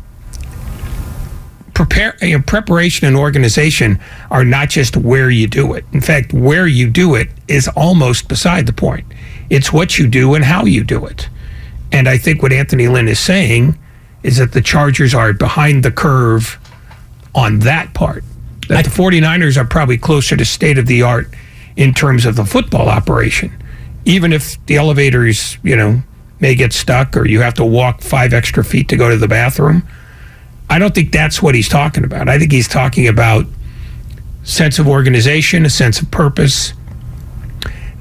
prepare 1.74 2.16
you 2.22 2.38
know, 2.38 2.44
preparation 2.46 3.06
and 3.06 3.16
organization 3.16 3.98
are 4.30 4.44
not 4.44 4.70
just 4.70 4.96
where 4.96 5.30
you 5.30 5.46
do 5.46 5.74
it. 5.74 5.84
In 5.92 6.00
fact, 6.00 6.32
where 6.32 6.66
you 6.66 6.88
do 6.88 7.14
it 7.14 7.28
is 7.48 7.68
almost 7.68 8.28
beside 8.28 8.66
the 8.66 8.72
point. 8.72 9.06
It's 9.50 9.72
what 9.72 9.98
you 9.98 10.06
do 10.06 10.34
and 10.34 10.44
how 10.44 10.64
you 10.64 10.84
do 10.84 11.04
it. 11.04 11.28
And 11.92 12.08
I 12.08 12.16
think 12.16 12.42
what 12.42 12.52
Anthony 12.52 12.88
Lynn 12.88 13.08
is 13.08 13.18
saying 13.18 13.78
is 14.22 14.38
that 14.38 14.52
the 14.52 14.62
Chargers 14.62 15.14
are 15.14 15.32
behind 15.32 15.82
the 15.84 15.90
curve 15.90 16.58
on 17.34 17.58
that 17.60 17.92
part. 17.92 18.24
That 18.68 18.78
I, 18.78 18.82
the 18.82 18.90
49ers 18.90 19.56
are 19.56 19.66
probably 19.66 19.98
closer 19.98 20.36
to 20.36 20.44
state 20.44 20.78
of 20.78 20.86
the 20.86 21.02
art 21.02 21.28
in 21.76 21.92
terms 21.92 22.24
of 22.24 22.36
the 22.36 22.44
football 22.44 22.88
operation. 22.88 23.52
Even 24.04 24.32
if 24.32 24.64
the 24.66 24.76
elevators, 24.76 25.58
you 25.62 25.76
know, 25.76 26.02
may 26.40 26.54
get 26.54 26.72
stuck 26.72 27.16
or 27.16 27.26
you 27.26 27.40
have 27.40 27.54
to 27.54 27.64
walk 27.64 28.00
five 28.00 28.32
extra 28.32 28.64
feet 28.64 28.88
to 28.88 28.96
go 28.96 29.08
to 29.08 29.16
the 29.16 29.28
bathroom 29.28 29.86
I 30.70 30.78
don't 30.78 30.94
think 30.94 31.12
that's 31.12 31.42
what 31.42 31.54
he's 31.54 31.68
talking 31.68 32.04
about. 32.04 32.28
I 32.28 32.38
think 32.38 32.52
he's 32.52 32.68
talking 32.68 33.06
about 33.06 33.46
sense 34.44 34.78
of 34.78 34.88
organization, 34.88 35.64
a 35.64 35.70
sense 35.70 36.00
of 36.00 36.10
purpose. 36.10 36.72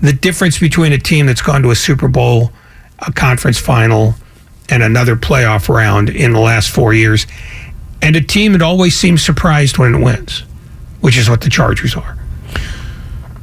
The 0.02 0.14
difference 0.14 0.60
between 0.60 0.92
a 0.92 0.98
team 0.98 1.26
that's 1.26 1.42
gone 1.42 1.62
to 1.64 1.72
a 1.72 1.76
Super 1.76 2.08
Bowl, 2.08 2.52
a 3.00 3.12
conference 3.12 3.60
final, 3.60 4.16
and 4.70 4.84
another 4.84 5.16
playoff 5.16 5.70
round 5.70 6.10
in 6.10 6.34
the 6.34 6.40
last 6.40 6.70
four 6.70 6.94
years, 6.94 7.28
and 8.02 8.16
a 8.16 8.22
team 8.22 8.54
that 8.54 8.62
always 8.62 8.96
seems 8.96 9.24
surprised 9.24 9.78
when 9.78 9.96
it 9.96 10.04
wins, 10.04 10.44
which 11.02 11.18
is 11.18 11.30
what 11.30 11.42
the 11.42 11.50
Chargers 11.50 11.96
are. 11.96 12.18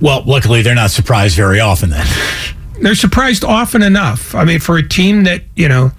Well, 0.01 0.23
luckily, 0.27 0.63
they're 0.63 0.75
not 0.75 0.91
surprised 0.91 1.37
very 1.37 1.61
often 1.61 1.91
then. 1.91 2.07
They're 2.81 2.95
surprised 2.95 3.45
often 3.45 3.83
enough. 3.83 4.35
I 4.35 4.45
mean, 4.45 4.59
for 4.59 4.79
a 4.79 4.89
team 4.89 5.25
that, 5.25 5.43
you 5.55 5.69
know, 5.69 5.93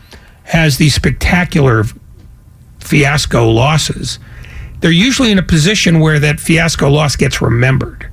has 0.46 0.80
these 0.80 0.96
spectacular 0.96 1.84
fiasco 2.92 3.50
losses, 3.50 4.20
they're 4.82 4.92
usually 4.92 5.32
in 5.32 5.40
a 5.40 5.44
position 5.44 6.02
where 6.02 6.20
that 6.20 6.42
fiasco 6.42 6.90
loss 6.90 7.16
gets 7.16 7.42
remembered 7.42 8.12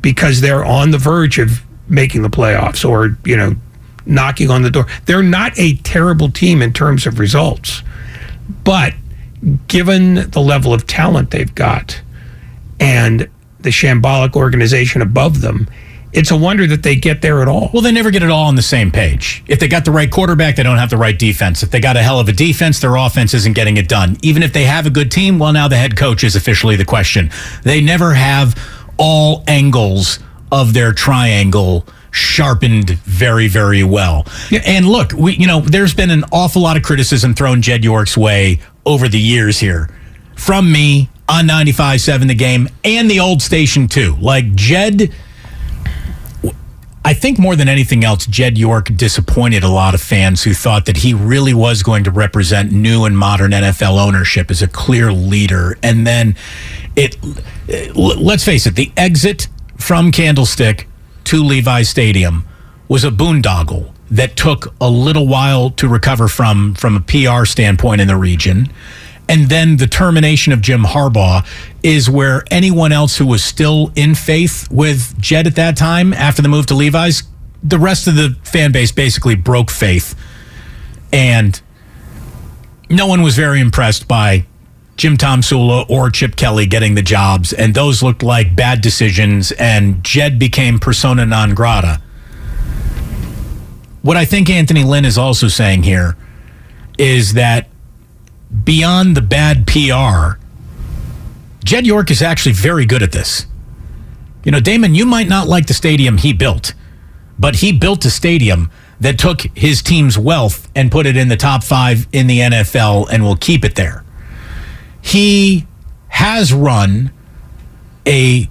because 0.00 0.40
they're 0.40 0.64
on 0.64 0.92
the 0.92 0.96
verge 0.96 1.38
of 1.38 1.60
making 1.90 2.22
the 2.22 2.30
playoffs 2.30 2.88
or, 2.88 3.18
you 3.26 3.36
know, 3.36 3.54
knocking 4.06 4.48
on 4.48 4.62
the 4.62 4.70
door. 4.70 4.86
They're 5.04 5.22
not 5.22 5.52
a 5.58 5.74
terrible 5.76 6.30
team 6.30 6.62
in 6.62 6.72
terms 6.72 7.06
of 7.06 7.18
results. 7.18 7.82
But 8.64 8.94
given 9.66 10.30
the 10.30 10.40
level 10.40 10.72
of 10.72 10.86
talent 10.86 11.30
they've 11.30 11.54
got 11.54 12.00
and 12.80 13.28
the 13.60 13.68
shambolic 13.68 14.36
organization 14.36 15.02
above 15.02 15.42
them, 15.42 15.68
it's 16.12 16.30
a 16.30 16.36
wonder 16.36 16.66
that 16.66 16.82
they 16.82 16.96
get 16.96 17.22
there 17.22 17.42
at 17.42 17.48
all. 17.48 17.70
Well, 17.72 17.82
they 17.82 17.92
never 17.92 18.10
get 18.10 18.22
it 18.22 18.30
all 18.30 18.46
on 18.46 18.54
the 18.54 18.62
same 18.62 18.90
page. 18.90 19.42
If 19.46 19.60
they 19.60 19.68
got 19.68 19.84
the 19.84 19.90
right 19.90 20.10
quarterback, 20.10 20.56
they 20.56 20.62
don't 20.62 20.78
have 20.78 20.90
the 20.90 20.96
right 20.96 21.18
defense. 21.18 21.62
If 21.62 21.70
they 21.70 21.80
got 21.80 21.96
a 21.96 22.02
hell 22.02 22.18
of 22.18 22.28
a 22.28 22.32
defense, 22.32 22.80
their 22.80 22.96
offense 22.96 23.34
isn't 23.34 23.54
getting 23.54 23.76
it 23.76 23.88
done. 23.88 24.16
Even 24.22 24.42
if 24.42 24.52
they 24.52 24.64
have 24.64 24.86
a 24.86 24.90
good 24.90 25.10
team, 25.10 25.38
well, 25.38 25.52
now 25.52 25.68
the 25.68 25.76
head 25.76 25.96
coach 25.96 26.24
is 26.24 26.34
officially 26.34 26.76
the 26.76 26.84
question. 26.84 27.30
They 27.62 27.80
never 27.80 28.14
have 28.14 28.58
all 28.96 29.44
angles 29.46 30.18
of 30.50 30.72
their 30.72 30.92
triangle 30.92 31.86
sharpened 32.10 32.90
very, 32.90 33.48
very 33.48 33.84
well. 33.84 34.26
Yeah. 34.50 34.60
And 34.64 34.88
look, 34.88 35.12
we 35.12 35.34
you 35.34 35.46
know, 35.46 35.60
there's 35.60 35.94
been 35.94 36.10
an 36.10 36.24
awful 36.32 36.62
lot 36.62 36.76
of 36.76 36.82
criticism 36.82 37.34
thrown 37.34 37.62
Jed 37.62 37.84
York's 37.84 38.16
way 38.16 38.60
over 38.86 39.08
the 39.08 39.20
years 39.20 39.58
here. 39.58 39.90
From 40.36 40.72
me 40.72 41.10
on 41.28 41.46
95.7 41.46 42.26
the 42.26 42.34
game 42.34 42.68
and 42.84 43.10
the 43.10 43.20
old 43.20 43.42
station 43.42 43.88
too. 43.88 44.16
Like 44.20 44.54
Jed 44.54 45.12
I 47.08 47.14
think 47.14 47.38
more 47.38 47.56
than 47.56 47.70
anything 47.70 48.04
else, 48.04 48.26
Jed 48.26 48.58
York 48.58 48.94
disappointed 48.94 49.64
a 49.64 49.68
lot 49.70 49.94
of 49.94 50.00
fans 50.02 50.42
who 50.42 50.52
thought 50.52 50.84
that 50.84 50.98
he 50.98 51.14
really 51.14 51.54
was 51.54 51.82
going 51.82 52.04
to 52.04 52.10
represent 52.10 52.70
new 52.70 53.06
and 53.06 53.16
modern 53.16 53.52
NFL 53.52 53.98
ownership 53.98 54.50
as 54.50 54.60
a 54.60 54.68
clear 54.68 55.10
leader. 55.10 55.78
And 55.82 56.06
then 56.06 56.36
it, 56.96 57.16
let's 57.96 58.44
face 58.44 58.66
it, 58.66 58.74
the 58.74 58.92
exit 58.94 59.48
from 59.78 60.12
Candlestick 60.12 60.86
to 61.24 61.42
Levi 61.42 61.80
Stadium 61.80 62.46
was 62.88 63.04
a 63.04 63.10
boondoggle 63.10 63.90
that 64.10 64.36
took 64.36 64.74
a 64.78 64.90
little 64.90 65.26
while 65.26 65.70
to 65.70 65.88
recover 65.88 66.28
from 66.28 66.74
from 66.74 66.94
a 66.94 67.00
PR 67.00 67.46
standpoint 67.46 68.02
in 68.02 68.08
the 68.08 68.16
region 68.16 68.70
and 69.28 69.48
then 69.48 69.76
the 69.76 69.86
termination 69.86 70.52
of 70.52 70.60
Jim 70.60 70.82
Harbaugh 70.82 71.46
is 71.82 72.08
where 72.08 72.44
anyone 72.50 72.92
else 72.92 73.16
who 73.16 73.26
was 73.26 73.44
still 73.44 73.92
in 73.94 74.14
faith 74.14 74.68
with 74.70 75.18
Jed 75.20 75.46
at 75.46 75.56
that 75.56 75.76
time 75.76 76.12
after 76.12 76.42
the 76.42 76.48
move 76.48 76.66
to 76.66 76.74
Levi's, 76.74 77.22
the 77.62 77.78
rest 77.78 78.06
of 78.06 78.14
the 78.14 78.36
fan 78.42 78.72
base 78.72 78.92
basically 78.92 79.34
broke 79.34 79.70
faith. 79.70 80.14
And 81.12 81.60
no 82.90 83.06
one 83.06 83.22
was 83.22 83.36
very 83.36 83.60
impressed 83.60 84.08
by 84.08 84.46
Jim 84.96 85.16
Tomsula 85.16 85.88
or 85.88 86.10
Chip 86.10 86.36
Kelly 86.36 86.66
getting 86.66 86.94
the 86.94 87.02
jobs. 87.02 87.52
And 87.52 87.74
those 87.74 88.02
looked 88.02 88.22
like 88.22 88.56
bad 88.56 88.80
decisions. 88.80 89.52
And 89.52 90.02
Jed 90.02 90.38
became 90.38 90.78
persona 90.78 91.26
non 91.26 91.54
grata 91.54 92.00
what 94.02 94.16
I 94.16 94.24
think 94.24 94.48
Anthony 94.48 94.84
Lynn 94.84 95.04
is 95.04 95.18
also 95.18 95.48
saying 95.48 95.82
here 95.82 96.16
is 96.98 97.34
that 97.34 97.68
beyond 98.64 99.16
the 99.16 99.22
bad 99.22 99.66
PR, 99.66 100.38
Jed 101.64 101.86
York 101.86 102.10
is 102.10 102.22
actually 102.22 102.52
very 102.52 102.86
good 102.86 103.02
at 103.02 103.12
this. 103.12 103.46
You 104.44 104.52
know, 104.52 104.60
Damon, 104.60 104.94
you 104.94 105.04
might 105.04 105.28
not 105.28 105.48
like 105.48 105.66
the 105.66 105.74
stadium 105.74 106.16
he 106.16 106.32
built, 106.32 106.74
but 107.38 107.56
he 107.56 107.72
built 107.72 108.04
a 108.04 108.10
stadium 108.10 108.70
that 109.00 109.18
took 109.18 109.42
his 109.54 109.82
team's 109.82 110.18
wealth 110.18 110.68
and 110.74 110.90
put 110.90 111.06
it 111.06 111.16
in 111.16 111.28
the 111.28 111.36
top 111.36 111.62
five 111.62 112.06
in 112.12 112.26
the 112.26 112.40
NFL 112.40 113.08
and 113.10 113.22
will 113.22 113.36
keep 113.36 113.64
it 113.64 113.74
there. 113.74 114.04
He 115.00 115.66
has 116.08 116.52
run 116.52 117.12
a 118.06 118.48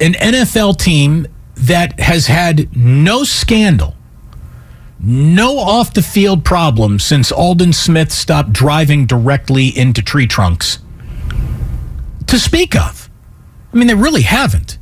an 0.00 0.12
NFL 0.12 0.78
team 0.78 1.26
that 1.56 1.98
has 1.98 2.28
had 2.28 2.74
no 2.76 3.24
scandal, 3.24 3.96
no 5.00 5.58
off 5.58 5.94
the 5.94 6.02
field 6.02 6.44
problems 6.44 7.04
since 7.04 7.30
Aldon 7.30 7.72
Smith 7.72 8.12
stopped 8.12 8.52
driving 8.52 9.06
directly 9.06 9.68
into 9.68 10.02
tree 10.02 10.26
trunks 10.26 10.78
to 12.26 12.38
speak 12.38 12.76
of. 12.76 13.08
I 13.72 13.76
mean, 13.76 13.86
they 13.86 13.94
really 13.94 14.22
haven't. 14.22 14.78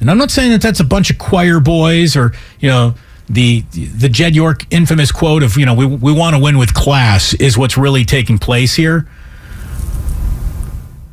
And 0.00 0.10
I'm 0.10 0.18
not 0.18 0.30
saying 0.30 0.50
that 0.52 0.62
that's 0.62 0.80
a 0.80 0.84
bunch 0.84 1.10
of 1.10 1.18
choir 1.18 1.60
boys 1.60 2.16
or, 2.16 2.32
you 2.60 2.68
know, 2.68 2.94
the 3.28 3.60
the 3.70 4.08
Jed 4.08 4.34
York 4.34 4.66
infamous 4.70 5.12
quote 5.12 5.42
of, 5.42 5.56
you 5.56 5.64
know, 5.64 5.74
we, 5.74 5.86
we 5.86 6.12
want 6.12 6.34
to 6.34 6.42
win 6.42 6.58
with 6.58 6.74
class 6.74 7.34
is 7.34 7.56
what's 7.56 7.78
really 7.78 8.04
taking 8.04 8.38
place 8.38 8.74
here. 8.74 9.08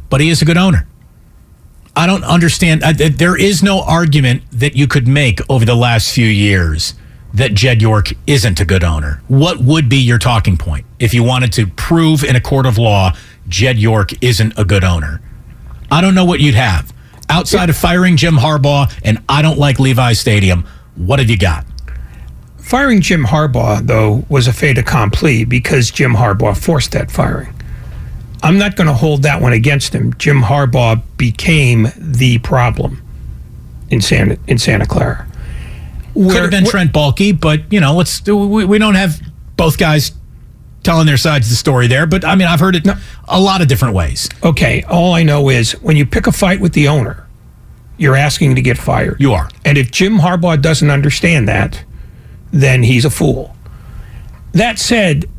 But 0.09 0.21
he 0.21 0.29
is 0.29 0.41
a 0.41 0.45
good 0.45 0.57
owner. 0.57 0.87
I 1.95 2.07
don't 2.07 2.23
understand. 2.23 2.83
Uh, 2.83 2.93
there 2.93 3.37
is 3.37 3.61
no 3.61 3.81
argument 3.81 4.43
that 4.51 4.75
you 4.75 4.87
could 4.87 5.07
make 5.07 5.39
over 5.49 5.65
the 5.65 5.75
last 5.75 6.13
few 6.13 6.25
years 6.25 6.93
that 7.33 7.53
Jed 7.53 7.81
York 7.81 8.09
isn't 8.27 8.59
a 8.59 8.65
good 8.65 8.83
owner. 8.83 9.21
What 9.27 9.59
would 9.59 9.89
be 9.89 9.97
your 9.97 10.17
talking 10.17 10.57
point 10.57 10.85
if 10.99 11.13
you 11.13 11.23
wanted 11.23 11.53
to 11.53 11.67
prove 11.67 12.23
in 12.23 12.35
a 12.35 12.41
court 12.41 12.65
of 12.65 12.77
law 12.77 13.13
Jed 13.47 13.77
York 13.77 14.11
isn't 14.21 14.53
a 14.57 14.65
good 14.65 14.83
owner? 14.83 15.21
I 15.91 16.01
don't 16.01 16.15
know 16.15 16.25
what 16.25 16.39
you'd 16.39 16.55
have. 16.55 16.93
Outside 17.29 17.69
of 17.69 17.77
firing 17.77 18.17
Jim 18.17 18.35
Harbaugh 18.35 18.91
and 19.03 19.23
I 19.29 19.41
don't 19.41 19.59
like 19.59 19.79
Levi 19.79 20.13
Stadium, 20.13 20.65
what 20.95 21.19
have 21.19 21.29
you 21.29 21.37
got? 21.37 21.65
Firing 22.57 23.01
Jim 23.01 23.25
Harbaugh, 23.25 23.85
though, 23.85 24.25
was 24.29 24.47
a 24.47 24.53
fait 24.53 24.77
accompli 24.77 25.43
because 25.43 25.89
Jim 25.91 26.13
Harbaugh 26.13 26.57
forced 26.57 26.91
that 26.91 27.09
firing. 27.09 27.53
I'm 28.41 28.57
not 28.57 28.75
going 28.75 28.87
to 28.87 28.93
hold 28.93 29.23
that 29.23 29.41
one 29.41 29.53
against 29.53 29.93
him. 29.93 30.13
Jim 30.13 30.41
Harbaugh 30.41 31.01
became 31.17 31.87
the 31.97 32.39
problem 32.39 33.01
in 33.89 34.01
Santa 34.01 34.37
in 34.47 34.57
Santa 34.57 34.85
Clara. 34.85 35.28
Where, 36.13 36.33
Could 36.33 36.41
have 36.41 36.51
been 36.51 36.65
Trent 36.65 36.93
Baalke, 36.93 37.39
but 37.39 37.71
you 37.71 37.79
know, 37.79 37.95
let's 37.95 38.25
we, 38.25 38.65
we 38.65 38.77
don't 38.77 38.95
have 38.95 39.21
both 39.55 39.77
guys 39.77 40.11
telling 40.83 41.05
their 41.05 41.17
sides 41.17 41.47
of 41.47 41.51
the 41.51 41.55
story 41.55 41.87
there. 41.87 42.05
But 42.05 42.25
I 42.25 42.35
mean, 42.35 42.47
I've 42.47 42.59
heard 42.59 42.75
it 42.75 42.85
no, 42.85 42.95
a 43.27 43.39
lot 43.39 43.61
of 43.61 43.67
different 43.67 43.95
ways. 43.95 44.29
Okay, 44.43 44.83
all 44.83 45.13
I 45.13 45.23
know 45.23 45.49
is 45.49 45.73
when 45.81 45.97
you 45.97 46.05
pick 46.05 46.27
a 46.27 46.31
fight 46.31 46.59
with 46.59 46.73
the 46.73 46.87
owner, 46.87 47.27
you're 47.97 48.15
asking 48.15 48.55
to 48.55 48.61
get 48.61 48.77
fired. 48.77 49.17
You 49.19 49.33
are, 49.33 49.49
and 49.65 49.77
if 49.77 49.91
Jim 49.91 50.19
Harbaugh 50.19 50.61
doesn't 50.61 50.89
understand 50.89 51.47
that, 51.47 51.83
then 52.51 52.83
he's 52.83 53.05
a 53.05 53.09
fool. 53.09 53.55
That 54.53 54.79
said, 54.79 55.29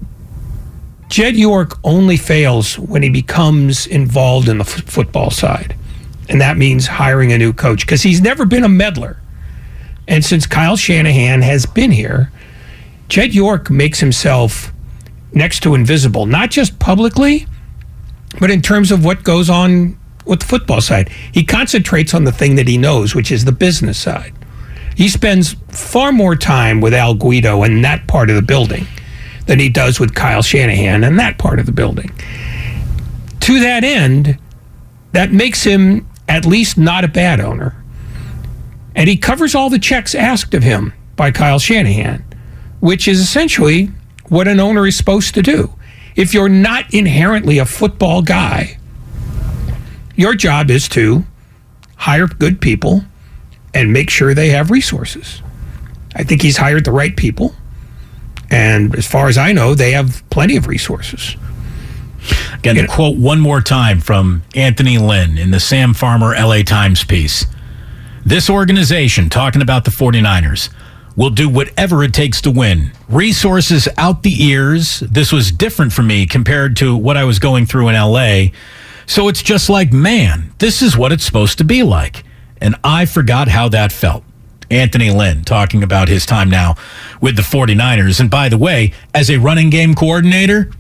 Jed 1.09 1.35
York 1.35 1.79
only 1.83 2.17
fails 2.17 2.79
when 2.79 3.03
he 3.03 3.11
becomes 3.11 3.87
involved 3.89 4.49
in 4.49 4.59
the 4.59 4.65
f- 4.65 4.85
football 4.85 5.31
side. 5.31 5.75
And 6.29 6.41
that 6.41 6.57
means 6.57 6.87
hiring 6.87 7.33
a 7.33 7.39
new 7.39 7.53
coach 7.53 7.81
because 7.81 8.03
he's 8.03 8.21
never 8.21 8.47
been 8.47 8.63
a 8.63 8.69
meddler. 8.69 9.21
And 10.11 10.25
since 10.25 10.45
Kyle 10.45 10.77
Shanahan 10.77 11.41
has 11.43 11.65
been 11.65 11.93
here, 11.93 12.33
Jed 13.09 13.33
York 13.33 13.71
makes 13.71 14.01
himself 14.01 14.73
next 15.33 15.63
to 15.63 15.75
invisible, 15.77 16.27
not 16.27 16.51
just 16.51 16.81
publicly, 16.81 17.47
but 18.41 18.51
in 18.51 18.61
terms 18.61 18.91
of 18.91 19.05
what 19.05 19.23
goes 19.23 19.49
on 19.49 19.97
with 20.27 20.41
the 20.41 20.47
football 20.47 20.81
side. 20.81 21.09
He 21.33 21.45
concentrates 21.45 22.13
on 22.13 22.25
the 22.25 22.33
thing 22.33 22.57
that 22.57 22.67
he 22.69 22.77
knows, 22.77 23.15
which 23.15 23.31
is 23.31 23.45
the 23.45 23.53
business 23.53 23.99
side. 23.99 24.35
He 24.97 25.09
spends 25.09 25.55
far 25.69 26.13
more 26.13 26.37
time 26.37 26.81
with 26.81 26.93
Al 26.93 27.15
Guido 27.15 27.63
in 27.63 27.81
that 27.83 28.07
part 28.07 28.31
of 28.31 28.37
the 28.37 28.43
building 28.43 28.87
than 29.47 29.59
he 29.61 29.69
does 29.69 29.99
with 29.99 30.15
Kyle 30.15 30.43
Shanahan 30.43 31.05
and 31.05 31.19
that 31.19 31.39
part 31.39 31.59
of 31.59 31.67
the 31.67 31.73
building. 31.73 32.11
To 33.41 33.61
that 33.61 33.85
end, 33.85 34.39
that 35.13 35.33
makes 35.33 35.65
him 35.65 36.07
at 36.29 36.45
least 36.45 36.77
not 36.77 37.05
a 37.05 37.09
bad 37.09 37.41
owner. 37.41 37.80
And 39.01 39.09
he 39.09 39.17
covers 39.17 39.55
all 39.55 39.71
the 39.71 39.79
checks 39.79 40.15
asked 40.15 40.53
of 40.53 40.63
him 40.63 40.93
by 41.17 41.31
Kyle 41.31 41.59
Shanahan, 41.59 42.23
which 42.81 43.09
is 43.09 43.19
essentially 43.19 43.87
what 44.29 44.47
an 44.47 44.61
owner 44.61 44.87
is 44.87 44.95
supposed 44.95 45.33
to 45.37 45.43
do. 45.43 45.73
If 46.17 46.35
you're 46.35 46.51
not 46.51 46.93
inherently 46.93 47.57
a 47.57 47.65
football 47.65 48.21
guy, 48.21 48.77
your 50.17 50.35
job 50.35 50.71
is 50.71 50.87
to 50.91 51.25
hire 51.97 52.27
good 52.27 52.61
people 52.61 53.03
and 53.73 53.91
make 53.91 54.11
sure 54.11 54.35
they 54.35 54.51
have 54.51 54.71
resources. 54.71 55.41
I 56.15 56.23
think 56.23 56.43
he's 56.43 56.59
hired 56.59 56.85
the 56.85 56.93
right 56.93 57.17
people. 57.17 57.55
And 58.51 58.95
as 58.95 59.07
far 59.07 59.29
as 59.29 59.39
I 59.39 59.53
know, 59.53 59.75
they 59.75 59.93
have 59.93 60.23
plenty 60.29 60.57
of 60.57 60.67
resources. 60.67 61.37
Again, 62.53 62.75
to 62.75 62.87
quote 62.87 63.17
one 63.17 63.41
more 63.41 63.63
time 63.63 64.01
from 64.01 64.43
Anthony 64.55 64.99
Lynn 64.99 65.39
in 65.39 65.53
the 65.53 65.61
Sam 65.61 65.95
Farmer 65.95 66.35
LA 66.35 66.61
Times 66.65 67.03
piece 67.03 67.47
This 68.25 68.51
organization, 68.51 69.31
talking 69.31 69.63
about 69.63 69.85
the 69.85 69.91
49ers, 69.91 70.69
will 71.17 71.31
do 71.31 71.49
whatever 71.49 72.05
it 72.05 72.13
takes 72.13 72.41
to 72.43 72.51
win. 72.51 72.93
Resources 73.09 73.89
out 73.97 74.23
the 74.23 74.45
ears. 74.45 75.01
This 75.01 75.33
was 75.33 75.51
different 75.51 75.93
for 75.93 76.03
me 76.03 76.27
compared 76.27 76.77
to 76.79 76.97
what 76.97 77.17
I 77.17 77.25
was 77.25 77.39
going 77.39 77.67
through 77.67 77.89
in 77.89 77.95
LA. 77.95 78.47
So 79.07 79.29
it's 79.29 79.43
just 79.43 79.69
like, 79.69 79.93
man, 79.93 80.53
this 80.59 80.83
is 80.83 80.97
what 80.97 81.13
it's 81.13 81.25
supposed 81.25 81.59
to 81.59 81.65
be 81.65 81.83
like. 81.83 82.25
And 82.61 82.77
I 82.85 83.07
forgot 83.07 83.49
how 83.49 83.69
that 83.71 83.91
felt. 83.91 84.23
Anthony 84.71 85.11
Lynn 85.11 85.43
talking 85.43 85.83
about 85.83 86.09
his 86.09 86.25
time 86.25 86.49
now 86.49 86.77
with 87.21 87.35
the 87.37 87.43
49ers. 87.43 88.21
And 88.21 88.31
by 88.31 88.49
the 88.49 88.59
way, 88.59 88.93
as 89.13 89.31
a 89.31 89.39
running 89.39 89.69
game 89.69 89.95
coordinator, 89.95 90.71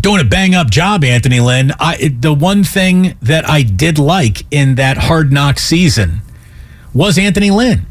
doing 0.00 0.20
a 0.20 0.24
bang 0.24 0.54
up 0.54 0.70
job, 0.70 1.04
Anthony 1.04 1.40
Lynn. 1.40 1.72
I, 1.78 2.16
the 2.18 2.32
one 2.32 2.64
thing 2.64 3.16
that 3.20 3.46
I 3.48 3.62
did 3.62 3.98
like 3.98 4.46
in 4.50 4.76
that 4.76 4.96
hard 4.96 5.32
knock 5.32 5.58
season 5.58 6.22
was 6.94 7.18
Anthony 7.18 7.50
Lynn. 7.50 7.86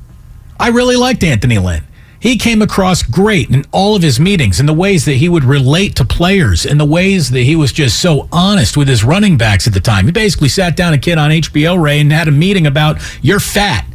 I 0.59 0.69
really 0.69 0.95
liked 0.95 1.23
Anthony 1.23 1.59
Lynn. 1.59 1.83
He 2.19 2.37
came 2.37 2.61
across 2.61 3.03
great 3.03 3.49
in 3.49 3.65
all 3.73 3.97
of 3.97 4.01
his 4.01 4.17
meetings 4.17 4.61
in 4.61 4.65
the 4.65 4.73
ways 4.73 5.03
that 5.03 5.15
he 5.15 5.27
would 5.27 5.43
relate 5.43 5.97
to 5.97 6.05
players, 6.05 6.65
in 6.65 6.77
the 6.77 6.85
ways 6.85 7.31
that 7.31 7.41
he 7.41 7.57
was 7.57 7.73
just 7.73 8.01
so 8.01 8.29
honest 8.31 8.77
with 8.77 8.87
his 8.87 9.03
running 9.03 9.37
backs 9.37 9.67
at 9.67 9.73
the 9.73 9.81
time. 9.81 10.05
He 10.05 10.13
basically 10.13 10.47
sat 10.47 10.77
down 10.77 10.93
a 10.93 10.97
kid 10.97 11.17
on 11.17 11.31
HBO 11.31 11.81
Ray 11.81 11.99
and 11.99 12.13
had 12.13 12.29
a 12.29 12.31
meeting 12.31 12.65
about 12.65 13.01
you're 13.21 13.41
fat. 13.41 13.85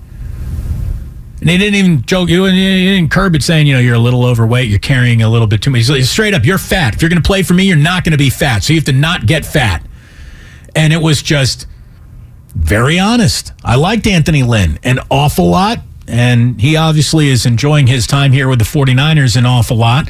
And 1.41 1.49
he 1.49 1.57
didn't 1.57 1.77
even 1.77 2.03
joke. 2.03 2.29
He 2.29 2.37
didn't 2.37 3.11
curb 3.11 3.35
it 3.35 3.43
saying, 3.43 3.67
you 3.67 3.75
know, 3.75 3.81
you're 3.81 3.95
a 3.95 3.99
little 3.99 4.27
overweight. 4.27 4.69
You're 4.69 4.79
carrying 4.79 5.23
a 5.23 5.29
little 5.31 5.47
bit 5.47 5.63
too 5.63 5.71
much. 5.71 5.79
He's 5.79 5.91
like, 5.91 6.05
straight 6.05 6.35
up, 6.35 6.45
you're 6.45 6.59
fat. 6.59 6.95
If 6.95 7.01
you're 7.01 7.09
going 7.09 7.23
to 7.23 7.27
play 7.27 7.43
for 7.43 7.55
me, 7.55 7.65
you're 7.65 7.77
not 7.77 8.05
going 8.05 8.13
to 8.13 8.19
be 8.19 8.29
fat. 8.29 8.63
So 8.63 8.75
you 8.75 8.79
have 8.81 8.87
to 8.87 8.93
not 8.93 9.25
get 9.25 9.47
fat. 9.47 9.83
And 10.75 10.93
it 10.93 11.01
was 11.01 11.23
just 11.23 11.67
very 12.59 12.99
honest. 12.99 13.53
I 13.65 13.77
liked 13.77 14.07
Anthony 14.07 14.43
Lynn 14.43 14.79
an 14.83 15.01
awful 15.11 15.49
lot. 15.49 15.79
And 16.11 16.59
he 16.59 16.75
obviously 16.75 17.29
is 17.29 17.45
enjoying 17.45 17.87
his 17.87 18.07
time 18.07 18.33
here 18.33 18.49
with 18.49 18.59
the 18.59 18.65
49ers 18.65 19.37
an 19.37 19.45
awful 19.45 19.77
lot. 19.77 20.09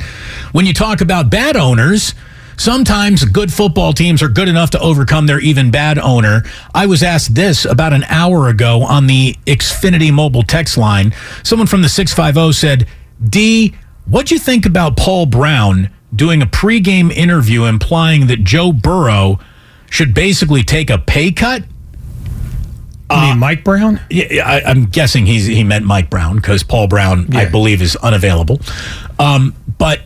When 0.53 0.65
you 0.65 0.73
talk 0.73 1.01
about 1.01 1.29
bad 1.29 1.57
owners, 1.57 2.15
Sometimes 2.59 3.25
good 3.25 3.53
football 3.53 3.93
teams 3.93 4.21
are 4.21 4.29
good 4.29 4.49
enough 4.49 4.71
to 4.71 4.81
overcome 4.81 5.27
their 5.27 5.39
even 5.39 5.71
bad 5.71 5.97
owner. 5.97 6.43
I 6.75 6.87
was 6.87 7.05
asked 7.05 7.37
this 7.37 7.65
about 7.65 7.93
an 7.93 8.03
hour 8.09 8.49
ago 8.49 8.83
on 8.83 9.07
the 9.07 9.37
Xfinity 9.47 10.13
mobile 10.13 10.43
text 10.43 10.77
line. 10.77 11.15
Someone 11.45 11.69
from 11.69 11.83
the 11.83 11.89
650 11.89 12.53
said, 12.53 12.89
D, 13.23 13.77
what'd 14.07 14.33
you 14.33 14.41
think 14.41 14.67
about 14.67 14.97
Paul 14.97 15.27
Brown 15.27 15.89
doing 16.13 16.43
a 16.43 16.47
pregame 16.47 17.13
interview 17.13 17.63
implying 17.63 18.27
that 18.27 18.43
Joe 18.43 18.73
Burrow 18.73 19.39
should 19.89 20.13
basically 20.13 20.65
take 20.65 20.91
a 20.91 20.99
pay 20.99 21.31
cut? 21.31 21.63
You 23.11 23.17
uh, 23.17 23.29
mean 23.29 23.39
Mike 23.39 23.65
Brown? 23.65 24.01
Yeah, 24.11 24.47
I, 24.47 24.71
am 24.71 24.87
guessing 24.87 25.25
he's 25.25 25.47
he 25.47 25.65
meant 25.65 25.85
Mike 25.85 26.11
Brown 26.11 26.37
because 26.37 26.63
Paul 26.63 26.89
Brown, 26.89 27.27
yeah. 27.31 27.41
I 27.41 27.45
believe, 27.49 27.81
is 27.81 27.97
unavailable. 27.97 28.61
Um, 29.19 29.55
but 29.79 30.03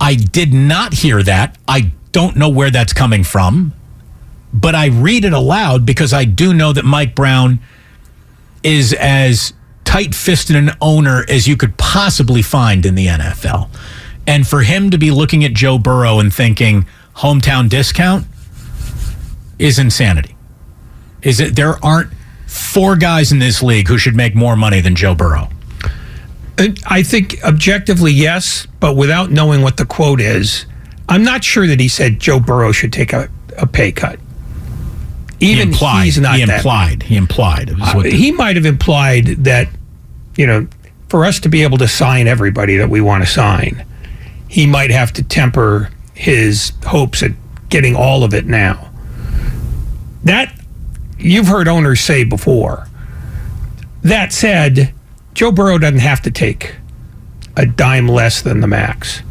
I 0.00 0.14
did 0.14 0.52
not 0.52 0.94
hear 0.94 1.22
that. 1.24 1.58
I 1.66 1.92
don't 2.12 2.36
know 2.36 2.48
where 2.48 2.70
that's 2.70 2.92
coming 2.92 3.24
from, 3.24 3.72
but 4.52 4.74
I 4.74 4.86
read 4.86 5.24
it 5.24 5.32
aloud 5.32 5.84
because 5.84 6.12
I 6.12 6.24
do 6.24 6.54
know 6.54 6.72
that 6.72 6.84
Mike 6.84 7.14
Brown 7.14 7.58
is 8.62 8.92
as 8.92 9.52
tight 9.84 10.14
fisted 10.14 10.54
an 10.54 10.70
owner 10.80 11.24
as 11.28 11.48
you 11.48 11.56
could 11.56 11.76
possibly 11.78 12.42
find 12.42 12.86
in 12.86 12.94
the 12.94 13.06
NFL. 13.06 13.68
And 14.26 14.46
for 14.46 14.62
him 14.62 14.90
to 14.90 14.98
be 14.98 15.10
looking 15.10 15.44
at 15.44 15.54
Joe 15.54 15.78
Burrow 15.78 16.20
and 16.20 16.32
thinking 16.32 16.86
hometown 17.16 17.68
discount 17.68 18.26
is 19.58 19.78
insanity. 19.78 20.36
Is 21.22 21.40
it 21.40 21.56
there 21.56 21.82
aren't 21.84 22.10
four 22.46 22.96
guys 22.96 23.32
in 23.32 23.38
this 23.38 23.62
league 23.62 23.88
who 23.88 23.98
should 23.98 24.14
make 24.16 24.34
more 24.34 24.56
money 24.56 24.80
than 24.80 24.94
Joe 24.94 25.14
Burrow? 25.14 25.48
I 26.86 27.02
think 27.04 27.36
objectively, 27.44 28.12
yes, 28.12 28.66
but 28.80 28.96
without 28.96 29.30
knowing 29.30 29.62
what 29.62 29.76
the 29.76 29.84
quote 29.86 30.20
is, 30.20 30.66
I'm 31.08 31.22
not 31.22 31.44
sure 31.44 31.66
that 31.68 31.78
he 31.78 31.86
said 31.88 32.18
Joe 32.18 32.40
Burrow 32.40 32.72
should 32.72 32.92
take 32.92 33.12
a, 33.12 33.28
a 33.56 33.66
pay 33.66 33.92
cut. 33.92 34.18
Even 35.40 35.68
he 35.68 35.72
implied, 35.72 36.04
he's 36.06 36.18
not 36.18 36.36
he 36.36 36.44
that- 36.44 36.56
implied. 36.56 37.02
He 37.04 37.16
implied. 37.16 37.70
Uh, 37.80 38.02
the- 38.02 38.10
he 38.10 38.32
might 38.32 38.56
have 38.56 38.66
implied 38.66 39.26
that, 39.44 39.68
you 40.36 40.46
know, 40.48 40.66
for 41.08 41.24
us 41.24 41.38
to 41.40 41.48
be 41.48 41.62
able 41.62 41.78
to 41.78 41.86
sign 41.86 42.26
everybody 42.26 42.76
that 42.76 42.90
we 42.90 43.00
want 43.00 43.22
to 43.24 43.30
sign, 43.30 43.84
he 44.48 44.66
might 44.66 44.90
have 44.90 45.12
to 45.12 45.22
temper 45.22 45.90
his 46.14 46.72
hopes 46.86 47.22
at 47.22 47.30
getting 47.68 47.94
all 47.94 48.24
of 48.24 48.34
it 48.34 48.46
now. 48.46 48.90
That 50.24 50.52
you've 51.18 51.46
heard 51.48 51.68
owners 51.68 52.00
say 52.00 52.24
before. 52.24 52.86
That 54.02 54.32
said, 54.32 54.94
Joe 55.34 55.50
Burrow 55.52 55.78
doesn't 55.78 55.98
have 56.00 56.22
to 56.22 56.30
take 56.30 56.76
a 57.56 57.66
dime 57.66 58.08
less 58.08 58.42
than 58.42 58.60
the 58.60 58.66
max. 58.66 59.22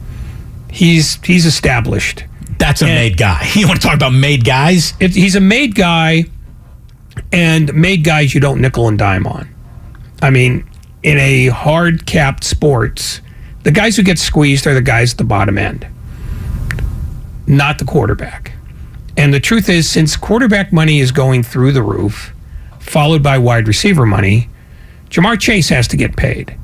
He's 0.69 1.15
he's 1.23 1.45
established. 1.45 2.25
that's 2.59 2.81
a 2.81 2.85
and- 2.85 2.95
made 2.95 3.17
guy. 3.17 3.47
You 3.55 3.67
want 3.67 3.81
to 3.81 3.87
talk 3.87 3.95
about 3.95 4.13
made 4.13 4.43
guys? 4.45 4.93
It, 4.99 5.11
he's 5.15 5.35
a 5.35 5.39
made 5.39 5.75
guy, 5.75 6.25
and 7.31 7.73
made 7.73 8.03
guys 8.03 8.33
you 8.33 8.41
don't 8.41 8.61
nickel 8.61 8.87
and 8.87 8.97
dime 8.97 9.25
on. 9.25 9.47
I 10.21 10.29
mean, 10.29 10.69
in 11.03 11.17
a 11.17 11.47
hard 11.47 12.05
capped 12.05 12.43
sports, 12.43 13.21
the 13.63 13.71
guys 13.71 13.95
who 13.95 14.03
get 14.03 14.19
squeezed 14.19 14.67
are 14.67 14.73
the 14.73 14.81
guys 14.81 15.13
at 15.13 15.17
the 15.17 15.23
bottom 15.23 15.57
end, 15.57 15.87
not 17.47 17.79
the 17.79 17.85
quarterback. 17.85 18.51
And 19.17 19.33
the 19.33 19.39
truth 19.39 19.67
is, 19.67 19.89
since 19.89 20.15
quarterback 20.15 20.71
money 20.71 20.99
is 20.99 21.11
going 21.11 21.43
through 21.43 21.71
the 21.71 21.81
roof, 21.81 22.33
followed 22.79 23.23
by 23.23 23.37
wide 23.37 23.67
receiver 23.67 24.05
money, 24.05 24.47
Ja'Marr 25.09 25.39
Chase 25.39 25.69
has 25.69 25.87
to 25.89 25.97
get 25.97 26.15
paid. 26.15 26.57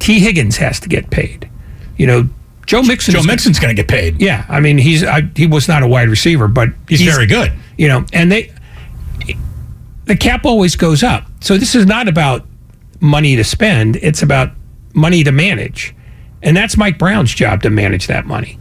Tee 0.00 0.18
Higgins 0.18 0.56
has 0.56 0.80
to 0.80 0.88
get 0.88 1.10
paid. 1.10 1.48
You 1.96 2.06
know, 2.06 2.28
Joe 2.66 2.82
Mixon. 2.82 3.14
Joe 3.14 3.22
Mixon's 3.22 3.58
going 3.58 3.74
to 3.74 3.80
get 3.80 3.88
paid. 3.88 4.20
Yeah, 4.20 4.44
I 4.48 4.60
mean, 4.60 4.78
he's 4.78 5.04
I, 5.04 5.22
he 5.36 5.46
was 5.46 5.68
not 5.68 5.82
a 5.82 5.86
wide 5.88 6.08
receiver, 6.08 6.48
but 6.48 6.70
He's, 6.88 7.02
very 7.02 7.26
good. 7.26 7.52
you 7.78 7.88
know, 7.88 8.04
and 8.12 8.30
they 8.32 8.52
the 10.06 10.16
cap 10.16 10.44
always 10.44 10.74
goes 10.76 11.02
up. 11.02 11.26
So 11.40 11.56
this 11.56 11.74
is 11.74 11.86
not 11.86 12.08
about 12.08 12.46
money 13.00 13.36
to 13.36 13.44
spend, 13.44 13.96
it's 13.96 14.22
about 14.22 14.50
money 14.94 15.22
to 15.24 15.32
manage. 15.32 15.94
And 16.42 16.56
that's 16.56 16.76
Mike 16.76 16.98
Brown's 16.98 17.32
job 17.32 17.62
to 17.62 17.70
manage 17.70 18.08
that 18.08 18.26
money. 18.26 18.58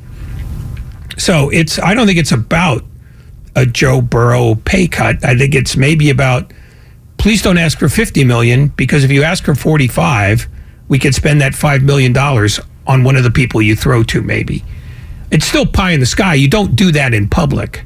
So 1.17 1.49
it's 1.49 1.79
I 1.79 1.93
don't 1.93 2.05
think 2.07 2.19
it's 2.19 2.31
about 2.31 2.83
a 3.55 3.65
Joe 3.65 4.01
Burrow 4.01 4.55
pay 4.55 4.87
cut. 4.87 5.23
I 5.23 5.37
think 5.37 5.55
it's 5.55 5.75
maybe 5.75 6.09
about 6.09 6.51
please 7.17 7.41
don't 7.41 7.57
ask 7.57 7.77
for 7.77 7.89
50 7.89 8.23
million 8.23 8.69
because 8.69 9.03
if 9.03 9.11
you 9.11 9.23
ask 9.23 9.43
for 9.43 9.55
45, 9.55 10.47
we 10.87 10.97
could 10.99 11.13
spend 11.13 11.41
that 11.41 11.53
5 11.53 11.83
million 11.83 12.13
dollars 12.13 12.59
on 12.87 13.03
one 13.03 13.15
of 13.15 13.23
the 13.23 13.31
people 13.31 13.61
you 13.61 13.75
throw 13.75 14.03
to 14.03 14.21
maybe. 14.21 14.63
It's 15.29 15.45
still 15.45 15.65
pie 15.65 15.91
in 15.91 15.99
the 15.99 16.05
sky. 16.05 16.33
You 16.33 16.49
don't 16.49 16.75
do 16.75 16.91
that 16.91 17.13
in 17.13 17.29
public 17.29 17.85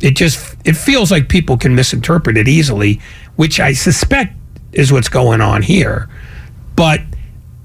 it 0.00 0.16
just 0.16 0.56
it 0.64 0.74
feels 0.74 1.10
like 1.10 1.28
people 1.28 1.56
can 1.56 1.74
misinterpret 1.74 2.36
it 2.36 2.48
easily 2.48 3.00
which 3.36 3.60
i 3.60 3.72
suspect 3.72 4.34
is 4.72 4.92
what's 4.92 5.08
going 5.08 5.40
on 5.40 5.62
here 5.62 6.08
but 6.76 7.00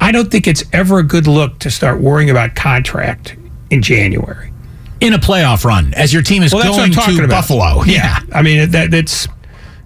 i 0.02 0.12
don't 0.12 0.32
think 0.32 0.48
it's 0.48 0.64
ever 0.74 1.00
a 1.00 1.04
good 1.04 1.28
look 1.28 1.60
to 1.60 1.72
start 1.72 2.00
worrying 2.00 2.30
about 2.30 2.56
contract 2.56 3.36
in 3.70 3.82
january 3.82 4.52
In 5.02 5.14
a 5.14 5.18
playoff 5.20 5.66
run, 5.66 5.94
as 5.94 6.14
your 6.14 6.24
team 6.24 6.42
is 6.44 6.54
well 6.54 6.76
going 6.76 6.92
to 6.92 7.24
about 7.26 7.30
Buffalo. 7.30 7.84
yeah 7.84 8.20
i 8.32 8.42
mean 8.42 8.72
that 8.72 8.92
that's 8.92 9.28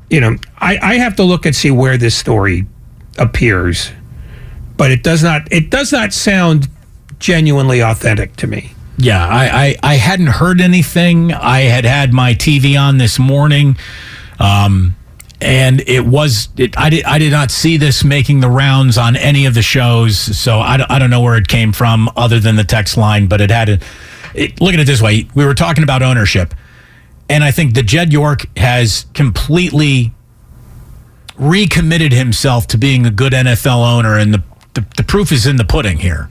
you 0.09 0.21
know 0.21 0.37
I, 0.57 0.77
I 0.77 0.93
have 0.95 1.15
to 1.15 1.23
look 1.23 1.45
and 1.45 1.55
see 1.55 1.71
where 1.71 1.97
this 1.97 2.15
story 2.15 2.67
appears 3.17 3.91
but 4.77 4.91
it 4.91 5.03
does 5.03 5.23
not 5.23 5.51
it 5.51 5.69
does 5.71 5.91
not 5.91 6.13
sound 6.13 6.69
genuinely 7.19 7.81
authentic 7.81 8.35
to 8.37 8.47
me 8.47 8.71
Yeah, 8.97 9.25
I, 9.25 9.45
I, 9.65 9.75
I 9.93 9.95
hadn't 9.95 10.27
heard 10.27 10.59
anything. 10.61 11.33
I 11.33 11.61
had 11.61 11.85
had 11.85 12.11
my 12.13 12.33
TV 12.33 12.77
on 12.79 12.97
this 12.97 13.17
morning, 13.17 13.77
um, 14.39 14.93
and 15.41 15.81
it 15.87 16.05
was 16.05 16.49
it, 16.57 16.77
I 16.77 16.89
did 16.89 17.05
I 17.05 17.17
did 17.17 17.31
not 17.31 17.49
see 17.49 17.77
this 17.77 18.03
making 18.03 18.41
the 18.41 18.49
rounds 18.49 18.97
on 18.97 19.15
any 19.15 19.45
of 19.45 19.53
the 19.53 19.61
shows. 19.61 20.17
So 20.17 20.59
I, 20.59 20.85
I 20.89 20.99
don't 20.99 21.09
know 21.09 21.21
where 21.21 21.37
it 21.37 21.47
came 21.47 21.71
from 21.71 22.09
other 22.17 22.39
than 22.41 22.55
the 22.57 22.63
text 22.65 22.97
line, 22.97 23.27
but 23.27 23.39
it 23.41 23.49
had 23.51 23.69
a. 23.69 23.79
It, 24.33 24.61
look 24.61 24.73
at 24.73 24.79
it 24.79 24.87
this 24.87 25.01
way: 25.01 25.27
we 25.35 25.45
were 25.45 25.53
talking 25.53 25.83
about 25.83 26.01
ownership, 26.01 26.53
and 27.29 27.43
I 27.43 27.51
think 27.51 27.73
that 27.75 27.83
Jed 27.83 28.11
York 28.13 28.45
has 28.57 29.05
completely 29.13 30.13
recommitted 31.37 32.11
himself 32.11 32.67
to 32.67 32.77
being 32.77 33.05
a 33.05 33.11
good 33.11 33.33
NFL 33.33 33.97
owner, 33.97 34.17
and 34.17 34.33
the, 34.33 34.43
the, 34.73 34.85
the 34.97 35.03
proof 35.03 35.31
is 35.31 35.45
in 35.45 35.55
the 35.55 35.63
pudding 35.63 35.97
here. 35.97 36.29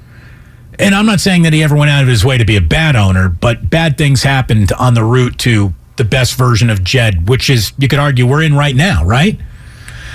And 0.78 0.94
I'm 0.94 1.06
not 1.06 1.18
saying 1.18 1.42
that 1.42 1.52
he 1.52 1.62
ever 1.62 1.74
went 1.74 1.90
out 1.90 2.02
of 2.02 2.08
his 2.08 2.24
way 2.24 2.38
to 2.38 2.44
be 2.44 2.56
a 2.56 2.60
bad 2.60 2.94
owner, 2.94 3.28
but 3.28 3.68
bad 3.68 3.98
things 3.98 4.22
happened 4.22 4.70
on 4.72 4.94
the 4.94 5.02
route 5.02 5.38
to 5.38 5.72
the 5.96 6.04
best 6.04 6.36
version 6.36 6.70
of 6.70 6.84
Jed, 6.84 7.28
which 7.28 7.50
is, 7.50 7.72
you 7.78 7.88
could 7.88 7.98
argue, 7.98 8.26
we're 8.26 8.42
in 8.42 8.54
right 8.54 8.76
now, 8.76 9.04
right? 9.04 9.40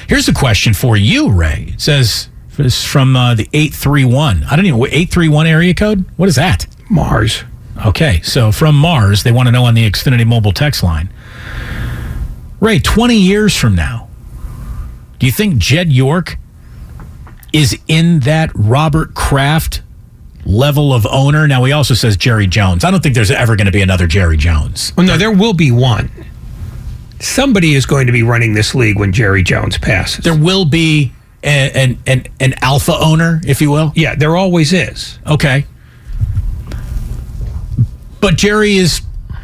Here's 0.07 0.29
a 0.29 0.33
question 0.33 0.73
for 0.73 0.95
you, 0.95 1.31
Ray. 1.31 1.73
It 1.73 1.81
says, 1.81 2.29
it's 2.57 2.85
from 2.85 3.15
uh, 3.15 3.35
the 3.35 3.49
831. 3.51 4.45
I 4.45 4.55
don't 4.55 4.65
even, 4.65 4.79
831 4.79 5.47
area 5.47 5.73
code? 5.73 6.05
What 6.15 6.29
is 6.29 6.35
that? 6.35 6.67
mars 6.89 7.43
Okay, 7.85 8.21
so 8.21 8.51
from 8.51 8.75
Mars, 8.75 9.23
they 9.23 9.31
want 9.31 9.47
to 9.47 9.51
know 9.51 9.65
on 9.65 9.73
the 9.73 9.89
Xfinity 9.89 10.25
mobile 10.25 10.53
text 10.53 10.83
line. 10.83 11.09
Ray, 12.59 12.79
20 12.79 13.15
years 13.15 13.57
from 13.57 13.75
now, 13.75 14.07
do 15.19 15.25
you 15.25 15.31
think 15.31 15.57
Jed 15.57 15.91
York 15.91 16.37
is 17.51 17.77
in 17.87 18.21
that 18.21 18.51
Robert 18.53 19.15
Kraft 19.15 19.81
level 20.45 20.93
of 20.93 21.05
owner? 21.07 21.47
Now, 21.47 21.63
he 21.63 21.71
also 21.71 21.93
says 21.93 22.15
Jerry 22.15 22.47
Jones. 22.47 22.83
I 22.83 22.91
don't 22.91 23.01
think 23.01 23.15
there's 23.15 23.31
ever 23.31 23.55
going 23.55 23.65
to 23.65 23.71
be 23.71 23.81
another 23.81 24.07
Jerry 24.07 24.37
Jones. 24.37 24.93
Well, 24.95 25.05
no, 25.05 25.17
there 25.17 25.31
will 25.31 25.53
be 25.53 25.71
one. 25.71 26.09
Somebody 27.19 27.73
is 27.73 27.85
going 27.85 28.05
to 28.07 28.13
be 28.13 28.23
running 28.23 28.53
this 28.53 28.75
league 28.75 28.99
when 28.99 29.11
Jerry 29.13 29.43
Jones 29.43 29.77
passes. 29.77 30.23
There 30.23 30.37
will 30.37 30.65
be 30.65 31.11
an, 31.41 31.71
an, 31.75 31.97
an, 32.05 32.25
an 32.39 32.53
alpha 32.61 32.93
owner, 32.93 33.41
if 33.45 33.61
you 33.61 33.71
will. 33.71 33.91
yeah, 33.95 34.15
there 34.15 34.35
always 34.35 34.73
is. 34.73 35.19
Okay. 35.27 35.65
But 38.23 38.37
Jerry 38.37 38.75
is, 38.77 39.01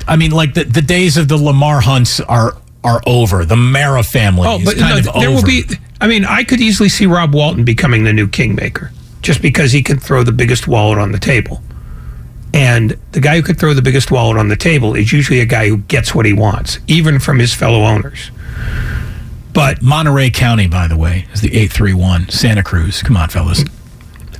I 0.07 0.15
mean, 0.15 0.31
like 0.31 0.53
the, 0.53 0.63
the 0.63 0.81
days 0.81 1.17
of 1.17 1.27
the 1.27 1.35
Lamar 1.37 1.81
Hunts 1.81 2.19
are 2.21 2.55
are 2.83 3.01
over. 3.05 3.43
The 3.43 3.57
Mara 3.57 4.03
family 4.03 4.47
Oh, 4.47 4.57
is 4.57 4.63
but 4.63 4.77
kind 4.77 5.05
no, 5.05 5.11
of 5.11 5.19
there 5.19 5.27
over. 5.29 5.35
will 5.35 5.43
be. 5.45 5.63
I 5.99 6.07
mean, 6.07 6.23
I 6.23 6.45
could 6.45 6.61
easily 6.61 6.87
see 6.87 7.05
Rob 7.05 7.33
Walton 7.33 7.65
becoming 7.65 8.05
the 8.05 8.13
new 8.13 8.25
kingmaker 8.27 8.91
just 9.21 9.41
because 9.41 9.73
he 9.73 9.83
can 9.83 9.99
throw 9.99 10.23
the 10.23 10.31
biggest 10.31 10.65
wallet 10.65 10.97
on 10.97 11.11
the 11.11 11.19
table. 11.19 11.61
And 12.53 12.97
the 13.11 13.19
guy 13.19 13.35
who 13.35 13.41
could 13.43 13.59
throw 13.59 13.73
the 13.73 13.81
biggest 13.81 14.11
wallet 14.11 14.37
on 14.37 14.47
the 14.47 14.55
table 14.55 14.95
is 14.95 15.11
usually 15.11 15.41
a 15.41 15.45
guy 15.45 15.67
who 15.67 15.79
gets 15.79 16.15
what 16.15 16.25
he 16.25 16.31
wants, 16.31 16.79
even 16.87 17.19
from 17.19 17.37
his 17.37 17.53
fellow 17.53 17.81
owners. 17.83 18.31
But 19.53 19.81
Monterey 19.81 20.29
County, 20.29 20.67
by 20.67 20.87
the 20.87 20.95
way, 20.95 21.27
is 21.33 21.41
the 21.41 21.49
831. 21.49 22.29
Santa 22.29 22.63
Cruz. 22.63 23.03
Come 23.03 23.17
on, 23.17 23.27
fellas. 23.29 23.65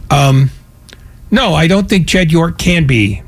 Um, 0.10 0.50
no, 1.30 1.54
I 1.54 1.68
don't 1.68 1.90
think 1.90 2.08
Jed 2.08 2.32
York 2.32 2.58
can 2.58 2.88
be 2.88 3.22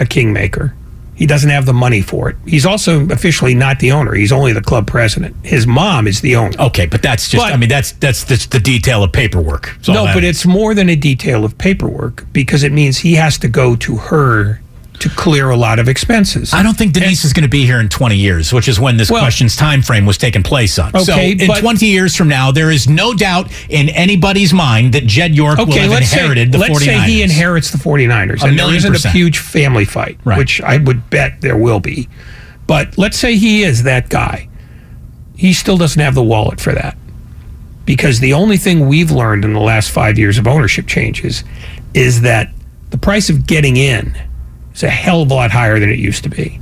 a 0.00 0.06
kingmaker. 0.06 0.74
He 1.14 1.26
doesn't 1.26 1.50
have 1.50 1.66
the 1.66 1.74
money 1.74 2.00
for 2.00 2.30
it. 2.30 2.36
He's 2.46 2.64
also 2.64 3.06
officially 3.10 3.52
not 3.54 3.78
the 3.78 3.92
owner. 3.92 4.14
He's 4.14 4.32
only 4.32 4.54
the 4.54 4.62
club 4.62 4.86
president. 4.86 5.36
His 5.44 5.66
mom 5.66 6.06
is 6.08 6.22
the 6.22 6.34
owner. 6.36 6.58
Okay, 6.58 6.86
but 6.86 7.02
that's 7.02 7.28
just, 7.28 7.44
But- 7.44 7.52
I 7.52 7.58
mean, 7.58 7.68
that's 7.68 7.92
that's 7.92 8.24
just 8.24 8.52
the 8.52 8.58
detail 8.58 9.02
of 9.02 9.12
paperwork. 9.12 9.76
No, 9.86 10.06
but 10.06 10.24
is. 10.24 10.30
it's 10.30 10.46
more 10.46 10.74
than 10.74 10.88
a 10.88 10.96
detail 10.96 11.44
of 11.44 11.58
paperwork 11.58 12.24
because 12.32 12.62
it 12.62 12.72
means 12.72 12.98
he 12.98 13.14
has 13.16 13.36
to 13.38 13.48
go 13.48 13.76
to 13.76 13.96
her 13.96 14.62
to 15.00 15.08
clear 15.10 15.50
a 15.50 15.56
lot 15.56 15.78
of 15.78 15.88
expenses. 15.88 16.52
I 16.54 16.62
don't 16.62 16.76
think 16.76 16.92
Denise 16.92 17.24
is 17.24 17.32
going 17.32 17.42
to 17.42 17.48
be 17.48 17.64
here 17.66 17.80
in 17.80 17.88
20 17.88 18.16
years, 18.16 18.52
which 18.52 18.68
is 18.68 18.78
when 18.78 18.96
this 18.96 19.10
Well- 19.10 19.20
question's 19.22 19.56
time 19.56 19.82
frame 19.82 20.06
was 20.06 20.16
taking 20.18 20.42
place 20.42 20.78
on. 20.78 20.92
so 21.04 21.16
in 21.18 21.46
but- 21.46 21.58
20 21.60 21.86
years 21.86 22.14
from 22.14 22.28
now, 22.28 22.52
there 22.52 22.70
is 22.70 22.88
no 22.88 23.14
doubt 23.14 23.50
in 23.68 23.88
anybody's 23.88 24.52
mind 24.52 24.92
that 24.92 25.06
Jed 25.06 25.34
York 25.34 25.58
will 25.58 25.72
have 25.72 25.90
let's 25.90 26.08
say, 26.10 26.18
inherited 26.20 26.52
the 26.52 26.58
let's 26.58 26.70
49ers. 26.78 26.84
say 27.06 27.10
he 27.10 27.22
inherits 27.22 27.70
the 27.70 27.78
49ers 27.78 28.42
A 28.42 28.46
and 28.46 28.58
there 28.58 28.74
isn't 28.74 28.92
percent. 28.92 29.14
a 29.14 29.18
huge 29.18 29.38
family 29.38 29.84
fight, 29.84 30.18
Right. 30.24 30.38
which 30.38 30.60
I 30.62 30.76
would 30.76 31.08
bet 31.10 31.40
there 31.40 31.56
will 31.56 31.80
be. 31.80 32.08
But 32.66 32.96
let's 32.98 33.18
say 33.18 33.36
he 33.36 33.62
is 33.64 33.82
that 33.84 34.08
guy. 34.10 34.48
He 35.36 35.52
still 35.54 35.76
doesn't 35.78 36.00
have 36.00 36.14
the 36.14 36.22
wallet 36.22 36.60
for 36.60 36.72
that. 36.72 36.96
Because 37.86 38.20
the 38.20 38.34
only 38.34 38.56
thing 38.58 38.86
we've 38.86 39.10
learned 39.10 39.44
in 39.44 39.54
the 39.54 39.60
last 39.60 39.90
five 39.90 40.18
years 40.18 40.36
of 40.38 40.46
ownership 40.46 40.86
changes 40.86 41.42
is 41.94 42.20
that 42.20 42.50
the 42.90 42.98
price 42.98 43.30
of 43.30 43.46
getting 43.46 43.76
in 43.76 44.14
is 44.80 44.84
a 44.84 44.90
hell 44.90 45.22
of 45.22 45.30
a 45.30 45.34
lot 45.34 45.50
higher 45.50 45.78
than 45.78 45.90
it 45.90 45.98
used 45.98 46.22
to 46.24 46.30
be. 46.30 46.60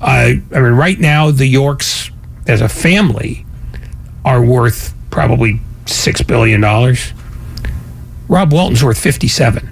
Uh, 0.00 0.34
I 0.52 0.60
mean, 0.60 0.72
right 0.72 0.98
now, 0.98 1.30
the 1.30 1.46
Yorks 1.46 2.10
as 2.46 2.60
a 2.60 2.68
family 2.68 3.46
are 4.24 4.44
worth 4.44 4.94
probably 5.10 5.60
$6 5.86 6.26
billion. 6.26 6.60
Rob 8.28 8.52
Walton's 8.52 8.84
worth 8.84 8.98
57. 8.98 9.68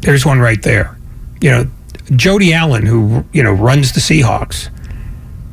There's 0.00 0.24
one 0.24 0.40
right 0.40 0.62
there. 0.62 0.96
You 1.40 1.50
know, 1.50 1.70
Jody 2.12 2.54
Allen, 2.54 2.86
who, 2.86 3.24
you 3.32 3.42
know, 3.42 3.52
runs 3.52 3.92
the 3.92 4.00
Seahawks, 4.00 4.70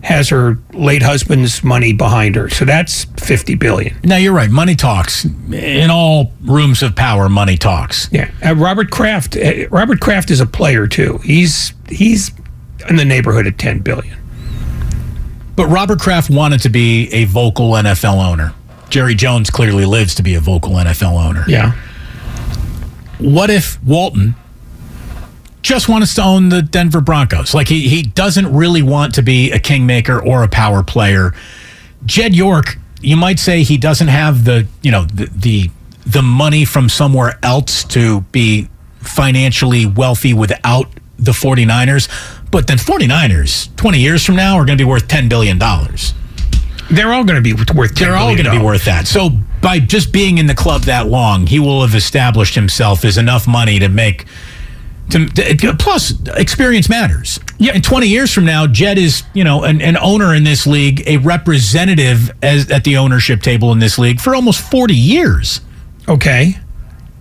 has 0.03 0.29
her 0.29 0.59
late 0.73 1.01
husband's 1.01 1.63
money 1.63 1.93
behind 1.93 2.35
her. 2.35 2.49
So 2.49 2.65
that's 2.65 3.05
50 3.05 3.55
billion. 3.55 3.95
Now 4.03 4.17
you're 4.17 4.33
right. 4.33 4.49
Money 4.49 4.75
talks. 4.75 5.25
In 5.25 5.89
all 5.89 6.33
rooms 6.41 6.83
of 6.83 6.95
power, 6.95 7.29
money 7.29 7.55
talks. 7.57 8.09
Yeah. 8.11 8.29
Uh, 8.45 8.53
Robert 8.55 8.91
Kraft 8.91 9.37
uh, 9.37 9.67
Robert 9.69 10.01
Kraft 10.01 10.29
is 10.29 10.41
a 10.41 10.45
player 10.45 10.87
too. 10.87 11.19
He's 11.19 11.73
he's 11.87 12.31
in 12.89 12.97
the 12.97 13.05
neighborhood 13.05 13.47
of 13.47 13.57
10 13.57 13.79
billion. 13.79 14.17
But 15.55 15.67
Robert 15.67 15.99
Kraft 15.99 16.29
wanted 16.29 16.61
to 16.61 16.69
be 16.69 17.07
a 17.13 17.23
vocal 17.25 17.71
NFL 17.71 18.23
owner. 18.25 18.53
Jerry 18.89 19.15
Jones 19.15 19.49
clearly 19.49 19.85
lives 19.85 20.15
to 20.15 20.23
be 20.23 20.35
a 20.35 20.39
vocal 20.39 20.73
NFL 20.73 21.23
owner. 21.23 21.45
Yeah. 21.47 21.71
What 23.19 23.49
if 23.49 23.81
Walton 23.83 24.35
just 25.63 25.89
wants 25.89 26.13
to 26.15 26.23
own 26.23 26.49
the 26.49 26.61
Denver 26.61 27.01
Broncos? 27.01 27.53
Like 27.53 27.67
he, 27.67 27.87
he 27.89 28.03
doesn't 28.03 28.53
really 28.53 28.81
want 28.81 29.15
to 29.15 29.23
be 29.23 29.51
a 29.51 29.59
kingmaker 29.59 30.21
or 30.21 30.43
a 30.43 30.47
power 30.47 30.83
player. 30.83 31.33
Jed 32.05 32.35
York, 32.35 32.77
you 33.01 33.17
might 33.17 33.39
say 33.39 33.63
he 33.63 33.77
doesn't 33.77 34.09
have 34.09 34.45
the, 34.45 34.67
you 34.81 34.91
know, 34.91 35.05
the, 35.05 35.25
the 35.35 35.69
the 36.05 36.21
money 36.21 36.65
from 36.65 36.89
somewhere 36.89 37.39
else 37.43 37.83
to 37.85 38.21
be 38.31 38.67
financially 38.99 39.85
wealthy 39.85 40.33
without 40.33 40.87
the 41.17 41.31
49ers. 41.31 42.09
But 42.51 42.67
then 42.67 42.77
49ers, 42.77 43.75
20 43.77 43.99
years 43.99 44.25
from 44.25 44.35
now, 44.35 44.57
are 44.57 44.65
going 44.65 44.77
to 44.77 44.83
be 44.83 44.87
worth 44.87 45.07
$10 45.07 45.29
billion. 45.29 45.57
They're 46.91 47.13
all 47.13 47.23
going 47.23 47.37
to 47.37 47.41
be 47.41 47.53
worth. 47.53 47.95
$10 47.95 47.99
They're 47.99 48.15
all 48.15 48.33
going 48.33 48.45
to 48.45 48.51
be 48.51 48.59
worth 48.59 48.85
that. 48.85 49.07
So 49.07 49.29
by 49.61 49.79
just 49.79 50.11
being 50.11 50.37
in 50.37 50.47
the 50.47 50.53
club 50.53 50.81
that 50.83 51.07
long, 51.07 51.47
he 51.47 51.59
will 51.59 51.81
have 51.81 51.95
established 51.95 52.55
himself 52.55 53.05
as 53.05 53.17
enough 53.17 53.47
money 53.47 53.79
to 53.79 53.89
make. 53.89 54.25
To, 55.09 55.25
to- 55.27 55.75
plus, 55.77 56.13
experience 56.35 56.89
matters. 56.89 57.39
Yeah, 57.59 57.73
and 57.75 57.83
20 57.83 58.07
years 58.07 58.33
from 58.33 58.45
now, 58.45 58.65
Jed 58.67 58.97
is 58.97 59.23
you 59.33 59.43
know 59.43 59.63
an, 59.63 59.81
an 59.81 59.97
owner 59.97 60.33
in 60.33 60.43
this 60.43 60.65
league, 60.65 61.03
a 61.07 61.17
representative 61.17 62.31
as 62.41 62.69
at 62.71 62.83
the 62.83 62.97
ownership 62.97 63.41
table 63.41 63.71
in 63.71 63.79
this 63.79 63.97
league 63.99 64.19
for 64.19 64.33
almost 64.35 64.61
40 64.71 64.95
years. 64.95 65.61
Okay. 66.09 66.57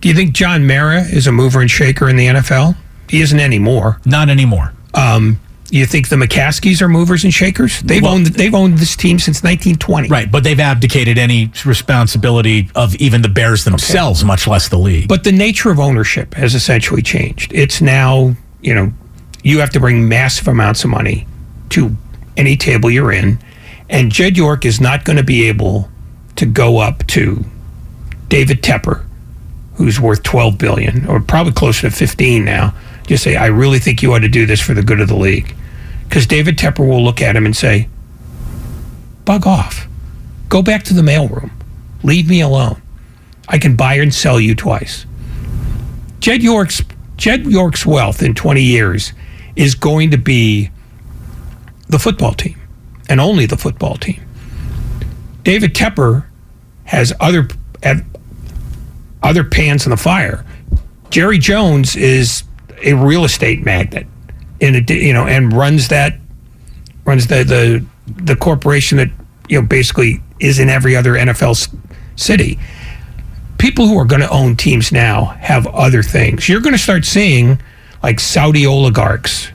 Do 0.01 0.09
you 0.09 0.15
think 0.15 0.33
John 0.33 0.65
Mara 0.67 1.01
is 1.01 1.27
a 1.27 1.31
mover 1.31 1.61
and 1.61 1.71
shaker 1.71 2.09
in 2.09 2.15
the 2.17 2.27
NFL? 2.27 2.75
He 3.09 3.21
isn't 3.21 3.39
anymore. 3.39 3.99
Not 4.05 4.27
anymore. 4.29 4.73
Um, 4.93 5.39
you 5.77 5.85
think 5.85 6.09
the 6.09 6.15
McCaskies 6.15 6.81
are 6.81 6.87
movers 6.87 7.23
and 7.23 7.33
shakers? 7.33 7.81
They've 7.81 8.01
Well- 8.01 8.13
owned 8.13 8.27
they've 8.27 8.53
owned 8.53 8.77
this 8.77 8.95
team 8.95 9.19
since 9.19 9.43
1920. 9.43 10.07
Right, 10.09 10.31
but 10.31 10.43
they've 10.43 10.59
abdicated 10.59 11.17
any 11.17 11.51
responsibility 11.65 12.69
of 12.75 12.95
even 12.95 13.21
the 13.21 13.29
Bears 13.29 13.63
themselves, 13.63 14.23
much 14.23 14.47
less 14.47 14.67
the 14.67 14.77
league. 14.77 15.07
But 15.07 15.23
the 15.23 15.31
nature 15.31 15.71
of 15.71 15.79
ownership 15.79 16.35
has 16.35 16.53
essentially 16.55 17.01
changed. 17.01 17.51
It's 17.53 17.81
now, 17.81 18.35
you 18.61 18.73
know, 18.75 18.93
you 19.43 19.59
have 19.59 19.71
to 19.71 19.79
bring 19.79 20.07
massive 20.07 20.47
amounts 20.47 20.83
of 20.83 20.89
money 20.89 21.27
to 21.69 21.95
any 22.37 22.55
table 22.55 22.89
you're 22.89 23.11
in, 23.11 23.39
and 23.89 24.11
Jed 24.11 24.37
York 24.37 24.65
is 24.65 24.79
not 24.79 25.03
going 25.05 25.17
to 25.17 25.23
be 25.23 25.47
able 25.47 25.89
to 26.35 26.45
go 26.45 26.77
up 26.79 27.05
to 27.07 27.43
David 28.29 28.61
Tepper, 28.63 29.01
who's 29.75 29.99
worth 29.99 30.23
12 30.23 30.57
billion 30.57 31.05
or 31.07 31.19
probably 31.19 31.51
closer 31.53 31.89
to 31.89 31.95
15 31.95 32.45
now. 32.45 32.73
Just 33.07 33.23
say, 33.23 33.35
I 33.35 33.47
really 33.47 33.79
think 33.79 34.01
you 34.01 34.13
ought 34.13 34.19
to 34.19 34.29
do 34.29 34.45
this 34.45 34.61
for 34.61 34.73
the 34.73 34.83
good 34.83 34.99
of 35.01 35.07
the 35.07 35.15
league, 35.15 35.53
because 36.07 36.25
David 36.25 36.57
Tepper 36.57 36.87
will 36.87 37.03
look 37.03 37.21
at 37.21 37.35
him 37.35 37.45
and 37.45 37.55
say, 37.55 37.87
"Bug 39.25 39.45
off, 39.45 39.87
go 40.49 40.61
back 40.61 40.83
to 40.83 40.93
the 40.93 41.01
mailroom, 41.01 41.51
leave 42.01 42.29
me 42.29 42.41
alone. 42.41 42.81
I 43.47 43.57
can 43.57 43.75
buy 43.75 43.95
and 43.95 44.13
sell 44.13 44.39
you 44.39 44.55
twice." 44.55 45.05
Jed 46.19 46.41
York's 46.41 46.81
Jed 47.17 47.45
York's 47.45 47.85
wealth 47.85 48.23
in 48.23 48.33
20 48.33 48.61
years 48.61 49.13
is 49.55 49.75
going 49.75 50.11
to 50.11 50.17
be 50.17 50.69
the 51.89 51.99
football 51.99 52.33
team 52.33 52.59
and 53.09 53.19
only 53.19 53.45
the 53.45 53.57
football 53.57 53.95
team. 53.97 54.21
David 55.43 55.75
Tepper 55.75 56.23
has 56.85 57.13
other 57.19 57.47
other 59.21 59.43
pans 59.43 59.85
in 59.85 59.89
the 59.89 59.97
fire. 59.97 60.45
Jerry 61.09 61.37
Jones 61.37 61.95
is 61.95 62.43
a 62.83 62.93
real 62.93 63.25
estate 63.25 63.63
magnate 63.63 64.07
in 64.59 64.75
a, 64.75 64.93
you 64.93 65.13
know 65.13 65.25
and 65.25 65.53
runs 65.53 65.87
that 65.89 66.17
runs 67.05 67.27
the 67.27 67.43
the 67.43 67.85
the 68.23 68.35
corporation 68.35 68.97
that 68.97 69.09
you 69.49 69.59
know 69.59 69.65
basically 69.65 70.21
is 70.39 70.59
in 70.59 70.69
every 70.69 70.95
other 70.95 71.13
NFL 71.13 71.73
city 72.15 72.59
people 73.63 73.87
who 73.87 73.97
are 73.97 74.03
going 74.03 74.21
to 74.21 74.29
own 74.29 74.57
teams 74.57 74.91
now 74.91 75.23
have 75.39 75.65
other 75.67 76.03
things. 76.03 76.49
You're 76.49 76.59
going 76.59 76.73
to 76.73 76.77
start 76.77 77.05
seeing 77.05 77.61
like 78.03 78.19
Saudi 78.19 78.67
oligarchs 78.67 79.49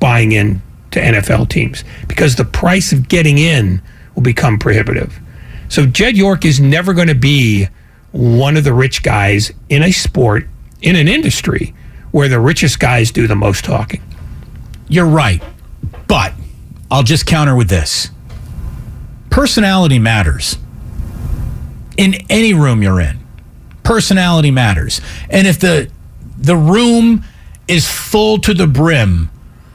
buying 0.00 0.32
in 0.32 0.60
to 0.90 1.00
NFL 1.00 1.48
teams 1.48 1.82
because 2.06 2.36
the 2.36 2.44
price 2.44 2.92
of 2.92 3.08
getting 3.08 3.38
in 3.38 3.80
will 4.14 4.22
become 4.22 4.58
prohibitive. 4.58 5.18
So 5.70 5.86
Jed 5.86 6.14
York 6.14 6.44
is 6.44 6.60
never 6.60 6.92
going 6.92 7.08
to 7.08 7.14
be 7.14 7.68
one 8.12 8.58
of 8.58 8.64
the 8.64 8.74
rich 8.74 9.02
guys 9.02 9.50
in 9.70 9.82
a 9.82 9.92
sport 9.92 10.46
in 10.82 10.94
an 10.94 11.08
industry 11.08 11.74
where 12.14 12.28
the 12.28 12.38
richest 12.38 12.78
guys 12.78 13.10
do 13.10 13.26
the 13.26 13.34
most 13.34 13.64
talking. 13.64 14.00
You're 14.88 15.04
right. 15.04 15.42
But 16.06 16.32
I'll 16.88 17.02
just 17.02 17.26
counter 17.26 17.56
with 17.56 17.68
this 17.68 18.08
personality 19.30 19.98
matters 19.98 20.56
in 21.96 22.14
any 22.30 22.54
room 22.54 22.84
you're 22.84 23.00
in. 23.00 23.18
Personality 23.82 24.52
matters. 24.52 25.00
And 25.28 25.48
if 25.48 25.58
the 25.58 25.90
the 26.38 26.56
room 26.56 27.24
is 27.66 27.90
full 27.90 28.38
to 28.42 28.54
the 28.54 28.68
brim 28.68 29.28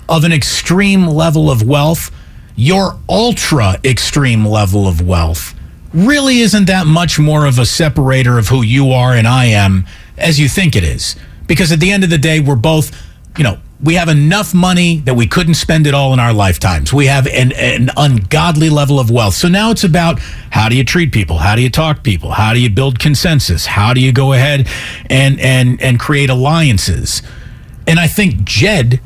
of 0.08 0.24
an 0.24 0.32
extreme 0.32 1.08
level 1.08 1.52
of 1.52 1.62
wealth, 1.62 2.10
your 2.56 2.98
ultra 3.10 3.82
extreme 3.84 4.46
level 4.46 4.88
of 4.88 5.02
wealth 5.02 5.54
really 5.94 6.40
isn't 6.40 6.68
that 6.68 6.88
much 6.88 7.20
more 7.20 7.46
of 7.46 7.60
a 7.60 7.66
separator 7.66 8.38
of 8.38 8.48
who 8.48 8.62
you 8.62 8.94
are 8.94 9.14
and 9.14 9.28
I 9.28 9.46
am 9.48 9.86
as 10.18 10.40
you 10.40 10.48
think 10.48 10.78
it 10.78 10.86
is. 10.86 11.18
Because 11.50 11.72
at 11.72 11.80
the 11.80 11.92
end 11.92 12.04
of 12.04 12.12
the 12.12 12.18
day, 12.20 12.40
we're 12.40 12.56
both, 12.56 12.96
you 13.36 13.44
know, 13.44 13.58
we 13.82 13.96
have 13.96 14.08
enough 14.08 14.54
money 14.54 14.98
that 15.00 15.16
we 15.16 15.26
couldn't 15.26 15.56
spend 15.56 15.88
it 15.88 15.96
all 15.96 16.14
in 16.14 16.20
our 16.20 16.32
lifetimes. 16.32 16.94
We 16.94 17.08
have 17.08 17.26
an, 17.26 17.54
an 17.54 17.90
ungodly 17.98 18.70
level 18.70 19.00
of 19.00 19.10
wealth. 19.10 19.34
So 19.34 19.48
now 19.48 19.72
it's 19.72 19.84
about 19.84 20.20
how 20.52 20.70
do 20.70 20.78
you 20.78 20.84
treat 20.84 21.12
people? 21.12 21.40
How 21.40 21.56
do 21.56 21.64
you 21.64 21.70
talk 21.72 22.04
people? 22.04 22.32
How 22.32 22.54
do 22.54 22.62
you 22.62 22.70
build 22.70 23.00
consensus? 23.00 23.66
How 23.66 23.94
do 23.94 24.00
you 24.00 24.12
go 24.12 24.34
ahead 24.34 24.68
and 25.10 25.40
and 25.40 25.82
and 25.82 26.00
create 26.00 26.30
alliances? 26.30 27.24
And 27.88 28.00
I 28.00 28.08
think 28.08 28.44
Jed 28.44 29.02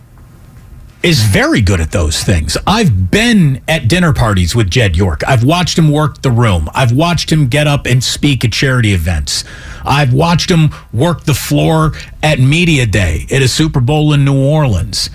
is 1.03 1.21
very 1.21 1.59
good 1.59 1.81
at 1.81 1.91
those 1.91 2.23
things. 2.23 2.57
I've 2.65 3.11
been 3.11 3.61
at 3.67 3.89
dinner 3.89 4.13
parties 4.13 4.55
with 4.55 4.69
Jed 4.69 4.95
York. 4.95 5.21
I've 5.27 5.43
watched 5.43 5.77
him 5.77 5.91
work 5.91 6.21
the 6.21 6.31
room. 6.31 6.69
I've 6.73 6.93
watched 6.93 7.29
him 7.29 7.49
get 7.49 7.67
up 7.67 7.85
and 7.85 8.01
speak 8.01 8.45
at 8.45 8.53
charity 8.53 8.93
events. 8.93 9.43
I've 9.83 10.13
watched 10.13 10.49
him 10.49 10.69
work 10.93 11.25
the 11.25 11.33
floor 11.33 11.91
at 12.23 12.39
Media 12.39 12.85
Day 12.85 13.27
at 13.29 13.41
a 13.41 13.49
Super 13.49 13.81
Bowl 13.81 14.13
in 14.13 14.23
New 14.23 14.41
Orleans. 14.41 15.09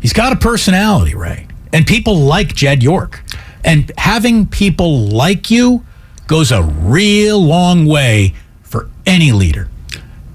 He's 0.00 0.12
got 0.12 0.32
a 0.32 0.36
personality, 0.36 1.14
Ray. 1.14 1.46
And 1.72 1.86
people 1.86 2.16
like 2.16 2.54
Jed 2.54 2.82
York. 2.82 3.22
And 3.64 3.92
having 3.96 4.46
people 4.46 5.06
like 5.06 5.52
you 5.52 5.86
goes 6.26 6.50
a 6.50 6.64
real 6.64 7.40
long 7.40 7.86
way 7.86 8.34
for 8.62 8.90
any 9.06 9.30
leader. 9.30 9.70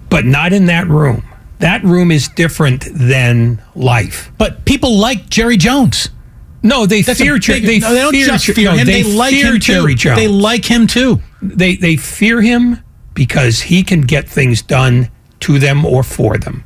But 0.09 0.23
not 0.23 0.53
in 0.53 0.67
that 0.67 0.87
room. 0.87 1.26
That 1.59 1.83
room 1.83 2.11
is 2.11 2.27
different 2.27 2.85
than 2.91 3.61
life. 3.75 4.31
But 4.37 4.65
people 4.65 4.97
like 4.97 5.29
Jerry 5.29 5.57
Jones. 5.57 6.09
No, 6.63 6.85
they 6.85 7.01
That's 7.01 7.19
fear 7.19 7.35
a 7.35 7.39
Jer- 7.39 7.59
they, 7.59 7.79
no, 7.79 7.93
they 7.93 8.01
don't 8.01 8.11
fear 8.11 8.25
just 8.25 8.45
fear 8.45 8.71
no, 8.71 8.77
him. 8.77 8.85
They, 8.85 9.03
They, 9.03 9.15
like 9.15 9.31
fear 9.31 9.47
him 9.47 9.53
too. 9.53 9.59
Jerry 9.59 9.95
Jones. 9.95 10.17
They 10.17 10.27
like 10.27 10.65
him 10.65 10.87
too. 10.87 11.21
they 11.41 11.75
they 11.75 11.95
fear 11.95 12.41
him 12.41 12.83
because 13.13 13.61
he 13.61 13.83
can 13.83 14.01
get 14.01 14.27
things 14.27 14.61
done 14.61 15.09
to 15.41 15.59
them 15.59 15.85
or 15.85 16.03
for 16.03 16.37
them. 16.37 16.63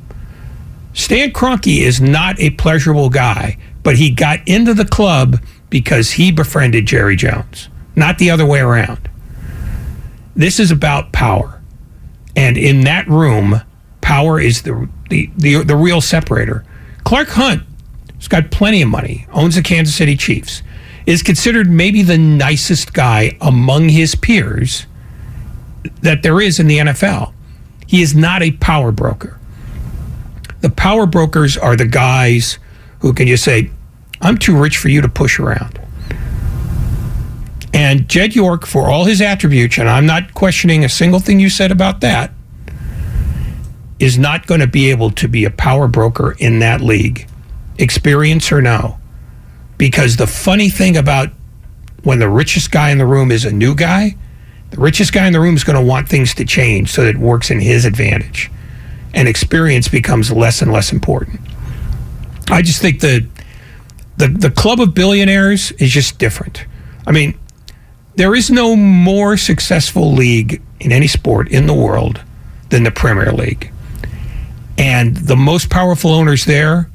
Stan 0.93 1.31
Kroenke 1.31 1.81
is 1.81 2.01
not 2.01 2.39
a 2.39 2.49
pleasurable 2.51 3.09
guy, 3.09 3.57
but 3.83 3.95
he 3.97 4.09
got 4.09 4.39
into 4.45 4.73
the 4.73 4.85
club 4.85 5.37
because 5.69 6.11
he 6.11 6.31
befriended 6.31 6.85
Jerry 6.85 7.15
Jones, 7.15 7.69
not 7.95 8.17
the 8.17 8.29
other 8.29 8.45
way 8.45 8.59
around. 8.59 9.09
This 10.35 10.59
is 10.59 10.71
about 10.71 11.11
power. 11.11 11.61
And 12.35 12.57
in 12.57 12.81
that 12.81 13.07
room, 13.07 13.61
power 14.11 14.41
is 14.41 14.63
the 14.63 14.89
the 15.09 15.29
the, 15.37 15.63
the 15.63 15.75
real 15.75 16.01
separator. 16.01 16.65
Clark 17.05 17.29
Hunt 17.29 17.63
has 18.17 18.27
got 18.27 18.51
plenty 18.51 18.81
of 18.81 18.89
money, 18.89 19.25
owns 19.31 19.55
the 19.55 19.61
Kansas 19.61 19.95
City 19.95 20.17
Chiefs, 20.17 20.61
is 21.05 21.23
considered 21.23 21.69
maybe 21.69 22.03
the 22.03 22.17
nicest 22.17 22.93
guy 22.93 23.37
among 23.39 23.87
his 23.87 24.13
peers 24.15 24.85
that 26.01 26.23
there 26.23 26.41
is 26.41 26.59
in 26.59 26.67
the 26.67 26.79
NFL. 26.79 27.33
He 27.87 28.01
is 28.01 28.13
not 28.13 28.43
a 28.43 28.51
power 28.51 28.91
broker. 28.91 29.39
The 30.59 30.69
power 30.69 31.05
brokers 31.05 31.57
are 31.57 31.77
the 31.77 31.87
guys 31.87 32.59
who 32.99 33.13
can 33.13 33.27
just 33.27 33.45
say, 33.45 33.71
I'm 34.19 34.37
too 34.37 34.57
rich 34.57 34.77
for 34.77 34.89
you 34.89 34.99
to 35.01 35.09
push 35.09 35.39
around. 35.39 35.79
And 37.73 38.09
Jed 38.09 38.35
York, 38.35 38.67
for 38.67 38.89
all 38.89 39.05
his 39.05 39.21
attributes, 39.21 39.77
and 39.77 39.89
I'm 39.89 40.05
not 40.05 40.33
questioning 40.33 40.83
a 40.83 40.89
single 40.89 41.21
thing 41.21 41.39
you 41.39 41.49
said 41.49 41.71
about 41.71 42.01
that, 42.01 42.31
is 44.01 44.17
not 44.17 44.47
going 44.47 44.59
to 44.59 44.67
be 44.67 44.89
able 44.89 45.11
to 45.11 45.27
be 45.27 45.45
a 45.45 45.51
power 45.51 45.87
broker 45.87 46.35
in 46.39 46.57
that 46.59 46.81
league, 46.81 47.27
experience 47.77 48.51
or 48.51 48.59
no, 48.61 48.97
Because 49.77 50.17
the 50.17 50.25
funny 50.25 50.69
thing 50.69 50.97
about 50.97 51.29
when 52.03 52.17
the 52.17 52.27
richest 52.27 52.71
guy 52.71 52.89
in 52.89 52.97
the 52.97 53.05
room 53.05 53.31
is 53.31 53.45
a 53.45 53.51
new 53.51 53.75
guy, 53.75 54.15
the 54.71 54.81
richest 54.81 55.13
guy 55.13 55.27
in 55.27 55.33
the 55.33 55.39
room 55.39 55.55
is 55.55 55.63
going 55.63 55.75
to 55.75 55.85
want 55.85 56.09
things 56.09 56.33
to 56.35 56.45
change 56.45 56.91
so 56.91 57.03
that 57.03 57.15
it 57.15 57.17
works 57.17 57.51
in 57.51 57.59
his 57.59 57.85
advantage. 57.85 58.49
And 59.13 59.27
experience 59.27 59.87
becomes 59.87 60.31
less 60.31 60.63
and 60.63 60.71
less 60.71 60.91
important. 60.91 61.39
I 62.49 62.63
just 62.63 62.81
think 62.81 63.01
that 63.01 63.27
the, 64.17 64.29
the 64.29 64.49
club 64.49 64.79
of 64.79 64.95
billionaires 64.95 65.71
is 65.73 65.91
just 65.91 66.17
different. 66.17 66.65
I 67.05 67.11
mean, 67.11 67.37
there 68.15 68.33
is 68.33 68.49
no 68.49 68.75
more 68.75 69.37
successful 69.37 70.11
league 70.11 70.59
in 70.79 70.91
any 70.91 71.07
sport 71.07 71.49
in 71.49 71.67
the 71.67 71.73
world 71.73 72.21
than 72.69 72.83
the 72.83 72.91
Premier 72.91 73.31
League. 73.31 73.70
And 74.81 75.15
the 75.15 75.35
most 75.35 75.69
powerful 75.69 76.11
owners 76.11 76.45
there 76.45 76.89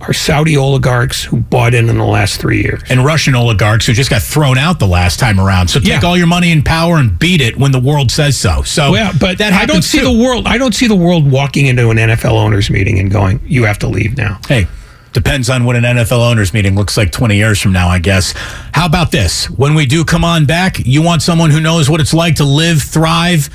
are 0.00 0.12
Saudi 0.12 0.56
oligarchs 0.56 1.24
who 1.24 1.38
bought 1.38 1.74
in 1.74 1.88
in 1.88 1.98
the 1.98 2.04
last 2.04 2.40
three 2.40 2.62
years. 2.62 2.82
And 2.88 3.04
Russian 3.04 3.34
oligarchs 3.34 3.84
who 3.84 3.92
just 3.92 4.10
got 4.10 4.22
thrown 4.22 4.56
out 4.56 4.78
the 4.78 4.86
last 4.86 5.18
time 5.18 5.40
around. 5.40 5.66
So 5.68 5.80
take 5.80 5.88
Yeah. 5.88 6.00
all 6.08 6.16
your 6.16 6.28
money 6.28 6.52
and 6.52 6.64
power 6.64 6.98
and 6.98 7.18
beat 7.18 7.40
it 7.40 7.58
when 7.58 7.72
the 7.72 7.80
world 7.80 8.12
says 8.12 8.36
so. 8.36 8.62
So 8.62 8.92
Well, 8.92 9.10
but 9.18 9.38
that 9.38 9.52
I 9.52 9.66
don't 9.66 9.82
see 9.82 9.98
too. 9.98 10.04
the 10.04 10.12
world. 10.12 10.46
I 10.46 10.56
don't 10.56 10.72
see 10.74 10.86
the 10.86 10.94
world 10.94 11.28
walking 11.28 11.66
into 11.66 11.90
an 11.90 11.98
NFL 11.98 12.36
owners 12.38 12.70
meeting 12.70 13.00
and 13.00 13.10
going, 13.10 13.40
"You 13.44 13.64
have 13.64 13.80
to 13.80 13.88
leave 13.88 14.16
now." 14.16 14.38
Hey, 14.48 14.68
depends 15.12 15.50
on 15.50 15.64
what 15.64 15.74
an 15.74 15.84
NFL 15.84 16.22
owners 16.22 16.54
meeting 16.54 16.76
looks 16.76 16.96
like 16.96 17.10
20 17.10 17.36
years 17.36 17.58
from 17.58 17.72
now, 17.72 17.88
I 17.88 17.98
guess. 17.98 18.34
How 18.72 18.86
about 18.86 19.10
this? 19.10 19.46
When 19.50 19.74
we 19.74 19.84
do 19.84 20.04
come 20.04 20.22
on 20.24 20.44
back, 20.44 20.80
you 20.84 21.02
want 21.02 21.22
someone 21.22 21.50
who 21.50 21.60
knows 21.60 21.90
what 21.90 22.00
it's 22.00 22.14
like 22.14 22.36
to 22.36 22.44
live, 22.44 22.80
thrive 22.82 23.50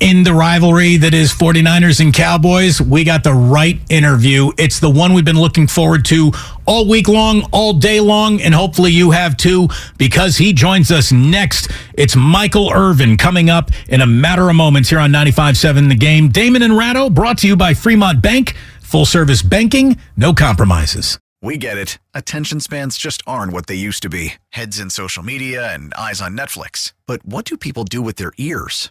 in 0.00 0.22
the 0.22 0.32
rivalry 0.32 0.96
that 0.96 1.14
is 1.14 1.32
49ers 1.32 2.00
and 2.00 2.14
Cowboys. 2.14 2.80
We 2.80 3.04
got 3.04 3.24
the 3.24 3.32
right 3.32 3.80
interview. 3.88 4.52
It's 4.58 4.80
the 4.80 4.90
one 4.90 5.12
we've 5.12 5.24
been 5.24 5.40
looking 5.40 5.66
forward 5.66 6.04
to 6.06 6.32
all 6.66 6.88
week 6.88 7.08
long, 7.08 7.42
all 7.52 7.72
day 7.72 8.00
long, 8.00 8.40
and 8.40 8.54
hopefully 8.54 8.92
you 8.92 9.10
have 9.10 9.36
too, 9.36 9.68
because 9.96 10.36
he 10.36 10.52
joins 10.52 10.90
us 10.90 11.10
next. 11.12 11.70
It's 11.94 12.14
Michael 12.14 12.70
Irvin 12.72 13.16
coming 13.16 13.50
up 13.50 13.70
in 13.88 14.00
a 14.00 14.06
matter 14.06 14.48
of 14.48 14.56
moments 14.56 14.88
here 14.90 14.98
on 14.98 15.10
95.7 15.10 15.88
The 15.88 15.94
Game. 15.94 16.28
Damon 16.28 16.62
and 16.62 16.76
Ratto 16.76 17.10
brought 17.10 17.38
to 17.38 17.48
you 17.48 17.56
by 17.56 17.74
Fremont 17.74 18.22
Bank. 18.22 18.54
Full 18.82 19.06
service 19.06 19.42
banking, 19.42 19.98
no 20.16 20.32
compromises. 20.32 21.18
We 21.40 21.56
get 21.56 21.78
it. 21.78 21.98
Attention 22.14 22.58
spans 22.58 22.98
just 22.98 23.22
aren't 23.26 23.52
what 23.52 23.68
they 23.68 23.76
used 23.76 24.02
to 24.02 24.08
be 24.08 24.34
heads 24.50 24.80
in 24.80 24.90
social 24.90 25.22
media 25.22 25.72
and 25.72 25.94
eyes 25.94 26.20
on 26.20 26.36
Netflix. 26.36 26.92
But 27.06 27.24
what 27.24 27.44
do 27.44 27.56
people 27.56 27.84
do 27.84 28.02
with 28.02 28.16
their 28.16 28.32
ears? 28.38 28.90